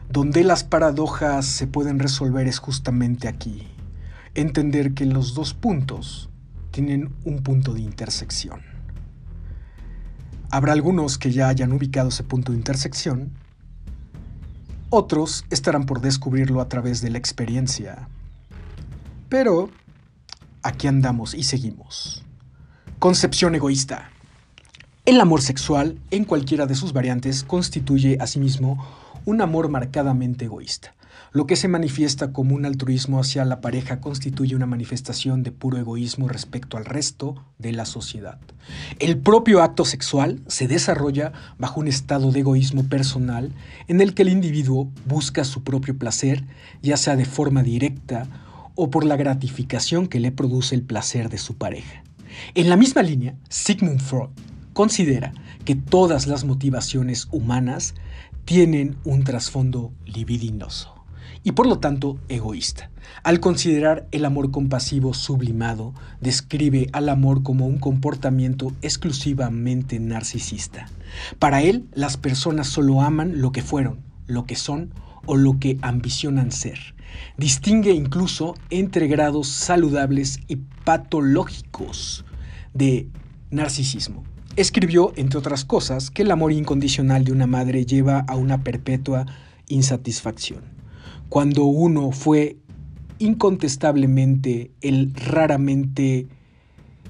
donde 0.09 0.43
las 0.43 0.63
paradojas 0.63 1.45
se 1.45 1.67
pueden 1.67 1.99
resolver 1.99 2.47
es 2.47 2.59
justamente 2.59 3.28
aquí. 3.28 3.67
Entender 4.36 4.93
que 4.93 5.05
los 5.05 5.34
dos 5.34 5.53
puntos 5.53 6.30
tienen 6.71 7.13
un 7.23 7.41
punto 7.41 7.73
de 7.73 7.82
intersección. 7.82 8.61
Habrá 10.51 10.73
algunos 10.73 11.17
que 11.17 11.32
ya 11.32 11.49
hayan 11.49 11.71
ubicado 11.71 12.09
ese 12.09 12.23
punto 12.23 12.51
de 12.51 12.57
intersección, 12.57 13.32
otros 14.89 15.45
estarán 15.49 15.86
por 15.86 15.99
descubrirlo 15.99 16.61
a 16.61 16.69
través 16.69 17.01
de 17.01 17.09
la 17.09 17.17
experiencia. 17.17 18.07
Pero 19.28 19.69
aquí 20.63 20.88
andamos 20.88 21.34
y 21.34 21.43
seguimos. 21.43 22.23
Concepción 22.99 23.55
egoísta. 23.55 24.11
El 25.07 25.21
amor 25.21 25.41
sexual, 25.41 25.97
en 26.11 26.25
cualquiera 26.25 26.65
de 26.65 26.75
sus 26.75 26.91
variantes, 26.91 27.45
constituye 27.45 28.17
asimismo 28.19 28.85
un 29.23 29.39
amor 29.39 29.69
marcadamente 29.69 30.43
egoísta. 30.43 30.95
Lo 31.31 31.47
que 31.47 31.55
se 31.55 31.69
manifiesta 31.69 32.33
como 32.33 32.53
un 32.53 32.65
altruismo 32.65 33.17
hacia 33.17 33.45
la 33.45 33.61
pareja 33.61 34.01
constituye 34.01 34.53
una 34.53 34.65
manifestación 34.65 35.43
de 35.43 35.53
puro 35.53 35.77
egoísmo 35.77 36.27
respecto 36.27 36.75
al 36.75 36.83
resto 36.83 37.41
de 37.57 37.71
la 37.71 37.85
sociedad. 37.85 38.37
El 38.99 39.17
propio 39.17 39.63
acto 39.63 39.85
sexual 39.85 40.41
se 40.47 40.67
desarrolla 40.67 41.31
bajo 41.57 41.79
un 41.79 41.87
estado 41.87 42.33
de 42.33 42.41
egoísmo 42.41 42.83
personal 42.83 43.53
en 43.87 44.01
el 44.01 44.13
que 44.13 44.23
el 44.23 44.29
individuo 44.29 44.91
busca 45.05 45.45
su 45.45 45.63
propio 45.63 45.97
placer, 45.97 46.43
ya 46.81 46.97
sea 46.97 47.15
de 47.15 47.23
forma 47.23 47.63
directa 47.63 48.27
o 48.75 48.89
por 48.89 49.05
la 49.05 49.15
gratificación 49.15 50.07
que 50.07 50.19
le 50.19 50.33
produce 50.33 50.75
el 50.75 50.81
placer 50.81 51.29
de 51.29 51.37
su 51.37 51.55
pareja. 51.55 52.03
En 52.55 52.69
la 52.69 52.75
misma 52.75 53.03
línea, 53.03 53.35
Sigmund 53.47 54.01
Freud 54.01 54.31
considera 54.78 55.34
que 55.65 55.73
todas 55.73 56.28
las 56.28 56.45
motivaciones 56.45 57.30
humanas 57.32 57.95
tienen 58.45 58.95
un 59.05 59.23
trasfondo 59.23 59.91
libidinoso 60.05 60.93
y 61.43 61.53
por 61.53 61.65
lo 61.65 61.80
tanto 61.80 62.19
egoísta. 62.30 62.91
Al 63.23 63.39
considerar 63.39 64.07
el 64.11 64.23
amor 64.23 64.51
compasivo 64.51 65.15
sublimado, 65.15 65.95
describe 66.21 66.89
al 66.93 67.09
amor 67.09 67.41
como 67.41 67.65
un 67.65 67.80
comportamiento 67.80 68.71
exclusivamente 68.84 69.99
narcisista. 69.99 70.86
Para 71.39 71.63
él, 71.63 71.88
las 71.95 72.17
personas 72.17 72.67
solo 72.67 73.01
aman 73.01 73.41
lo 73.41 73.51
que 73.51 73.63
fueron, 73.63 74.01
lo 74.28 74.45
que 74.45 74.55
son 74.55 74.93
o 75.25 75.38
lo 75.38 75.57
que 75.57 75.80
ambicionan 75.82 76.51
ser. 76.51 76.93
Distingue 77.36 77.93
incluso 77.93 78.53
entre 78.69 79.07
grados 79.07 79.47
saludables 79.47 80.39
y 80.47 80.57
patológicos 80.86 82.25
de 82.75 83.07
narcisismo. 83.49 84.23
Escribió, 84.57 85.13
entre 85.15 85.39
otras 85.39 85.63
cosas, 85.63 86.11
que 86.11 86.23
el 86.23 86.31
amor 86.31 86.51
incondicional 86.51 87.23
de 87.23 87.31
una 87.31 87.47
madre 87.47 87.85
lleva 87.85 88.25
a 88.27 88.35
una 88.35 88.63
perpetua 88.63 89.25
insatisfacción 89.67 90.77
cuando 91.29 91.65
uno 91.65 92.11
fue 92.11 92.57
incontestablemente 93.19 94.71
el 94.81 95.13
raramente 95.13 96.27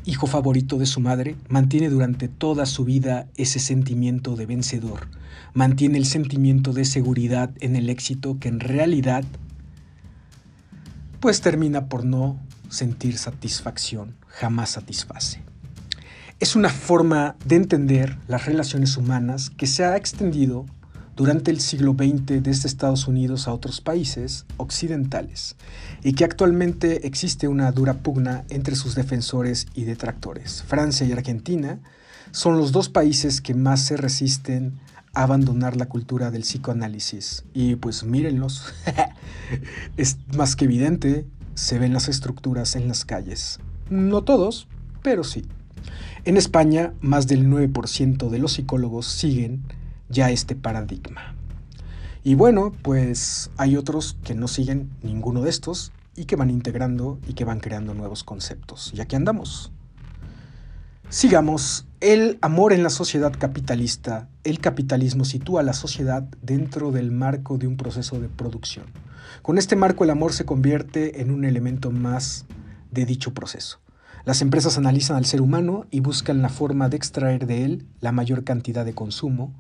hijo 0.06 0.26
favorito 0.26 0.78
de 0.78 0.86
su 0.86 1.02
madre, 1.02 1.36
mantiene 1.50 1.90
durante 1.90 2.30
toda 2.30 2.66
su 2.66 2.86
vida 2.86 3.28
ese 3.36 3.60
sentimiento 3.60 4.36
de 4.36 4.46
vencedor, 4.46 5.10
mantiene 5.54 5.98
el 5.98 6.06
sentimiento 6.06 6.72
de 6.72 6.86
seguridad 6.86 7.52
en 7.60 7.76
el 7.76 7.90
éxito 7.90 8.38
que 8.40 8.48
en 8.48 8.62
realidad 8.62 9.26
pues 11.20 11.42
termina 11.42 11.90
por 11.90 12.06
no 12.06 12.40
sentir 12.70 13.18
satisfacción, 13.18 14.16
jamás 14.28 14.72
satisface. 14.72 15.42
Es 16.40 16.56
una 16.56 16.70
forma 16.70 17.36
de 17.46 17.56
entender 17.56 18.20
las 18.28 18.46
relaciones 18.46 18.96
humanas 18.96 19.50
que 19.50 19.66
se 19.66 19.84
ha 19.84 19.98
extendido 19.98 20.68
durante 21.16 21.50
el 21.50 21.60
siglo 21.60 21.94
XX 21.94 22.44
desde 22.44 22.68
Estados 22.68 23.08
Unidos 23.08 23.48
a 23.48 23.54
otros 23.54 23.82
países 23.82 24.46
occidentales 24.58 25.56
y 26.04 26.14
que 26.14 26.26
actualmente 26.26 27.08
existe 27.08 27.48
una 27.48 27.72
dura 27.72 27.96
pugna 27.96 28.44
entre 28.50 28.76
sus 28.76 28.94
defensores 28.94 29.66
y 29.74 29.86
detractores. 29.86 30.62
Francia 30.62 31.08
y 31.08 31.12
Argentina 31.12 31.80
son 32.30 32.56
los 32.58 32.72
dos 32.72 32.88
países 32.88 33.42
que 33.42 33.56
más 33.56 33.82
se 33.84 33.98
resisten 33.98 34.78
a 35.16 35.24
abandonar 35.24 35.76
la 35.76 35.88
cultura 35.88 36.30
del 36.30 36.44
psicoanálisis. 36.44 37.46
Y 37.56 37.78
pues 37.78 38.04
mírenlos, 38.04 38.76
es 39.98 40.18
más 40.36 40.56
que 40.56 40.66
evidente, 40.66 41.26
se 41.56 41.80
ven 41.80 41.94
las 41.94 42.10
estructuras 42.10 42.76
en 42.76 42.88
las 42.88 43.06
calles. 43.06 43.60
No 43.90 44.24
todos, 44.24 44.68
pero 45.02 45.24
sí. 45.24 45.48
En 46.28 46.36
España, 46.36 46.94
más 47.00 47.28
del 47.28 47.48
9% 47.48 48.28
de 48.28 48.38
los 48.38 48.52
psicólogos 48.52 49.06
siguen 49.06 49.64
ya 50.10 50.30
este 50.30 50.58
paradigma. 50.58 51.34
Y 52.22 52.36
bueno, 52.36 52.74
pues 52.82 53.50
hay 53.56 53.78
otros 53.78 54.18
que 54.26 54.36
no 54.36 54.50
siguen 54.50 54.90
ninguno 55.02 55.42
de 55.42 55.50
estos 55.50 55.94
y 56.18 56.26
que 56.26 56.36
van 56.36 56.50
integrando 56.50 57.18
y 57.30 57.34
que 57.34 57.46
van 57.46 57.62
creando 57.62 57.94
nuevos 57.94 58.26
conceptos. 58.26 58.92
Y 58.94 59.00
aquí 59.00 59.16
andamos. 59.16 59.72
Sigamos 61.08 61.88
El 62.02 62.40
amor 62.42 62.74
en 62.74 62.84
la 62.84 62.90
sociedad 62.90 63.32
capitalista, 63.32 64.28
el 64.44 64.60
capitalismo 64.60 65.24
sitúa 65.24 65.62
a 65.62 65.64
la 65.64 65.72
sociedad 65.72 66.24
dentro 66.42 66.92
del 66.92 67.14
marco 67.14 67.58
de 67.58 67.68
un 67.68 67.78
proceso 67.78 68.20
de 68.20 68.28
producción. 68.28 68.88
Con 69.44 69.58
este 69.58 69.78
marco 69.78 70.04
el 70.04 70.10
amor 70.10 70.34
se 70.34 70.44
convierte 70.44 71.22
en 71.22 71.32
un 71.32 71.46
elemento 71.46 71.90
más 71.90 72.46
de 72.92 73.06
dicho 73.06 73.34
proceso. 73.34 73.80
Las 74.28 74.42
empresas 74.42 74.78
analizan 74.78 75.16
al 75.16 75.24
ser 75.24 75.40
humano 75.40 75.86
y 75.90 76.02
buscan 76.02 76.42
la 76.42 76.50
forma 76.50 76.90
de 76.90 76.98
extraer 76.98 77.48
de 77.48 77.64
él 77.64 77.86
la 78.02 78.12
mayor 78.12 78.44
cantidad 78.44 78.84
de 78.84 78.94
consumo, 78.94 79.54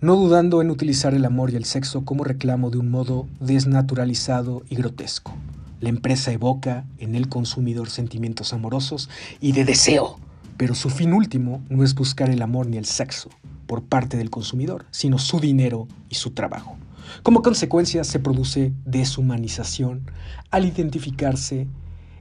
no 0.00 0.16
dudando 0.16 0.60
en 0.60 0.72
utilizar 0.72 1.14
el 1.14 1.24
amor 1.24 1.52
y 1.52 1.54
el 1.54 1.64
sexo 1.64 2.04
como 2.04 2.24
reclamo 2.24 2.70
de 2.70 2.78
un 2.78 2.90
modo 2.90 3.28
desnaturalizado 3.38 4.64
y 4.68 4.74
grotesco. 4.74 5.36
La 5.78 5.90
empresa 5.90 6.32
evoca 6.32 6.84
en 6.98 7.14
el 7.14 7.28
consumidor 7.28 7.88
sentimientos 7.88 8.52
amorosos 8.52 9.10
y 9.40 9.52
de 9.52 9.64
deseo, 9.64 10.18
pero 10.56 10.74
su 10.74 10.90
fin 10.90 11.12
último 11.12 11.62
no 11.68 11.84
es 11.84 11.94
buscar 11.94 12.30
el 12.30 12.42
amor 12.42 12.66
ni 12.66 12.78
el 12.78 12.86
sexo 12.86 13.30
por 13.68 13.84
parte 13.84 14.16
del 14.16 14.28
consumidor, 14.28 14.86
sino 14.90 15.20
su 15.20 15.38
dinero 15.38 15.86
y 16.08 16.16
su 16.16 16.32
trabajo. 16.32 16.76
Como 17.22 17.42
consecuencia 17.42 18.02
se 18.02 18.18
produce 18.18 18.72
deshumanización 18.86 20.10
al 20.50 20.64
identificarse 20.64 21.68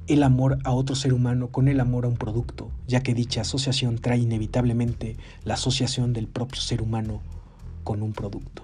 el 0.08 0.24
amor 0.24 0.60
a 0.64 0.72
otro 0.72 0.95
ser 0.95 1.14
humano 1.14 1.47
con 1.47 1.68
el 1.68 1.80
amor 1.80 2.06
a 2.06 2.10
un 2.10 2.18
producto, 2.18 2.72
ya 2.88 3.01
que 3.01 3.14
dicha 3.14 3.41
asociación 3.41 3.97
trae 3.97 4.20
inevitablemente 4.20 5.18
la 5.45 5.54
asociación 5.54 6.14
del 6.14 6.28
propio 6.28 6.62
ser 6.62 6.82
humano 6.82 7.22
con 7.84 8.01
un 8.01 8.14
producto. 8.14 8.64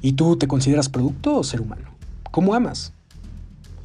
¿Y 0.00 0.12
tú 0.12 0.36
te 0.36 0.48
consideras 0.48 0.88
producto 0.88 1.36
o 1.36 1.44
ser 1.44 1.60
humano? 1.60 1.90
¿Cómo 2.30 2.54
amas? 2.54 2.92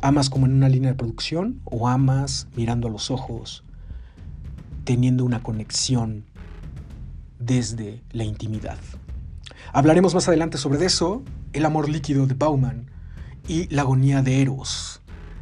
¿Amas 0.01 0.29
como 0.29 0.45
en 0.45 0.53
una 0.53 0.69
línea 0.69 0.91
de 0.91 0.97
producción 0.97 1.61
o 1.65 1.87
amas 1.87 2.47
mirando 2.55 2.87
a 2.87 2.91
los 2.91 3.11
ojos, 3.11 3.63
teniendo 4.85 5.25
una 5.25 5.43
conexión 5.43 6.23
desde 7.39 8.01
la 8.11 8.23
intimidad? 8.23 8.77
Hablaremos 9.73 10.15
más 10.15 10.27
adelante 10.27 10.57
sobre 10.57 10.83
eso, 10.85 11.23
el 11.53 11.65
amor 11.65 11.89
líquido 11.89 12.25
de 12.25 12.33
Bauman 12.33 12.89
y 13.47 13.67
la 13.73 13.81
agonía 13.81 14.21
de 14.21 14.41
Eros, 14.41 14.98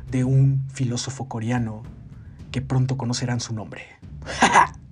de 0.10 0.24
un 0.24 0.68
filósofo 0.70 1.28
coreano 1.28 1.84
que 2.51 2.62
pronto 2.62 2.97
conocerán 2.97 3.39
su 3.39 3.53
nombre. 3.53 3.84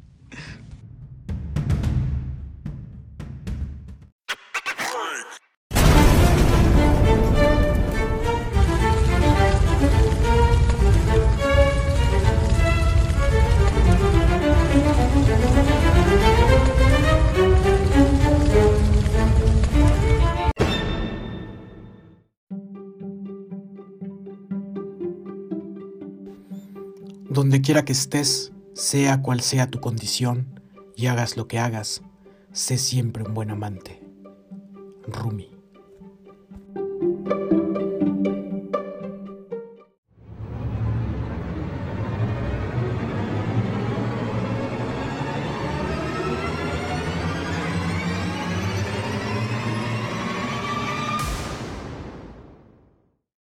Quiera 27.63 27.83
que 27.83 27.93
estés, 27.93 28.51
sea 28.75 29.23
cual 29.23 29.41
sea 29.41 29.71
tu 29.71 29.79
condición, 29.79 30.61
y 30.95 31.07
hagas 31.07 31.35
lo 31.35 31.47
que 31.47 31.57
hagas, 31.57 32.03
sé 32.51 32.77
siempre 32.77 33.23
un 33.23 33.33
buen 33.33 33.49
amante. 33.49 34.03
Rumi. 35.07 35.49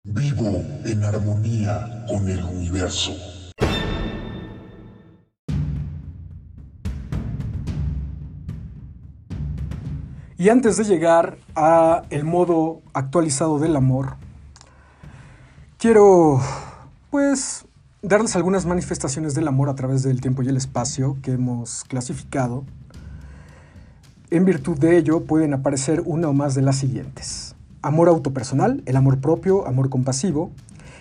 Vivo 0.03 0.63
en 0.85 1.03
armonía 1.03 2.05
con 2.07 2.29
el 2.29 2.43
universo. 2.43 3.40
Y 10.41 10.49
antes 10.49 10.75
de 10.75 10.85
llegar 10.85 11.37
a 11.55 12.01
el 12.09 12.23
modo 12.23 12.81
actualizado 12.93 13.59
del 13.59 13.75
amor, 13.75 14.15
quiero 15.77 16.41
pues 17.11 17.65
darles 18.01 18.35
algunas 18.35 18.65
manifestaciones 18.65 19.35
del 19.35 19.47
amor 19.47 19.69
a 19.69 19.75
través 19.75 20.01
del 20.01 20.19
tiempo 20.19 20.41
y 20.41 20.47
el 20.47 20.57
espacio 20.57 21.19
que 21.21 21.33
hemos 21.33 21.83
clasificado. 21.83 22.63
En 24.31 24.43
virtud 24.43 24.79
de 24.79 24.97
ello 24.97 25.25
pueden 25.25 25.53
aparecer 25.53 26.01
una 26.07 26.29
o 26.29 26.33
más 26.33 26.55
de 26.55 26.63
las 26.63 26.77
siguientes. 26.77 27.53
Amor 27.83 28.09
autopersonal, 28.09 28.81
el 28.87 28.95
amor 28.95 29.19
propio, 29.19 29.67
amor 29.67 29.91
compasivo, 29.91 30.49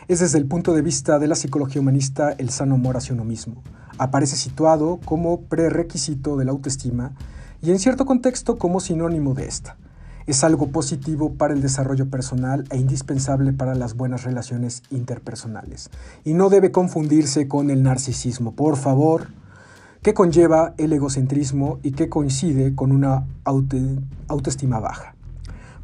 es 0.08 0.20
desde 0.20 0.36
el 0.36 0.44
punto 0.44 0.74
de 0.74 0.82
vista 0.82 1.18
de 1.18 1.28
la 1.28 1.34
psicología 1.34 1.80
humanista 1.80 2.32
el 2.32 2.50
sano 2.50 2.74
amor 2.74 2.98
hacia 2.98 3.14
uno 3.14 3.24
mismo. 3.24 3.62
Aparece 3.96 4.36
situado 4.36 5.00
como 5.02 5.40
prerequisito 5.40 6.36
de 6.36 6.44
la 6.44 6.50
autoestima 6.50 7.12
y 7.62 7.70
en 7.70 7.78
cierto 7.78 8.06
contexto 8.06 8.56
como 8.56 8.80
sinónimo 8.80 9.34
de 9.34 9.46
esta. 9.46 9.76
Es 10.26 10.44
algo 10.44 10.68
positivo 10.68 11.34
para 11.34 11.54
el 11.54 11.62
desarrollo 11.62 12.08
personal 12.08 12.64
e 12.70 12.76
indispensable 12.76 13.52
para 13.52 13.74
las 13.74 13.94
buenas 13.94 14.24
relaciones 14.24 14.82
interpersonales. 14.90 15.90
Y 16.24 16.34
no 16.34 16.50
debe 16.50 16.70
confundirse 16.70 17.48
con 17.48 17.70
el 17.70 17.82
narcisismo, 17.82 18.52
por 18.52 18.76
favor, 18.76 19.28
que 20.02 20.14
conlleva 20.14 20.74
el 20.78 20.92
egocentrismo 20.92 21.78
y 21.82 21.92
que 21.92 22.08
coincide 22.08 22.74
con 22.74 22.92
una 22.92 23.26
autoestima 23.44 24.80
baja. 24.80 25.14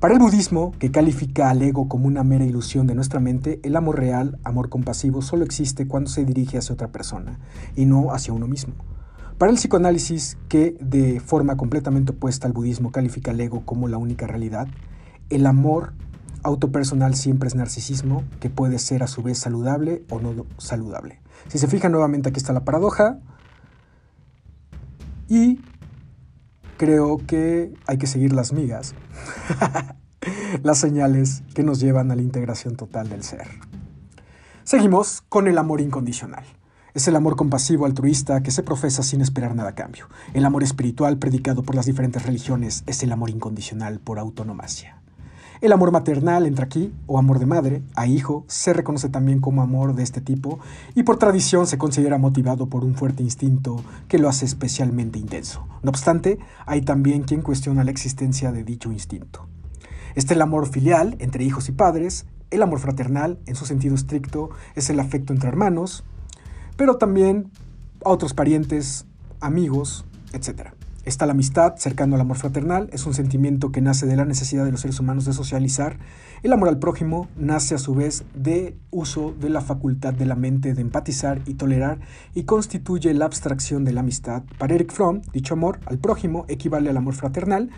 Para 0.00 0.14
el 0.14 0.20
budismo, 0.20 0.72
que 0.78 0.90
califica 0.90 1.50
al 1.50 1.62
ego 1.62 1.88
como 1.88 2.06
una 2.06 2.22
mera 2.22 2.44
ilusión 2.44 2.86
de 2.86 2.94
nuestra 2.94 3.18
mente, 3.18 3.60
el 3.62 3.76
amor 3.76 3.98
real, 3.98 4.38
amor 4.44 4.68
compasivo, 4.68 5.22
solo 5.22 5.44
existe 5.44 5.88
cuando 5.88 6.10
se 6.10 6.24
dirige 6.24 6.58
hacia 6.58 6.74
otra 6.74 6.88
persona 6.88 7.38
y 7.74 7.86
no 7.86 8.12
hacia 8.12 8.34
uno 8.34 8.46
mismo. 8.46 8.74
Para 9.38 9.52
el 9.52 9.58
psicoanálisis, 9.58 10.38
que 10.48 10.78
de 10.80 11.20
forma 11.20 11.58
completamente 11.58 12.12
opuesta 12.12 12.46
al 12.46 12.54
budismo 12.54 12.90
califica 12.90 13.32
al 13.32 13.40
ego 13.40 13.66
como 13.66 13.86
la 13.86 13.98
única 13.98 14.26
realidad, 14.26 14.66
el 15.28 15.44
amor 15.44 15.92
autopersonal 16.42 17.14
siempre 17.14 17.46
es 17.46 17.54
narcisismo, 17.54 18.24
que 18.40 18.48
puede 18.48 18.78
ser 18.78 19.02
a 19.02 19.08
su 19.08 19.22
vez 19.22 19.36
saludable 19.36 20.04
o 20.08 20.20
no 20.20 20.46
saludable. 20.56 21.20
Si 21.48 21.58
se 21.58 21.66
fijan 21.66 21.92
nuevamente 21.92 22.30
aquí 22.30 22.38
está 22.38 22.54
la 22.54 22.64
paradoja 22.64 23.18
y 25.28 25.60
creo 26.78 27.18
que 27.18 27.74
hay 27.86 27.98
que 27.98 28.06
seguir 28.06 28.32
las 28.32 28.54
migas, 28.54 28.94
las 30.62 30.78
señales 30.78 31.42
que 31.54 31.62
nos 31.62 31.78
llevan 31.78 32.10
a 32.10 32.16
la 32.16 32.22
integración 32.22 32.76
total 32.76 33.10
del 33.10 33.22
ser. 33.22 33.48
Seguimos 34.64 35.22
con 35.28 35.46
el 35.46 35.58
amor 35.58 35.82
incondicional. 35.82 36.44
Es 36.96 37.06
el 37.08 37.16
amor 37.16 37.36
compasivo, 37.36 37.84
altruista, 37.84 38.42
que 38.42 38.50
se 38.50 38.62
profesa 38.62 39.02
sin 39.02 39.20
esperar 39.20 39.54
nada 39.54 39.68
a 39.68 39.74
cambio. 39.74 40.06
El 40.32 40.46
amor 40.46 40.62
espiritual, 40.62 41.18
predicado 41.18 41.62
por 41.62 41.74
las 41.74 41.84
diferentes 41.84 42.24
religiones, 42.24 42.84
es 42.86 43.02
el 43.02 43.12
amor 43.12 43.28
incondicional 43.28 44.00
por 44.00 44.18
autonomacia. 44.18 44.96
El 45.60 45.72
amor 45.72 45.92
maternal 45.92 46.46
entra 46.46 46.64
aquí, 46.64 46.94
o 47.06 47.18
amor 47.18 47.38
de 47.38 47.44
madre, 47.44 47.82
a 47.96 48.06
hijo, 48.06 48.46
se 48.48 48.72
reconoce 48.72 49.10
también 49.10 49.42
como 49.42 49.60
amor 49.60 49.94
de 49.94 50.04
este 50.04 50.22
tipo 50.22 50.58
y 50.94 51.02
por 51.02 51.18
tradición 51.18 51.66
se 51.66 51.76
considera 51.76 52.16
motivado 52.16 52.70
por 52.70 52.82
un 52.82 52.94
fuerte 52.94 53.22
instinto 53.22 53.84
que 54.08 54.18
lo 54.18 54.30
hace 54.30 54.46
especialmente 54.46 55.18
intenso. 55.18 55.68
No 55.82 55.90
obstante, 55.90 56.38
hay 56.64 56.80
también 56.80 57.24
quien 57.24 57.42
cuestiona 57.42 57.84
la 57.84 57.90
existencia 57.90 58.52
de 58.52 58.64
dicho 58.64 58.90
instinto. 58.90 59.48
Este 60.14 60.32
el 60.32 60.40
amor 60.40 60.66
filial 60.66 61.16
entre 61.18 61.44
hijos 61.44 61.68
y 61.68 61.72
padres, 61.72 62.24
el 62.50 62.62
amor 62.62 62.78
fraternal, 62.78 63.38
en 63.44 63.54
su 63.54 63.66
sentido 63.66 63.94
estricto, 63.94 64.48
es 64.76 64.88
el 64.88 64.98
afecto 64.98 65.34
entre 65.34 65.50
hermanos, 65.50 66.02
pero 66.76 66.96
también 66.96 67.50
a 68.04 68.10
otros 68.10 68.34
parientes, 68.34 69.06
amigos, 69.40 70.04
etc. 70.32 70.70
Está 71.04 71.24
la 71.24 71.32
amistad, 71.32 71.76
cercano 71.76 72.16
al 72.16 72.20
amor 72.20 72.36
fraternal, 72.36 72.90
es 72.92 73.06
un 73.06 73.14
sentimiento 73.14 73.70
que 73.70 73.80
nace 73.80 74.06
de 74.06 74.16
la 74.16 74.24
necesidad 74.24 74.64
de 74.64 74.72
los 74.72 74.80
seres 74.80 74.98
humanos 74.98 75.24
de 75.24 75.32
socializar. 75.32 75.98
El 76.42 76.52
amor 76.52 76.68
al 76.68 76.78
prójimo 76.78 77.28
nace 77.36 77.76
a 77.76 77.78
su 77.78 77.94
vez 77.94 78.24
de 78.34 78.76
uso 78.90 79.32
de 79.40 79.48
la 79.48 79.60
facultad 79.60 80.14
de 80.14 80.26
la 80.26 80.34
mente 80.34 80.74
de 80.74 80.82
empatizar 80.82 81.40
y 81.46 81.54
tolerar 81.54 82.00
y 82.34 82.42
constituye 82.42 83.14
la 83.14 83.24
abstracción 83.24 83.84
de 83.84 83.92
la 83.92 84.00
amistad. 84.00 84.42
Para 84.58 84.74
Eric 84.74 84.92
Fromm, 84.92 85.22
dicho 85.32 85.54
amor 85.54 85.78
al 85.86 85.98
prójimo 85.98 86.44
equivale 86.48 86.90
al 86.90 86.96
amor 86.96 87.14
fraternal 87.14 87.70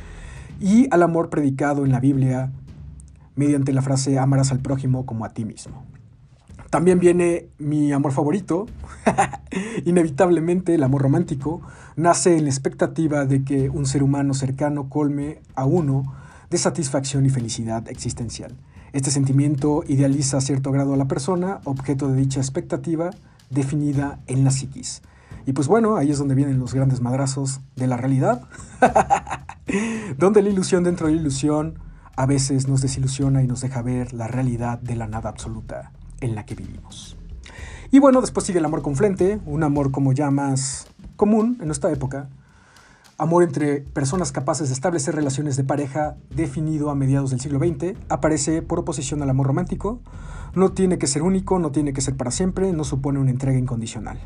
y 0.59 0.89
al 0.91 1.03
amor 1.03 1.29
predicado 1.29 1.85
en 1.85 1.93
la 1.93 2.01
Biblia 2.01 2.51
mediante 3.37 3.73
la 3.73 3.83
frase 3.83 4.19
amarás 4.19 4.51
al 4.53 4.61
prójimo 4.61 5.07
como 5.07 5.25
a 5.25 5.29
ti 5.29 5.45
mismo. 5.45 5.88
También 6.71 6.99
viene 6.99 7.49
mi 7.59 7.93
amor 7.93 8.13
favorito, 8.13 8.67
inevitablemente 9.87 10.75
el 10.75 10.83
amor 10.83 11.01
romántico, 11.01 11.63
nace 11.97 12.37
en 12.37 12.45
la 12.45 12.51
expectativa 12.51 13.25
de 13.25 13.43
que 13.43 13.71
un 13.71 13.87
ser 13.87 14.03
humano 14.03 14.35
cercano 14.35 14.91
colme 14.91 15.41
a 15.55 15.65
uno 15.65 16.15
de 16.51 16.59
satisfacción 16.59 17.25
y 17.25 17.31
felicidad 17.31 17.89
existencial. 17.89 18.55
Este 18.93 19.11
sentimiento 19.11 19.83
idealiza 19.87 20.37
a 20.37 20.41
cierto 20.43 20.71
grado 20.71 20.93
a 20.93 20.99
la 20.99 21.09
persona, 21.09 21.61
objeto 21.65 22.09
de 22.09 22.21
dicha 22.21 22.41
expectativa 22.41 23.11
definida 23.49 24.19
en 24.27 24.45
la 24.45 24.51
psiquis. 24.51 25.01
Y 25.47 25.55
pues 25.55 25.69
bueno, 25.69 25.97
ahí 25.97 26.11
es 26.11 26.19
donde 26.19 26.35
vienen 26.35 26.59
los 26.59 26.75
grandes 26.75 27.01
madrazos 27.01 27.61
de 27.77 27.87
la 27.87 27.97
realidad, 27.97 28.43
donde 30.19 30.43
la 30.43 30.51
ilusión 30.51 30.85
dentro 30.85 31.07
de 31.07 31.15
la 31.15 31.21
ilusión 31.21 31.79
a 32.15 32.27
veces 32.27 32.69
nos 32.69 32.83
desilusiona 32.83 33.43
y 33.43 33.47
nos 33.47 33.63
deja 33.63 33.81
ver 33.81 34.13
la 34.13 34.29
realidad 34.29 34.79
de 34.81 34.97
la 34.97 35.07
nada 35.07 35.31
absoluta 35.31 35.93
en 36.21 36.35
la 36.35 36.45
que 36.45 36.55
vivimos. 36.55 37.17
Y 37.91 38.01
bueno, 38.01 38.21
después 38.21 38.45
sigue 38.45 38.59
el 38.59 38.65
amor 38.65 38.83
con 38.83 38.97
frente, 38.97 39.41
un 39.47 39.63
amor 39.63 39.91
como 39.91 40.13
ya 40.13 40.31
más 40.31 40.87
común 41.17 41.57
en 41.61 41.67
nuestra 41.67 41.91
época, 41.91 42.29
amor 43.17 43.43
entre 43.43 43.81
personas 43.81 44.31
capaces 44.31 44.69
de 44.69 44.75
establecer 44.75 45.15
relaciones 45.15 45.57
de 45.57 45.65
pareja 45.65 46.17
definido 46.31 46.91
a 46.91 46.95
mediados 46.95 47.31
del 47.31 47.41
siglo 47.41 47.59
XX, 47.59 47.97
aparece 48.09 48.63
por 48.63 48.79
oposición 48.79 49.23
al 49.23 49.31
amor 49.31 49.49
romántico, 49.49 50.01
no 50.55 50.73
tiene 50.73 50.99
que 50.99 51.07
ser 51.07 51.23
único, 51.23 51.59
no 51.59 51.73
tiene 51.73 51.93
que 51.93 52.01
ser 52.01 52.17
para 52.17 52.31
siempre, 52.31 52.73
no 52.73 52.85
supone 52.85 53.19
una 53.19 53.31
entrega 53.31 53.59
incondicional. 53.59 54.19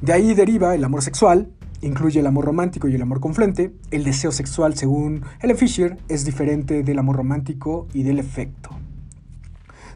De 0.00 0.12
ahí 0.12 0.34
deriva 0.34 0.74
el 0.74 0.84
amor 0.84 1.02
sexual, 1.02 1.52
incluye 1.80 2.20
el 2.20 2.26
amor 2.26 2.44
romántico 2.44 2.88
y 2.88 2.94
el 2.94 3.02
amor 3.02 3.20
con 3.20 3.34
frente. 3.34 3.72
El 3.90 4.04
deseo 4.04 4.32
sexual, 4.32 4.74
según 4.76 5.22
Helen 5.40 5.56
Fisher, 5.56 5.98
es 6.08 6.24
diferente 6.24 6.82
del 6.82 6.98
amor 6.98 7.16
romántico 7.16 7.86
y 7.94 8.02
del 8.02 8.18
efecto. 8.18 8.70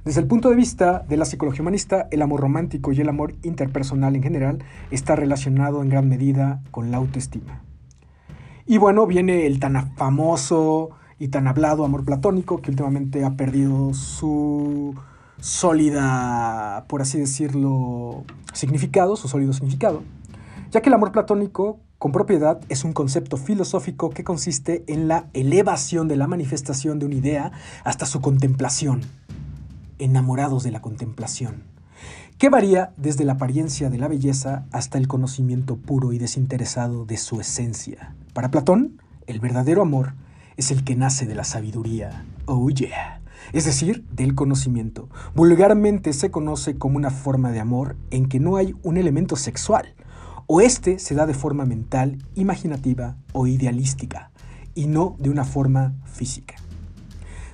Desde 0.06 0.20
el 0.20 0.28
punto 0.28 0.50
de 0.50 0.54
vista 0.54 1.04
de 1.08 1.16
la 1.16 1.24
psicología 1.24 1.62
humanista, 1.62 2.06
el 2.12 2.22
amor 2.22 2.40
romántico 2.40 2.92
y 2.92 3.00
el 3.00 3.08
amor 3.08 3.34
interpersonal 3.42 4.14
en 4.14 4.22
general 4.22 4.62
está 4.92 5.16
relacionado 5.16 5.82
en 5.82 5.88
gran 5.88 6.08
medida 6.08 6.62
con 6.70 6.92
la 6.92 6.98
autoestima. 6.98 7.64
Y 8.66 8.78
bueno, 8.78 9.08
viene 9.08 9.48
el 9.48 9.58
tan 9.58 9.96
famoso 9.96 10.90
y 11.18 11.26
tan 11.26 11.48
hablado 11.48 11.84
amor 11.84 12.04
platónico 12.04 12.62
que 12.62 12.70
últimamente 12.70 13.24
ha 13.24 13.36
perdido 13.36 13.94
su 13.94 14.94
sólida, 15.40 16.84
por 16.86 17.02
así 17.02 17.18
decirlo, 17.18 18.22
significado, 18.52 19.16
su 19.16 19.26
sólido 19.26 19.52
significado, 19.54 20.04
ya 20.70 20.82
que 20.82 20.88
el 20.88 20.94
amor 20.94 21.10
platónico 21.10 21.80
con 21.98 22.12
propiedad 22.12 22.60
es 22.68 22.84
un 22.84 22.92
concepto 22.92 23.38
filosófico 23.38 24.10
que 24.10 24.22
consiste 24.22 24.84
en 24.86 25.08
la 25.08 25.26
elevación 25.32 26.06
de 26.06 26.14
la 26.14 26.28
manifestación 26.28 27.00
de 27.00 27.06
una 27.06 27.16
idea 27.16 27.50
hasta 27.82 28.06
su 28.06 28.20
contemplación, 28.20 29.00
enamorados 29.98 30.62
de 30.62 30.70
la 30.70 30.82
contemplación, 30.82 31.64
que 32.38 32.48
varía 32.48 32.92
desde 32.96 33.24
la 33.24 33.34
apariencia 33.34 33.90
de 33.90 33.98
la 33.98 34.08
belleza 34.08 34.66
hasta 34.72 34.98
el 34.98 35.08
conocimiento 35.08 35.76
puro 35.76 36.12
y 36.12 36.18
desinteresado 36.18 37.04
de 37.06 37.16
su 37.16 37.40
esencia. 37.40 38.14
Para 38.32 38.50
Platón, 38.50 39.00
el 39.26 39.40
verdadero 39.40 39.82
amor 39.82 40.14
es 40.56 40.70
el 40.70 40.84
que 40.84 40.96
nace 40.96 41.26
de 41.26 41.34
la 41.34 41.44
sabiduría. 41.44 42.24
Oh 42.46 42.70
yeah 42.70 43.20
es 43.52 43.64
decir, 43.64 44.04
del 44.12 44.34
conocimiento. 44.34 45.08
Vulgarmente 45.34 46.12
se 46.12 46.30
conoce 46.30 46.76
como 46.76 46.96
una 46.96 47.10
forma 47.10 47.52
de 47.52 47.60
amor 47.60 47.96
en 48.10 48.28
que 48.28 48.40
no 48.40 48.56
hay 48.56 48.74
un 48.82 48.96
elemento 48.96 49.36
sexual, 49.36 49.94
o 50.46 50.60
este 50.60 50.98
se 50.98 51.14
da 51.14 51.26
de 51.26 51.34
forma 51.34 51.64
mental, 51.64 52.18
imaginativa 52.34 53.16
o 53.32 53.46
idealística, 53.46 54.30
y 54.74 54.86
no 54.86 55.16
de 55.18 55.30
una 55.30 55.44
forma 55.44 55.94
física. 56.04 56.56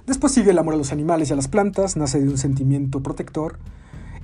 Después 0.06 0.32
sigue 0.32 0.50
el 0.50 0.58
amor 0.58 0.74
a 0.74 0.76
los 0.76 0.92
animales 0.92 1.30
y 1.30 1.32
a 1.32 1.36
las 1.36 1.48
plantas, 1.48 1.96
nace 1.96 2.20
de 2.20 2.28
un 2.28 2.38
sentimiento 2.38 3.02
protector, 3.02 3.58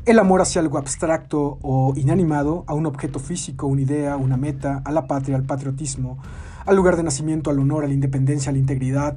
el 0.07 0.19
amor 0.19 0.41
hacia 0.41 0.61
algo 0.61 0.79
abstracto 0.79 1.59
o 1.63 1.93
inanimado, 1.97 2.65
a 2.67 2.75
un 2.75 2.87
objeto 2.87 3.19
físico, 3.19 3.67
una 3.67 3.83
idea, 3.83 4.17
una 4.17 4.37
meta, 4.37 4.83
a 4.85 4.91
la 4.91 5.07
patria, 5.07 5.37
al 5.37 5.45
patriotismo, 5.45 6.19
al 6.67 6.77
lugar 6.77 6.97
de 6.97 7.03
nacimiento, 7.03 7.51
al 7.51 7.59
honor, 7.59 7.85
a 7.85 7.89
la 7.89 7.95
independencia, 7.95 8.51
a 8.51 8.53
la 8.53 8.59
integridad, 8.59 9.17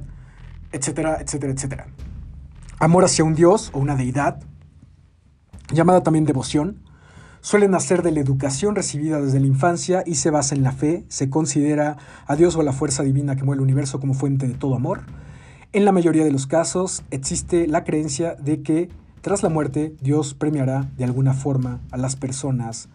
etcétera, 0.70 1.18
etcétera, 1.20 1.52
etcétera 1.52 1.86
amor 2.82 3.04
hacia 3.04 3.24
un 3.24 3.36
dios 3.36 3.70
o 3.74 3.78
una 3.78 3.94
deidad, 3.94 4.42
llamada 5.72 6.02
también 6.02 6.24
devoción, 6.24 6.82
suele 7.40 7.68
nacer 7.68 8.02
de 8.02 8.10
la 8.10 8.18
educación 8.18 8.74
recibida 8.74 9.20
desde 9.20 9.38
la 9.38 9.46
infancia 9.46 10.02
y 10.04 10.16
se 10.16 10.30
basa 10.30 10.56
en 10.56 10.64
la 10.64 10.72
fe, 10.72 11.04
se 11.06 11.30
considera 11.30 11.96
a 12.26 12.34
Dios 12.34 12.56
o 12.56 12.60
a 12.60 12.64
la 12.64 12.72
fuerza 12.72 13.04
divina 13.04 13.36
que 13.36 13.44
mueve 13.44 13.58
el 13.58 13.62
universo 13.62 14.00
como 14.00 14.14
fuente 14.14 14.48
de 14.48 14.54
todo 14.54 14.74
amor. 14.74 15.02
En 15.74 15.86
la 15.86 15.92
mayoría 15.92 16.24
de 16.24 16.30
los 16.30 16.46
casos 16.46 17.02
existe 17.10 17.66
la 17.66 17.82
creencia 17.82 18.34
de 18.34 18.62
que 18.62 18.90
tras 19.22 19.42
la 19.42 19.48
muerte 19.48 19.96
Dios 20.02 20.34
premiará 20.34 20.90
de 20.98 21.04
alguna 21.04 21.32
forma 21.32 21.80
a 21.90 21.96
las 21.96 22.14
personas 22.14 22.90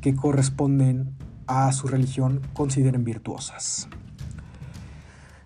que 0.00 0.14
corresponden 0.14 1.12
a 1.48 1.72
su 1.72 1.88
religión 1.88 2.40
consideren 2.52 3.02
virtuosas. 3.02 3.88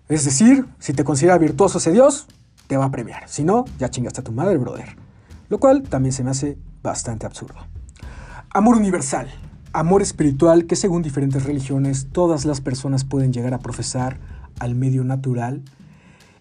Es 0.09 0.25
decir, 0.25 0.67
si 0.77 0.93
te 0.93 1.03
considera 1.03 1.39
virtuoso 1.39 1.79
ese 1.79 1.91
Dios, 1.91 2.27
te 2.67 2.77
va 2.77 2.85
a 2.85 2.91
premiar. 2.91 3.27
Si 3.27 3.43
no, 3.43 3.65
ya 3.79 3.89
chingaste 3.89 4.21
a 4.21 4.23
tu 4.23 4.31
madre, 4.31 4.57
brother. 4.57 4.95
Lo 5.49 5.59
cual 5.59 5.81
también 5.81 6.13
se 6.13 6.23
me 6.23 6.29
hace 6.29 6.59
bastante 6.83 7.25
absurdo. 7.25 7.65
Amor 8.51 8.77
universal. 8.77 9.27
Amor 9.73 10.03
espiritual 10.03 10.67
que 10.67 10.75
según 10.75 11.01
diferentes 11.01 11.45
religiones 11.45 12.09
todas 12.11 12.45
las 12.45 12.61
personas 12.61 13.05
pueden 13.05 13.33
llegar 13.33 13.55
a 13.55 13.59
profesar 13.59 14.19
al 14.59 14.75
medio 14.75 15.03
natural 15.03 15.63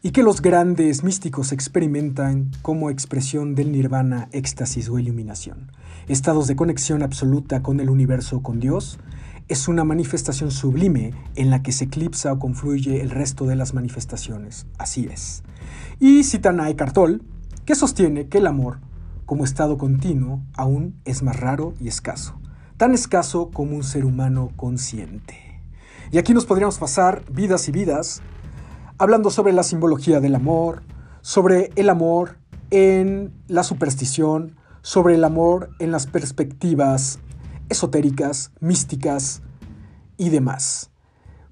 y 0.05 0.13
que 0.13 0.23
los 0.23 0.41
grandes 0.41 1.03
místicos 1.03 1.51
experimentan 1.51 2.53
como 2.63 2.91
expresión 2.91 3.57
del 3.57 3.73
nirvana, 3.73 4.29
éxtasis 4.31 4.89
o 4.89 5.01
iluminación. 5.01 5.73
Estados 6.07 6.47
de 6.47 6.55
conexión 6.55 7.03
absoluta 7.03 7.61
con 7.61 7.81
el 7.81 7.91
universo 7.91 8.37
o 8.37 8.43
con 8.43 8.61
Dios 8.61 9.01
es 9.49 9.67
una 9.67 9.83
manifestación 9.83 10.53
sublime 10.53 11.13
en 11.35 11.51
la 11.51 11.63
que 11.65 11.73
se 11.73 11.87
eclipsa 11.87 12.33
o 12.33 12.39
confluye 12.39 13.01
el 13.01 13.11
resto 13.11 13.47
de 13.47 13.57
las 13.57 13.75
manifestaciones. 13.75 14.67
Así 14.79 15.09
es 15.13 15.43
y 16.01 16.25
citan 16.25 16.61
a 16.61 16.69
Eckhart 16.71 16.95
Tolle, 16.95 17.21
que 17.65 17.75
sostiene 17.75 18.29
que 18.29 18.39
el 18.39 18.47
amor, 18.47 18.79
como 19.27 19.45
estado 19.45 19.79
continuo, 19.79 20.43
aún 20.55 21.01
es 21.05 21.23
más 21.23 21.39
raro 21.39 21.75
y 21.81 21.89
escaso, 21.89 22.39
tan 22.77 22.95
escaso 22.95 23.51
como 23.51 23.77
un 23.77 23.85
ser 23.85 24.05
humano 24.05 24.51
consciente. 24.57 25.63
Y 26.11 26.19
aquí 26.19 26.35
nos 26.35 26.47
podríamos 26.47 26.79
pasar 26.79 27.25
vidas 27.31 27.69
y 27.69 27.73
vidas 27.73 28.23
hablando 28.99 29.31
sobre 29.31 29.53
la 29.53 29.63
simbología 29.63 30.21
del 30.21 30.35
amor, 30.35 30.83
sobre 31.21 31.71
el 31.77 31.91
amor 31.91 32.39
en 32.71 33.33
la 33.49 33.63
superstición, 33.63 34.57
sobre 34.83 35.15
el 35.15 35.25
amor 35.25 35.71
en 35.79 35.91
las 35.91 36.07
perspectivas 36.07 37.19
esotéricas, 37.69 38.53
místicas 38.61 39.43
y 40.17 40.29
demás. 40.29 40.91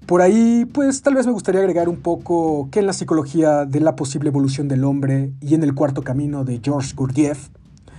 Por 0.05 0.21
ahí, 0.21 0.65
pues 0.65 1.01
tal 1.01 1.15
vez 1.15 1.25
me 1.25 1.31
gustaría 1.31 1.61
agregar 1.61 1.87
un 1.87 2.01
poco 2.01 2.69
que 2.71 2.79
en 2.79 2.87
la 2.87 2.93
psicología 2.93 3.65
de 3.65 3.79
la 3.79 3.95
posible 3.95 4.29
evolución 4.29 4.67
del 4.67 4.83
hombre 4.83 5.33
y 5.39 5.55
en 5.55 5.63
el 5.63 5.73
cuarto 5.73 6.01
camino 6.01 6.43
de 6.43 6.59
George 6.61 6.93
Gurdjieff 6.95 7.49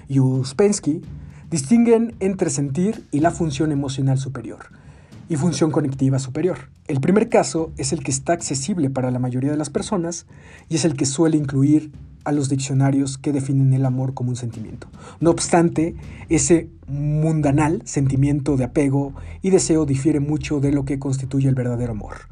y 0.06 0.20
Uspensky, 0.20 1.00
distinguen 1.50 2.14
entre 2.20 2.50
sentir 2.50 3.06
y 3.10 3.20
la 3.20 3.30
función 3.30 3.72
emocional 3.72 4.18
superior 4.18 4.83
y 5.28 5.36
función 5.36 5.70
conectiva 5.70 6.18
superior. 6.18 6.70
El 6.86 7.00
primer 7.00 7.28
caso 7.28 7.72
es 7.76 7.92
el 7.92 8.02
que 8.02 8.10
está 8.10 8.32
accesible 8.32 8.90
para 8.90 9.10
la 9.10 9.18
mayoría 9.18 9.50
de 9.50 9.56
las 9.56 9.70
personas 9.70 10.26
y 10.68 10.76
es 10.76 10.84
el 10.84 10.96
que 10.96 11.06
suele 11.06 11.36
incluir 11.36 11.92
a 12.24 12.32
los 12.32 12.48
diccionarios 12.48 13.18
que 13.18 13.32
definen 13.32 13.72
el 13.74 13.84
amor 13.84 14.14
como 14.14 14.30
un 14.30 14.36
sentimiento. 14.36 14.88
No 15.20 15.30
obstante, 15.30 15.94
ese 16.28 16.68
mundanal 16.88 17.82
sentimiento 17.84 18.56
de 18.56 18.64
apego 18.64 19.14
y 19.42 19.50
deseo 19.50 19.86
difiere 19.86 20.20
mucho 20.20 20.60
de 20.60 20.72
lo 20.72 20.84
que 20.84 20.98
constituye 20.98 21.48
el 21.48 21.54
verdadero 21.54 21.92
amor, 21.92 22.28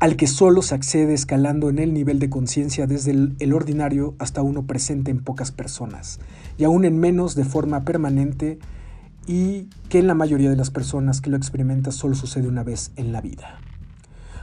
al 0.00 0.16
que 0.16 0.26
solo 0.26 0.62
se 0.62 0.74
accede 0.74 1.14
escalando 1.14 1.70
en 1.70 1.78
el 1.78 1.94
nivel 1.94 2.18
de 2.18 2.30
conciencia 2.30 2.86
desde 2.86 3.12
el, 3.12 3.52
ordinario 3.52 4.14
hasta 4.18 4.42
uno 4.42 4.64
presente 4.66 5.10
en 5.10 5.22
pocas 5.22 5.52
personas, 5.52 6.18
y 6.58 6.64
aún 6.64 6.84
en 6.84 6.98
menos 6.98 7.34
de 7.34 7.44
forma 7.44 7.84
permanente 7.84 8.58
y 9.26 9.68
que 9.88 9.98
en 9.98 10.06
la 10.06 10.14
mayoría 10.14 10.50
de 10.50 10.56
las 10.56 10.70
personas 10.70 11.20
que 11.20 11.30
lo 11.30 11.36
experimentan 11.36 11.92
solo 11.92 12.14
sucede 12.14 12.48
una 12.48 12.62
vez 12.62 12.92
en 12.96 13.12
la 13.12 13.20
vida. 13.20 13.58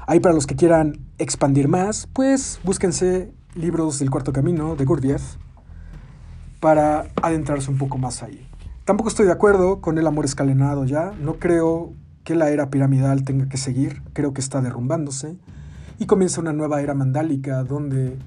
Hay 0.05 0.19
para 0.19 0.33
los 0.33 0.47
que 0.47 0.55
quieran 0.55 0.99
expandir 1.17 1.67
más, 1.67 2.07
pues 2.13 2.59
búsquense 2.63 3.33
libros 3.55 3.99
del 3.99 4.09
Cuarto 4.09 4.31
Camino 4.31 4.75
de 4.75 4.85
Gurdjieff 4.85 5.35
para 6.59 7.07
adentrarse 7.21 7.69
un 7.69 7.77
poco 7.77 7.97
más 7.97 8.23
ahí. 8.23 8.47
Tampoco 8.85 9.09
estoy 9.09 9.25
de 9.25 9.33
acuerdo 9.33 9.81
con 9.81 9.97
el 9.97 10.07
amor 10.07 10.25
escalenado 10.25 10.85
ya, 10.85 11.11
no 11.19 11.39
creo 11.39 11.93
que 12.23 12.35
la 12.35 12.49
era 12.49 12.69
piramidal 12.69 13.23
tenga 13.23 13.49
que 13.49 13.57
seguir, 13.57 14.01
creo 14.13 14.33
que 14.33 14.41
está 14.41 14.61
derrumbándose 14.61 15.37
y 15.99 16.05
comienza 16.05 16.41
una 16.41 16.53
nueva 16.53 16.81
era 16.81 16.93
mandálica 16.93 17.63
donde 17.63 18.17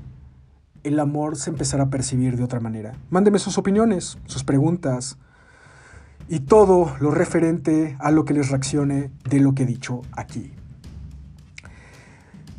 el 0.83 0.99
amor 0.99 1.37
se 1.37 1.51
empezará 1.51 1.85
a 1.85 1.91
percibir 1.91 2.37
de 2.37 2.45
otra 2.45 2.61
manera. 2.61 2.93
Mándeme 3.11 3.39
sus 3.39 3.59
opiniones, 3.59 4.19
sus 4.27 4.45
preguntas 4.45 5.19
y 6.31 6.41
todo 6.41 6.97
lo 7.01 7.11
referente 7.11 7.99
a 8.01 8.11
lo 8.11 8.25
que 8.25 8.33
les 8.33 8.49
reaccione 8.49 9.11
de 9.29 9.41
lo 9.41 9.55
que 9.55 9.65
he 9.65 9.67
dicho 9.67 10.01
aquí. 10.17 10.51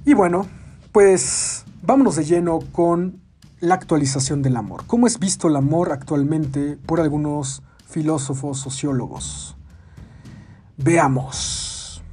Y 0.06 0.14
bueno, 0.14 0.46
pues 0.92 1.66
Vámonos 1.84 2.16
de 2.16 2.26
lleno 2.26 2.60
con 2.72 3.24
la 3.60 3.74
actualización 3.74 4.44
del 4.44 4.56
amor. 4.56 4.84
¿Cómo 4.86 5.08
es 5.08 5.18
visto 5.18 5.48
el 5.48 5.56
amor 5.56 5.92
actualmente 5.92 6.78
por 6.78 7.02
algunos 7.02 7.64
filósofos 7.88 8.60
sociólogos? 8.60 9.56
Veamos. 10.78 12.04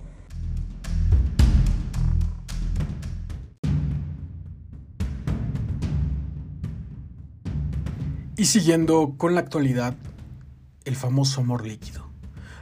Y 8.38 8.46
siguiendo 8.46 9.16
con 9.18 9.34
la 9.34 9.40
actualidad, 9.40 9.94
el 10.88 10.96
famoso 10.96 11.42
amor 11.42 11.66
líquido. 11.66 12.08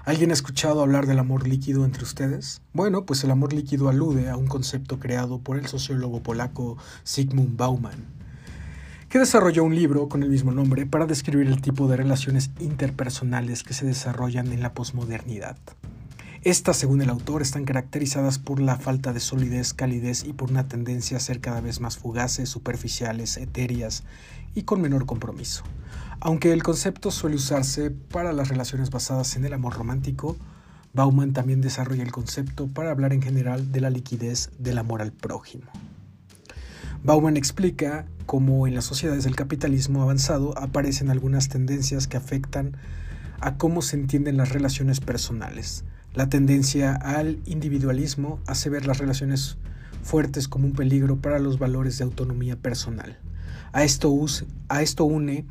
¿Alguien 0.04 0.30
ha 0.30 0.34
escuchado 0.34 0.82
hablar 0.82 1.06
del 1.06 1.20
amor 1.20 1.46
líquido 1.46 1.84
entre 1.84 2.02
ustedes? 2.02 2.60
Bueno, 2.72 3.06
pues 3.06 3.22
el 3.22 3.30
amor 3.30 3.52
líquido 3.52 3.88
alude 3.88 4.28
a 4.28 4.36
un 4.36 4.48
concepto 4.48 4.98
creado 4.98 5.38
por 5.38 5.56
el 5.56 5.66
sociólogo 5.66 6.22
polaco 6.22 6.76
Sigmund 7.04 7.56
Bauman, 7.56 8.04
que 9.08 9.20
desarrolló 9.20 9.62
un 9.62 9.76
libro 9.76 10.08
con 10.08 10.24
el 10.24 10.28
mismo 10.28 10.50
nombre 10.50 10.86
para 10.86 11.06
describir 11.06 11.46
el 11.46 11.62
tipo 11.62 11.86
de 11.86 11.96
relaciones 11.96 12.50
interpersonales 12.58 13.62
que 13.62 13.74
se 13.74 13.86
desarrollan 13.86 14.52
en 14.52 14.60
la 14.60 14.74
posmodernidad. 14.74 15.56
Estas, 16.46 16.76
según 16.76 17.02
el 17.02 17.10
autor, 17.10 17.42
están 17.42 17.64
caracterizadas 17.64 18.38
por 18.38 18.60
la 18.60 18.76
falta 18.76 19.12
de 19.12 19.18
solidez, 19.18 19.74
calidez 19.74 20.22
y 20.22 20.32
por 20.32 20.52
una 20.52 20.68
tendencia 20.68 21.16
a 21.16 21.20
ser 21.20 21.40
cada 21.40 21.60
vez 21.60 21.80
más 21.80 21.98
fugaces, 21.98 22.48
superficiales, 22.48 23.36
etéreas 23.36 24.04
y 24.54 24.62
con 24.62 24.80
menor 24.80 25.06
compromiso. 25.06 25.64
Aunque 26.20 26.52
el 26.52 26.62
concepto 26.62 27.10
suele 27.10 27.34
usarse 27.34 27.90
para 27.90 28.32
las 28.32 28.46
relaciones 28.46 28.90
basadas 28.90 29.34
en 29.34 29.44
el 29.44 29.54
amor 29.54 29.74
romántico, 29.74 30.36
Bauman 30.94 31.32
también 31.32 31.62
desarrolla 31.62 32.04
el 32.04 32.12
concepto 32.12 32.68
para 32.68 32.92
hablar 32.92 33.12
en 33.12 33.22
general 33.22 33.72
de 33.72 33.80
la 33.80 33.90
liquidez 33.90 34.52
del 34.56 34.78
amor 34.78 35.02
al 35.02 35.10
prójimo. 35.10 35.66
Bauman 37.02 37.36
explica 37.36 38.06
cómo 38.24 38.68
en 38.68 38.76
las 38.76 38.84
sociedades 38.84 39.24
del 39.24 39.34
capitalismo 39.34 40.00
avanzado 40.00 40.56
aparecen 40.56 41.10
algunas 41.10 41.48
tendencias 41.48 42.06
que 42.06 42.18
afectan 42.18 42.76
a 43.40 43.56
cómo 43.56 43.82
se 43.82 43.96
entienden 43.96 44.36
las 44.36 44.50
relaciones 44.50 45.00
personales, 45.00 45.82
la 46.16 46.30
tendencia 46.30 46.94
al 46.94 47.38
individualismo 47.44 48.40
hace 48.46 48.70
ver 48.70 48.86
las 48.86 48.96
relaciones 48.96 49.58
fuertes 50.02 50.48
como 50.48 50.66
un 50.66 50.72
peligro 50.72 51.16
para 51.16 51.38
los 51.38 51.58
valores 51.58 51.98
de 51.98 52.04
autonomía 52.04 52.56
personal. 52.56 53.18
A 53.72 53.84
esto, 53.84 54.16
a 54.68 54.80
esto 54.80 55.04
une 55.04 55.44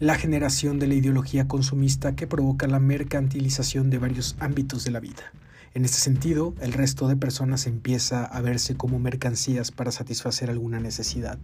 la 0.00 0.14
generación 0.14 0.78
de 0.78 0.86
la 0.86 0.94
ideología 0.94 1.46
consumista 1.48 2.16
que 2.16 2.26
provoca 2.26 2.66
la 2.66 2.80
mercantilización 2.80 3.90
de 3.90 3.98
varios 3.98 4.36
ámbitos 4.40 4.84
de 4.84 4.90
la 4.90 5.00
vida. 5.00 5.32
En 5.74 5.84
este 5.84 5.98
sentido, 5.98 6.54
el 6.62 6.72
resto 6.72 7.06
de 7.06 7.16
personas 7.16 7.66
empieza 7.66 8.24
a 8.24 8.40
verse 8.40 8.76
como 8.76 8.98
mercancías 8.98 9.70
para 9.70 9.92
satisfacer 9.92 10.48
alguna 10.48 10.80
necesidad, 10.80 11.38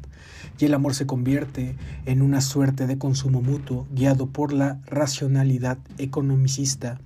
y 0.58 0.64
el 0.64 0.72
amor 0.72 0.94
se 0.94 1.04
convierte 1.04 1.76
en 2.06 2.22
una 2.22 2.40
suerte 2.40 2.86
de 2.86 2.96
consumo 2.96 3.42
mutuo 3.42 3.86
guiado 3.92 4.28
por 4.28 4.54
la 4.54 4.80
racionalidad 4.86 5.78
economicista 5.98 7.00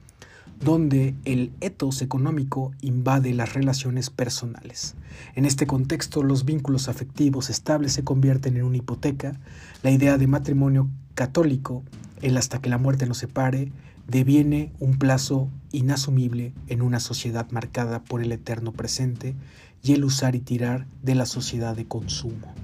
donde 0.60 1.14
el 1.24 1.52
etos 1.60 2.02
económico 2.02 2.72
invade 2.80 3.34
las 3.34 3.54
relaciones 3.54 4.10
personales. 4.10 4.94
En 5.34 5.44
este 5.44 5.66
contexto, 5.66 6.22
los 6.22 6.44
vínculos 6.44 6.88
afectivos 6.88 7.50
estables 7.50 7.92
se 7.92 8.04
convierten 8.04 8.56
en 8.56 8.64
una 8.64 8.78
hipoteca, 8.78 9.38
la 9.82 9.90
idea 9.90 10.18
de 10.18 10.26
matrimonio 10.26 10.88
católico, 11.14 11.82
el 12.22 12.36
hasta 12.36 12.60
que 12.60 12.70
la 12.70 12.78
muerte 12.78 13.06
nos 13.06 13.18
separe, 13.18 13.70
deviene 14.08 14.72
un 14.80 14.98
plazo 14.98 15.48
inasumible 15.72 16.52
en 16.68 16.82
una 16.82 17.00
sociedad 17.00 17.50
marcada 17.50 18.02
por 18.02 18.22
el 18.22 18.32
eterno 18.32 18.72
presente 18.72 19.34
y 19.82 19.92
el 19.92 20.04
usar 20.04 20.34
y 20.34 20.40
tirar 20.40 20.86
de 21.02 21.14
la 21.14 21.26
sociedad 21.26 21.76
de 21.76 21.86
consumo. 21.86 22.54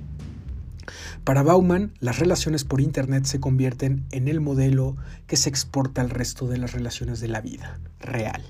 Para 1.24 1.42
Bauman, 1.42 1.92
las 2.00 2.18
relaciones 2.18 2.64
por 2.64 2.80
Internet 2.80 3.24
se 3.24 3.40
convierten 3.40 4.04
en 4.10 4.28
el 4.28 4.40
modelo 4.40 4.96
que 5.26 5.36
se 5.36 5.48
exporta 5.48 6.00
al 6.00 6.10
resto 6.10 6.46
de 6.46 6.58
las 6.58 6.72
relaciones 6.72 7.20
de 7.20 7.28
la 7.28 7.40
vida 7.40 7.78
real. 8.00 8.42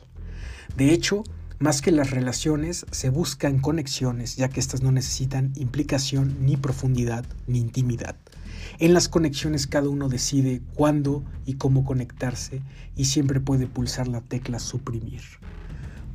De 0.77 0.93
hecho, 0.93 1.25
más 1.59 1.83
que 1.83 1.93
las 1.93 2.11
relaciones, 2.11 2.87
se 2.91 3.11
buscan 3.11 3.61
conexiones, 3.61 4.37
ya 4.37 4.49
que 4.49 4.61
éstas 4.61 4.83
no 4.83 4.93
necesitan 4.93 5.53
implicación 5.57 6.37
ni 6.41 6.57
profundidad 6.57 7.27
ni 7.47 7.59
intimidad. 7.59 8.17
En 8.79 8.95
las 8.95 9.09
conexiones 9.09 9.67
cada 9.67 9.91
uno 9.91 10.09
decide 10.09 10.63
cuándo 10.75 11.23
y 11.45 11.55
cómo 11.55 11.85
conectarse 11.85 12.63
y 12.97 13.05
siempre 13.05 13.41
puede 13.41 13.67
pulsar 13.67 14.09
la 14.09 14.23
tecla 14.23 14.59
suprimir. 14.59 15.21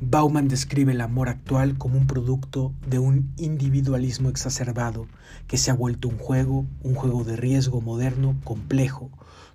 Bauman 0.00 0.46
describe 0.46 0.92
el 0.92 1.00
amor 1.00 1.30
actual 1.30 1.78
como 1.78 1.96
un 1.96 2.06
producto 2.06 2.74
de 2.86 2.98
un 2.98 3.32
individualismo 3.38 4.28
exacerbado 4.28 5.06
que 5.46 5.56
se 5.56 5.70
ha 5.70 5.74
vuelto 5.74 6.08
un 6.08 6.18
juego, 6.18 6.66
un 6.82 6.94
juego 6.94 7.24
de 7.24 7.36
riesgo 7.36 7.80
moderno, 7.80 8.36
complejo, 8.44 9.10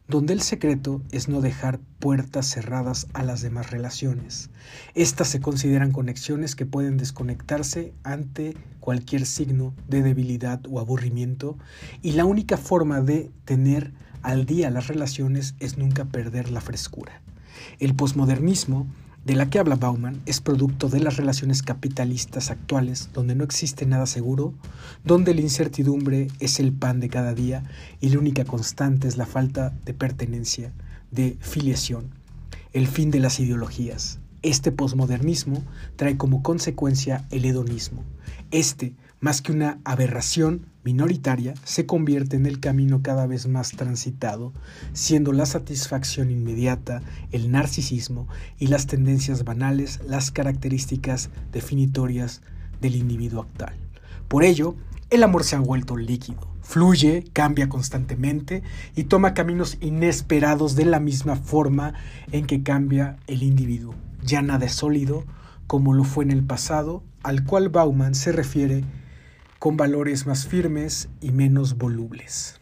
donde 0.07 0.33
el 0.33 0.41
secreto 0.41 1.03
es 1.11 1.29
no 1.29 1.41
dejar 1.41 1.79
puertas 1.99 2.47
cerradas 2.47 3.05
a 3.13 3.21
las 3.21 3.41
demás 3.41 3.69
relaciones. 3.69 4.49
Estas 4.95 5.27
se 5.27 5.41
consideran 5.41 5.91
conexiones 5.91 6.55
que 6.55 6.65
pueden 6.65 6.97
desconectarse 6.97 7.93
ante 8.03 8.57
cualquier 8.79 9.27
signo 9.27 9.75
de 9.87 10.01
debilidad 10.01 10.59
o 10.67 10.79
aburrimiento 10.79 11.55
y 12.01 12.13
la 12.13 12.25
única 12.25 12.57
forma 12.57 13.01
de 13.01 13.29
tener 13.45 13.93
al 14.23 14.47
día 14.47 14.71
las 14.71 14.87
relaciones 14.87 15.53
es 15.59 15.77
nunca 15.77 16.05
perder 16.05 16.49
la 16.49 16.61
frescura. 16.61 17.21
El 17.77 17.95
posmodernismo 17.95 18.87
de 19.25 19.35
la 19.35 19.49
que 19.49 19.59
habla 19.59 19.75
Bauman 19.75 20.21
es 20.25 20.41
producto 20.41 20.89
de 20.89 20.99
las 20.99 21.17
relaciones 21.17 21.61
capitalistas 21.61 22.49
actuales, 22.49 23.09
donde 23.13 23.35
no 23.35 23.43
existe 23.43 23.85
nada 23.85 24.07
seguro, 24.07 24.53
donde 25.03 25.35
la 25.35 25.41
incertidumbre 25.41 26.27
es 26.39 26.59
el 26.59 26.73
pan 26.73 26.99
de 26.99 27.09
cada 27.09 27.33
día 27.33 27.63
y 27.99 28.09
la 28.09 28.19
única 28.19 28.45
constante 28.45 29.07
es 29.07 29.17
la 29.17 29.27
falta 29.27 29.73
de 29.85 29.93
pertenencia, 29.93 30.73
de 31.11 31.37
filiación, 31.39 32.09
el 32.73 32.87
fin 32.87 33.11
de 33.11 33.19
las 33.19 33.39
ideologías. 33.39 34.19
Este 34.41 34.71
posmodernismo 34.71 35.63
trae 35.97 36.17
como 36.17 36.41
consecuencia 36.41 37.25
el 37.29 37.45
hedonismo. 37.45 38.03
Este, 38.49 38.95
más 39.19 39.43
que 39.43 39.51
una 39.51 39.79
aberración 39.83 40.65
minoritaria, 40.83 41.53
se 41.63 41.85
convierte 41.85 42.35
en 42.35 42.45
el 42.45 42.59
camino 42.59 43.01
cada 43.01 43.27
vez 43.27 43.47
más 43.47 43.71
transitado, 43.71 44.53
siendo 44.93 45.31
la 45.31 45.45
satisfacción 45.45 46.31
inmediata, 46.31 47.01
el 47.31 47.51
narcisismo 47.51 48.27
y 48.57 48.67
las 48.67 48.87
tendencias 48.87 49.43
banales 49.43 49.99
las 50.07 50.31
características 50.31 51.29
definitorias 51.51 52.41
del 52.79 52.95
individuo 52.95 53.43
actual. 53.43 53.75
Por 54.27 54.43
ello, 54.43 54.75
el 55.09 55.23
amor 55.23 55.43
se 55.43 55.55
ha 55.55 55.59
vuelto 55.59 55.97
líquido, 55.97 56.47
fluye, 56.61 57.25
cambia 57.33 57.67
constantemente 57.67 58.63
y 58.95 59.03
toma 59.03 59.33
caminos 59.33 59.77
inesperados 59.81 60.75
de 60.75 60.85
la 60.85 60.99
misma 60.99 61.35
forma 61.35 61.93
en 62.31 62.45
que 62.45 62.63
cambia 62.63 63.17
el 63.27 63.43
individuo. 63.43 63.93
Ya 64.23 64.41
nada 64.41 64.69
sólido 64.69 65.25
como 65.67 65.93
lo 65.93 66.03
fue 66.03 66.25
en 66.25 66.31
el 66.31 66.43
pasado, 66.43 67.01
al 67.23 67.45
cual 67.45 67.69
Bauman 67.69 68.13
se 68.13 68.31
refiere 68.31 68.83
con 69.61 69.77
valores 69.77 70.25
más 70.25 70.47
firmes 70.47 71.07
y 71.21 71.29
menos 71.29 71.77
volubles. 71.77 72.59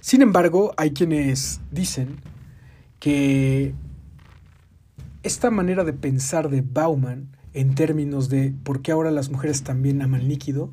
Sin 0.00 0.22
embargo, 0.22 0.72
hay 0.78 0.92
quienes 0.92 1.60
dicen 1.70 2.22
que 2.98 3.74
esta 5.22 5.50
manera 5.50 5.84
de 5.84 5.92
pensar 5.92 6.48
de 6.48 6.62
Bauman 6.62 7.36
en 7.52 7.74
términos 7.74 8.30
de 8.30 8.54
por 8.64 8.80
qué 8.80 8.92
ahora 8.92 9.10
las 9.10 9.28
mujeres 9.28 9.62
también 9.62 10.00
aman 10.00 10.26
líquido, 10.26 10.72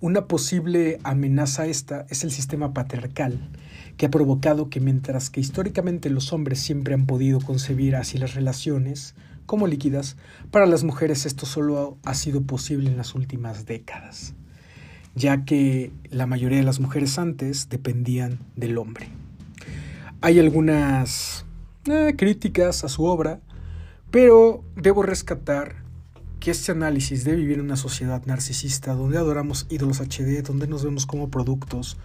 una 0.00 0.28
posible 0.28 1.00
amenaza 1.02 1.66
esta 1.66 2.06
es 2.08 2.22
el 2.22 2.30
sistema 2.30 2.72
patriarcal, 2.72 3.50
que 3.96 4.06
ha 4.06 4.10
provocado 4.12 4.70
que 4.70 4.78
mientras 4.78 5.28
que 5.28 5.40
históricamente 5.40 6.08
los 6.08 6.32
hombres 6.32 6.60
siempre 6.60 6.94
han 6.94 7.06
podido 7.06 7.40
concebir 7.40 7.96
así 7.96 8.16
las 8.16 8.34
relaciones, 8.34 9.16
como 9.46 9.66
líquidas, 9.66 10.16
para 10.50 10.66
las 10.66 10.84
mujeres 10.84 11.24
esto 11.24 11.46
solo 11.46 11.96
ha 12.04 12.14
sido 12.14 12.42
posible 12.42 12.90
en 12.90 12.96
las 12.96 13.14
últimas 13.14 13.64
décadas, 13.64 14.34
ya 15.14 15.44
que 15.44 15.92
la 16.10 16.26
mayoría 16.26 16.58
de 16.58 16.64
las 16.64 16.80
mujeres 16.80 17.18
antes 17.18 17.68
dependían 17.68 18.40
del 18.56 18.76
hombre. 18.78 19.08
Hay 20.20 20.38
algunas 20.38 21.46
eh, 21.86 22.14
críticas 22.16 22.84
a 22.84 22.88
su 22.88 23.04
obra, 23.04 23.40
pero 24.10 24.64
debo 24.74 25.02
rescatar 25.02 25.86
que 26.40 26.50
este 26.50 26.72
análisis 26.72 27.24
de 27.24 27.34
vivir 27.34 27.58
en 27.58 27.64
una 27.64 27.76
sociedad 27.76 28.24
narcisista 28.26 28.94
donde 28.94 29.18
adoramos 29.18 29.66
ídolos 29.70 30.00
HD, 30.00 30.42
donde 30.42 30.66
nos 30.66 30.84
vemos 30.84 31.06
como 31.06 31.28
productos, 31.28 31.96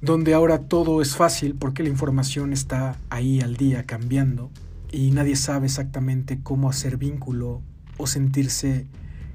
donde 0.00 0.34
ahora 0.34 0.60
todo 0.60 1.02
es 1.02 1.16
fácil 1.16 1.54
porque 1.54 1.82
la 1.82 1.88
información 1.88 2.52
está 2.52 2.96
ahí 3.10 3.40
al 3.40 3.56
día 3.56 3.84
cambiando, 3.84 4.50
y 4.90 5.10
nadie 5.10 5.36
sabe 5.36 5.66
exactamente 5.66 6.40
cómo 6.42 6.70
hacer 6.70 6.96
vínculo 6.96 7.62
o 7.96 8.06
sentirse 8.06 8.86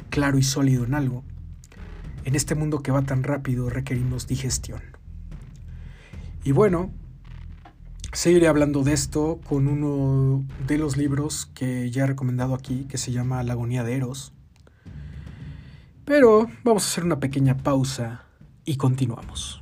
claro 0.10 0.38
y 0.38 0.44
sólido 0.44 0.84
en 0.86 0.94
algo. 0.94 1.24
En 2.26 2.36
este 2.36 2.56
mundo 2.56 2.84
que 2.84 2.92
va 2.92 3.02
tan 3.02 3.24
rápido 3.24 3.70
requerimos 3.70 4.28
digestión. 4.28 4.82
Y 6.44 6.52
bueno, 6.52 6.92
seguiré 8.14 8.48
hablando 8.48 8.84
de 8.84 8.94
esto 8.94 9.40
con 9.48 9.68
uno 9.68 10.44
de 10.68 10.78
los 10.78 10.98
libros 10.98 11.50
que 11.54 11.90
ya 11.92 12.04
he 12.04 12.08
recomendado 12.08 12.54
aquí, 12.54 12.86
que 12.90 12.98
se 12.98 13.12
llama 13.12 13.44
La 13.44 13.54
agonía 13.54 13.84
de 13.84 13.96
Eros. 13.96 14.34
Pero 16.06 16.48
vamos 16.64 16.84
a 16.84 16.88
hacer 16.88 17.06
una 17.06 17.20
pequeña 17.20 17.58
pausa 17.58 18.26
y 18.66 18.78
continuamos. 18.78 19.61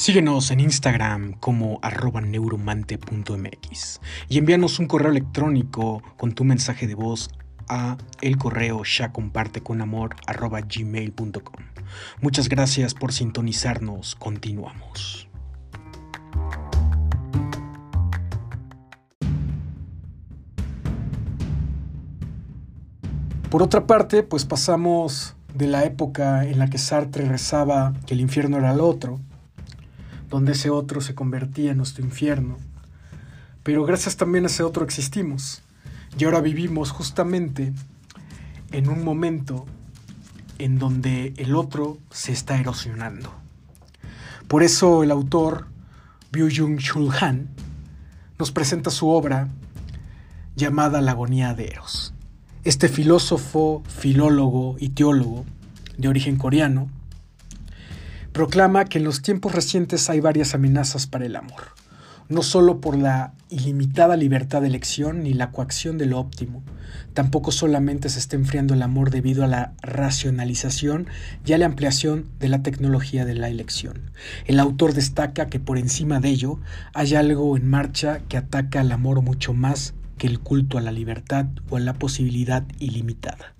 Síguenos 0.00 0.50
en 0.50 0.60
Instagram 0.60 1.34
como 1.34 1.78
arroba 1.82 2.22
neuromante.mx 2.22 4.00
y 4.30 4.38
envíanos 4.38 4.78
un 4.78 4.86
correo 4.86 5.10
electrónico 5.10 6.02
con 6.16 6.32
tu 6.32 6.42
mensaje 6.42 6.86
de 6.86 6.94
voz 6.94 7.28
a 7.68 7.98
el 8.22 8.38
correo 8.38 8.82
ya 8.82 9.12
comparte 9.12 9.60
con 9.60 9.82
amor. 9.82 10.16
Muchas 12.22 12.48
gracias 12.48 12.94
por 12.94 13.12
sintonizarnos. 13.12 14.14
Continuamos. 14.14 15.28
Por 23.50 23.62
otra 23.62 23.86
parte, 23.86 24.22
pues 24.22 24.46
pasamos 24.46 25.36
de 25.52 25.66
la 25.66 25.84
época 25.84 26.46
en 26.46 26.58
la 26.58 26.70
que 26.70 26.78
Sartre 26.78 27.28
rezaba 27.28 27.92
que 28.06 28.14
el 28.14 28.20
infierno 28.20 28.56
era 28.56 28.72
el 28.72 28.80
otro, 28.80 29.20
donde 30.30 30.52
ese 30.52 30.70
otro 30.70 31.00
se 31.00 31.14
convertía 31.14 31.72
en 31.72 31.76
nuestro 31.76 32.04
infierno, 32.04 32.56
pero 33.62 33.84
gracias 33.84 34.16
también 34.16 34.44
a 34.44 34.46
ese 34.46 34.62
otro 34.62 34.84
existimos. 34.84 35.62
Y 36.18 36.24
ahora 36.24 36.40
vivimos 36.40 36.90
justamente 36.90 37.72
en 38.72 38.88
un 38.88 39.04
momento 39.04 39.66
en 40.58 40.78
donde 40.78 41.34
el 41.36 41.54
otro 41.54 41.98
se 42.10 42.32
está 42.32 42.58
erosionando. 42.58 43.32
Por 44.48 44.62
eso 44.62 45.02
el 45.02 45.10
autor 45.10 45.66
Byung 46.32 46.78
Chul 46.78 47.10
Han 47.20 47.48
nos 48.38 48.50
presenta 48.50 48.90
su 48.90 49.08
obra 49.08 49.48
llamada 50.56 51.00
La 51.00 51.12
agonía 51.12 51.54
de 51.54 51.66
Eros. 51.66 52.14
Este 52.64 52.88
filósofo, 52.88 53.82
filólogo 53.88 54.76
y 54.78 54.90
teólogo 54.90 55.44
de 55.96 56.08
origen 56.08 56.36
coreano 56.36 56.88
proclama 58.32 58.84
que 58.84 58.98
en 58.98 59.04
los 59.04 59.22
tiempos 59.22 59.54
recientes 59.54 60.08
hay 60.10 60.20
varias 60.20 60.54
amenazas 60.54 61.06
para 61.06 61.26
el 61.26 61.36
amor 61.36 61.62
no 62.30 62.42
solo 62.42 62.80
por 62.80 62.96
la 62.96 63.34
ilimitada 63.50 64.16
libertad 64.16 64.62
de 64.62 64.68
elección 64.68 65.24
ni 65.24 65.34
la 65.34 65.50
coacción 65.50 65.98
de 65.98 66.06
lo 66.06 66.20
óptimo, 66.20 66.62
tampoco 67.12 67.50
solamente 67.50 68.08
se 68.08 68.20
está 68.20 68.36
enfriando 68.36 68.72
el 68.72 68.82
amor 68.82 69.10
debido 69.10 69.42
a 69.42 69.48
la 69.48 69.74
racionalización 69.82 71.08
y 71.44 71.52
a 71.52 71.58
la 71.58 71.66
ampliación 71.66 72.26
de 72.38 72.48
la 72.48 72.62
tecnología 72.62 73.24
de 73.24 73.34
la 73.34 73.48
elección. 73.48 74.12
El 74.46 74.60
autor 74.60 74.94
destaca 74.94 75.48
que 75.48 75.58
por 75.58 75.76
encima 75.76 76.20
de 76.20 76.28
ello 76.28 76.60
hay 76.94 77.16
algo 77.16 77.56
en 77.56 77.68
marcha 77.68 78.20
que 78.28 78.36
ataca 78.36 78.80
al 78.80 78.92
amor 78.92 79.22
mucho 79.22 79.52
más 79.52 79.94
que 80.16 80.28
el 80.28 80.38
culto 80.38 80.78
a 80.78 80.82
la 80.82 80.92
libertad 80.92 81.46
o 81.68 81.78
a 81.78 81.80
la 81.80 81.94
posibilidad 81.94 82.64
ilimitada. 82.78 83.56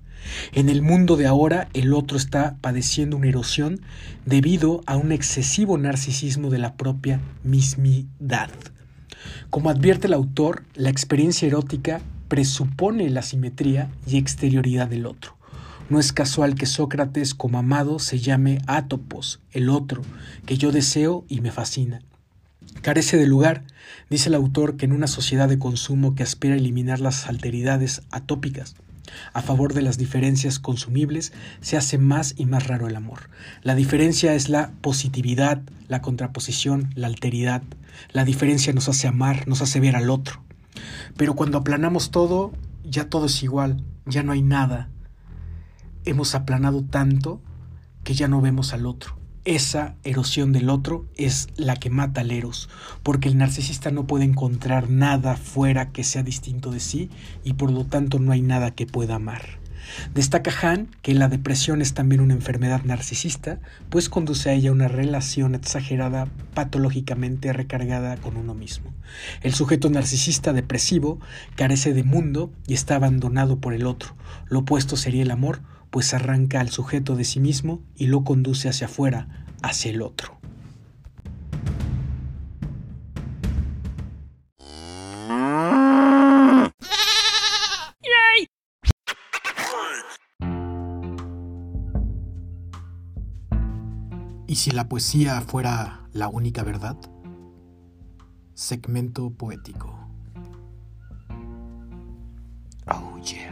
En 0.53 0.69
el 0.69 0.83
mundo 0.83 1.17
de 1.17 1.27
ahora 1.27 1.69
el 1.75 1.93
otro 1.93 2.17
está 2.17 2.57
padeciendo 2.61 3.17
una 3.17 3.29
erosión 3.29 3.81
debido 4.27 4.83
a 4.87 4.97
un 4.97 5.13
excesivo 5.13 5.79
narcisismo 5.79 6.51
de 6.51 6.59
la 6.59 6.75
propia 6.75 7.21
mismidad. 7.43 8.51
Como 9.51 9.71
advierte 9.71 10.07
el 10.07 10.15
autor, 10.15 10.65
la 10.75 10.91
experiencia 10.91 11.47
erótica 11.47 12.01
presupone 12.29 13.11
la 13.11 13.23
simetría 13.23 13.91
y 14.07 14.17
exterioridad 14.17 14.89
del 14.89 15.07
otro. 15.07 15.37
No 15.89 15.99
es 15.99 16.13
casual 16.13 16.55
que 16.55 16.67
Sócrates 16.67 17.35
como 17.35 17.59
amado 17.59 17.99
se 17.99 18.21
llame 18.21 18.63
Atopos, 18.69 19.41
el 19.51 19.69
otro, 19.69 20.03
que 20.47 20.57
yo 20.57 20.71
deseo 20.71 21.25
y 21.29 21.41
me 21.41 21.51
fascina. 21.51 22.01
Carece 22.83 23.17
de 23.17 23.27
lugar, 23.27 23.65
dice 24.09 24.29
el 24.29 24.37
autor, 24.37 24.77
que 24.77 24.87
en 24.87 24.93
una 24.93 25.09
sociedad 25.09 25.49
de 25.49 25.59
consumo 25.59 26.15
que 26.15 26.23
aspira 26.23 26.55
a 26.55 26.59
eliminar 26.59 27.01
las 27.01 27.27
alteridades 27.27 28.03
atópicas, 28.13 28.77
a 29.33 29.43
favor 29.43 29.75
de 29.75 29.83
las 29.83 29.99
diferencias 29.99 30.59
consumibles, 30.59 31.33
se 31.61 31.77
hace 31.77 31.99
más 31.99 32.35
y 32.37 32.47
más 32.47 32.67
raro 32.67 32.89
el 32.89 32.97
amor. 32.97 33.31
La 33.63 33.75
diferencia 33.75 34.35
es 34.35 34.49
la 34.49 34.73
positividad, 34.81 35.63
la 35.89 36.03
contraposición, 36.03 36.91
la 36.95 37.07
alteridad. 37.07 37.63
La 38.13 38.25
diferencia 38.25 38.73
nos 38.73 38.89
hace 38.89 39.09
amar, 39.09 39.47
nos 39.47 39.63
hace 39.63 39.81
ver 39.81 39.97
al 39.97 40.11
otro. 40.11 40.43
Pero 41.17 41.35
cuando 41.35 41.59
aplanamos 41.59 42.11
todo, 42.11 42.53
ya 42.85 43.09
todo 43.09 43.27
es 43.27 43.43
igual, 43.43 43.85
ya 44.07 44.23
no 44.23 44.33
hay 44.33 44.43
nada. 44.43 44.89
Hemos 46.05 46.35
aplanado 46.35 46.83
tanto 46.83 47.41
que 48.05 48.15
ya 48.15 48.29
no 48.29 48.41
vemos 48.41 48.73
al 48.73 48.87
otro 48.87 49.20
esa 49.45 49.95
erosión 50.05 50.53
del 50.53 50.69
otro 50.69 51.07
es 51.17 51.49
la 51.57 51.77
que 51.77 51.91
mata 51.91 52.21
al 52.21 52.31
eros, 52.31 52.69
porque 53.03 53.29
el 53.29 53.39
narcisista 53.39 53.91
no 53.91 54.07
puede 54.07 54.25
encontrar 54.25 54.91
nada 54.91 55.37
fuera 55.37 55.93
que 55.93 56.05
sea 56.05 56.23
distinto 56.23 56.71
de 56.71 56.81
sí 56.81 57.11
y 57.45 57.55
por 57.55 57.71
lo 57.71 57.85
tanto 57.85 58.19
no 58.19 58.33
hay 58.33 58.43
nada 58.43 58.73
que 58.73 58.87
pueda 58.87 59.17
amar. 59.17 59.61
Destaca 60.15 60.53
Han 60.63 60.89
que 61.03 61.15
la 61.15 61.29
depresión 61.29 61.83
es 61.83 61.95
también 61.95 62.21
una 62.21 62.35
enfermedad 62.35 62.83
narcisista, 62.85 63.61
pues 63.89 64.09
conduce 64.09 64.51
a 64.51 64.53
ella 64.53 64.73
una 64.73 64.89
relación 64.89 65.55
exagerada, 65.55 66.29
patológicamente 66.55 67.53
recargada 67.53 68.17
con 68.17 68.37
uno 68.37 68.55
mismo. 68.55 68.93
El 69.43 69.55
sujeto 69.55 69.91
narcisista 69.91 70.53
depresivo 70.53 71.19
carece 71.57 71.93
de 71.93 72.05
mundo 72.05 72.53
y 72.67 72.75
está 72.75 72.97
abandonado 72.97 73.59
por 73.59 73.75
el 73.75 73.87
otro. 73.87 74.15
Lo 74.47 74.61
opuesto 74.61 74.97
sería 74.97 75.23
el 75.23 75.31
amor, 75.31 75.61
pues 75.91 76.15
arranca 76.15 76.61
al 76.61 76.71
sujeto 76.71 77.17
de 77.17 77.25
sí 77.25 77.41
mismo 77.41 77.83
y 77.95 78.07
lo 78.07 78.25
conduce 78.25 78.69
hacia 78.69 78.87
afuera, 78.87 79.47
hacia 79.63 79.91
el 79.91 80.03
otro. 80.03 80.39
¿Y 94.47 94.57
si 94.57 94.73
la 94.73 94.89
poesía 94.89 95.41
fuera 95.43 96.09
la 96.13 96.27
única 96.27 96.65
verdad? 96.65 96.97
Segmento 98.55 99.31
poético. 99.31 99.97
Oh 102.89 103.17
yeah. 103.23 103.50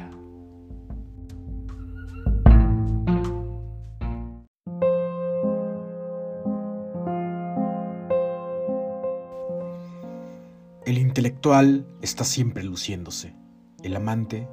Intelectual 11.18 11.84
está 12.00 12.22
siempre 12.22 12.62
luciéndose, 12.62 13.34
el 13.82 13.96
amante 13.96 14.48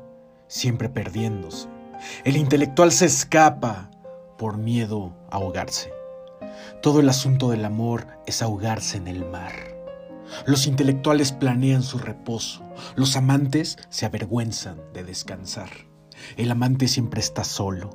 siempre 0.48 0.90
perdiéndose. 0.90 1.70
El 2.24 2.38
intelectual 2.38 2.92
se 2.92 3.06
escapa 3.06 3.92
por 4.40 4.58
miedo 4.58 5.16
a 5.30 5.36
ahogarse. 5.36 5.94
Todo 6.82 7.02
el 7.02 7.10
asunto 7.10 7.52
del 7.52 7.66
amor 7.66 8.08
es 8.26 8.42
ahogarse 8.42 8.98
en 8.98 9.08
el 9.08 9.30
mar. 9.30 9.54
Los 10.48 10.66
intelectuales 10.66 11.32
planean 11.34 11.84
su 11.84 12.00
reposo, 12.00 12.64
los 12.96 13.16
amantes 13.16 13.78
se 13.90 14.08
avergüenzan 14.08 14.82
de 14.92 15.04
descansar. 15.04 15.70
El 16.36 16.50
amante 16.50 16.88
siempre 16.88 17.20
está 17.20 17.44
solo, 17.44 17.92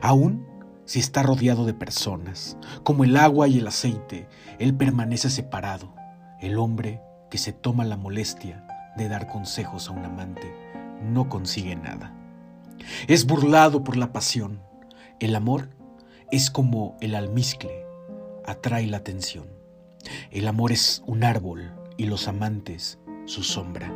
aún 0.00 0.46
si 0.84 1.00
está 1.00 1.24
rodeado 1.24 1.64
de 1.66 1.74
personas. 1.74 2.56
Como 2.84 3.02
el 3.02 3.16
agua 3.16 3.48
y 3.48 3.58
el 3.58 3.66
aceite, 3.66 4.28
él 4.60 4.76
permanece 4.76 5.28
separado. 5.28 5.92
El 6.40 6.58
hombre 6.58 7.00
que 7.30 7.38
se 7.38 7.52
toma 7.52 7.84
la 7.84 7.96
molestia 7.96 8.66
de 8.96 9.08
dar 9.08 9.26
consejos 9.26 9.88
a 9.88 9.92
un 9.92 10.04
amante 10.04 10.52
no 11.02 11.28
consigue 11.28 11.76
nada. 11.76 12.14
Es 13.06 13.26
burlado 13.26 13.84
por 13.84 13.96
la 13.96 14.12
pasión. 14.12 14.60
El 15.20 15.34
amor 15.34 15.70
es 16.30 16.50
como 16.50 16.96
el 17.00 17.14
almizcle, 17.14 17.84
atrae 18.44 18.86
la 18.86 18.98
atención. 18.98 19.46
El 20.30 20.48
amor 20.48 20.72
es 20.72 21.02
un 21.06 21.24
árbol 21.24 21.72
y 21.96 22.06
los 22.06 22.28
amantes 22.28 22.98
su 23.24 23.42
sombra. 23.42 23.92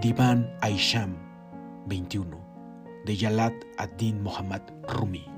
Divan 0.00 0.56
Aisham 0.60 1.16
21 1.86 2.38
de 3.04 3.16
Yalat 3.16 3.54
ad-Din 3.78 4.22
Muhammad 4.22 4.62
Rumi. 4.88 5.37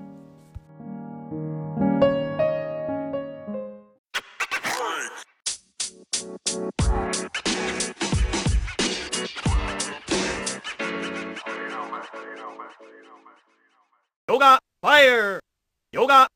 Fire! 14.82 15.40
Yoga! 15.92 16.26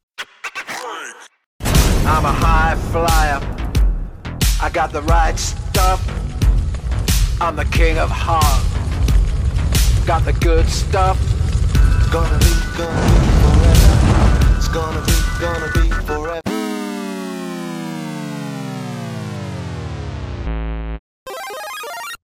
I'm 1.60 2.24
a 2.24 2.32
high 2.32 2.76
flyer. 2.92 3.40
I 4.60 4.70
got 4.70 4.92
the 4.92 5.02
right 5.02 5.38
stuff. 5.38 6.00
I'm 7.40 7.56
the 7.56 7.64
king 7.64 7.98
of 7.98 8.10
heart. 8.10 8.62
Got 10.06 10.24
the 10.24 10.34
good 10.34 10.68
stuff. 10.68 11.18
It's 12.00 12.10
gonna 12.12 12.38
be, 12.38 12.54
gonna 12.76 13.00
be 13.00 13.30
forever. 13.40 14.56
It's 14.56 14.68
gonna 14.68 15.02
be, 15.06 15.16
gonna 15.40 15.70
be 15.72 15.88
forever. 16.04 16.40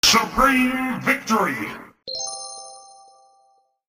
Supreme 0.03 1.01
victory! 1.01 1.88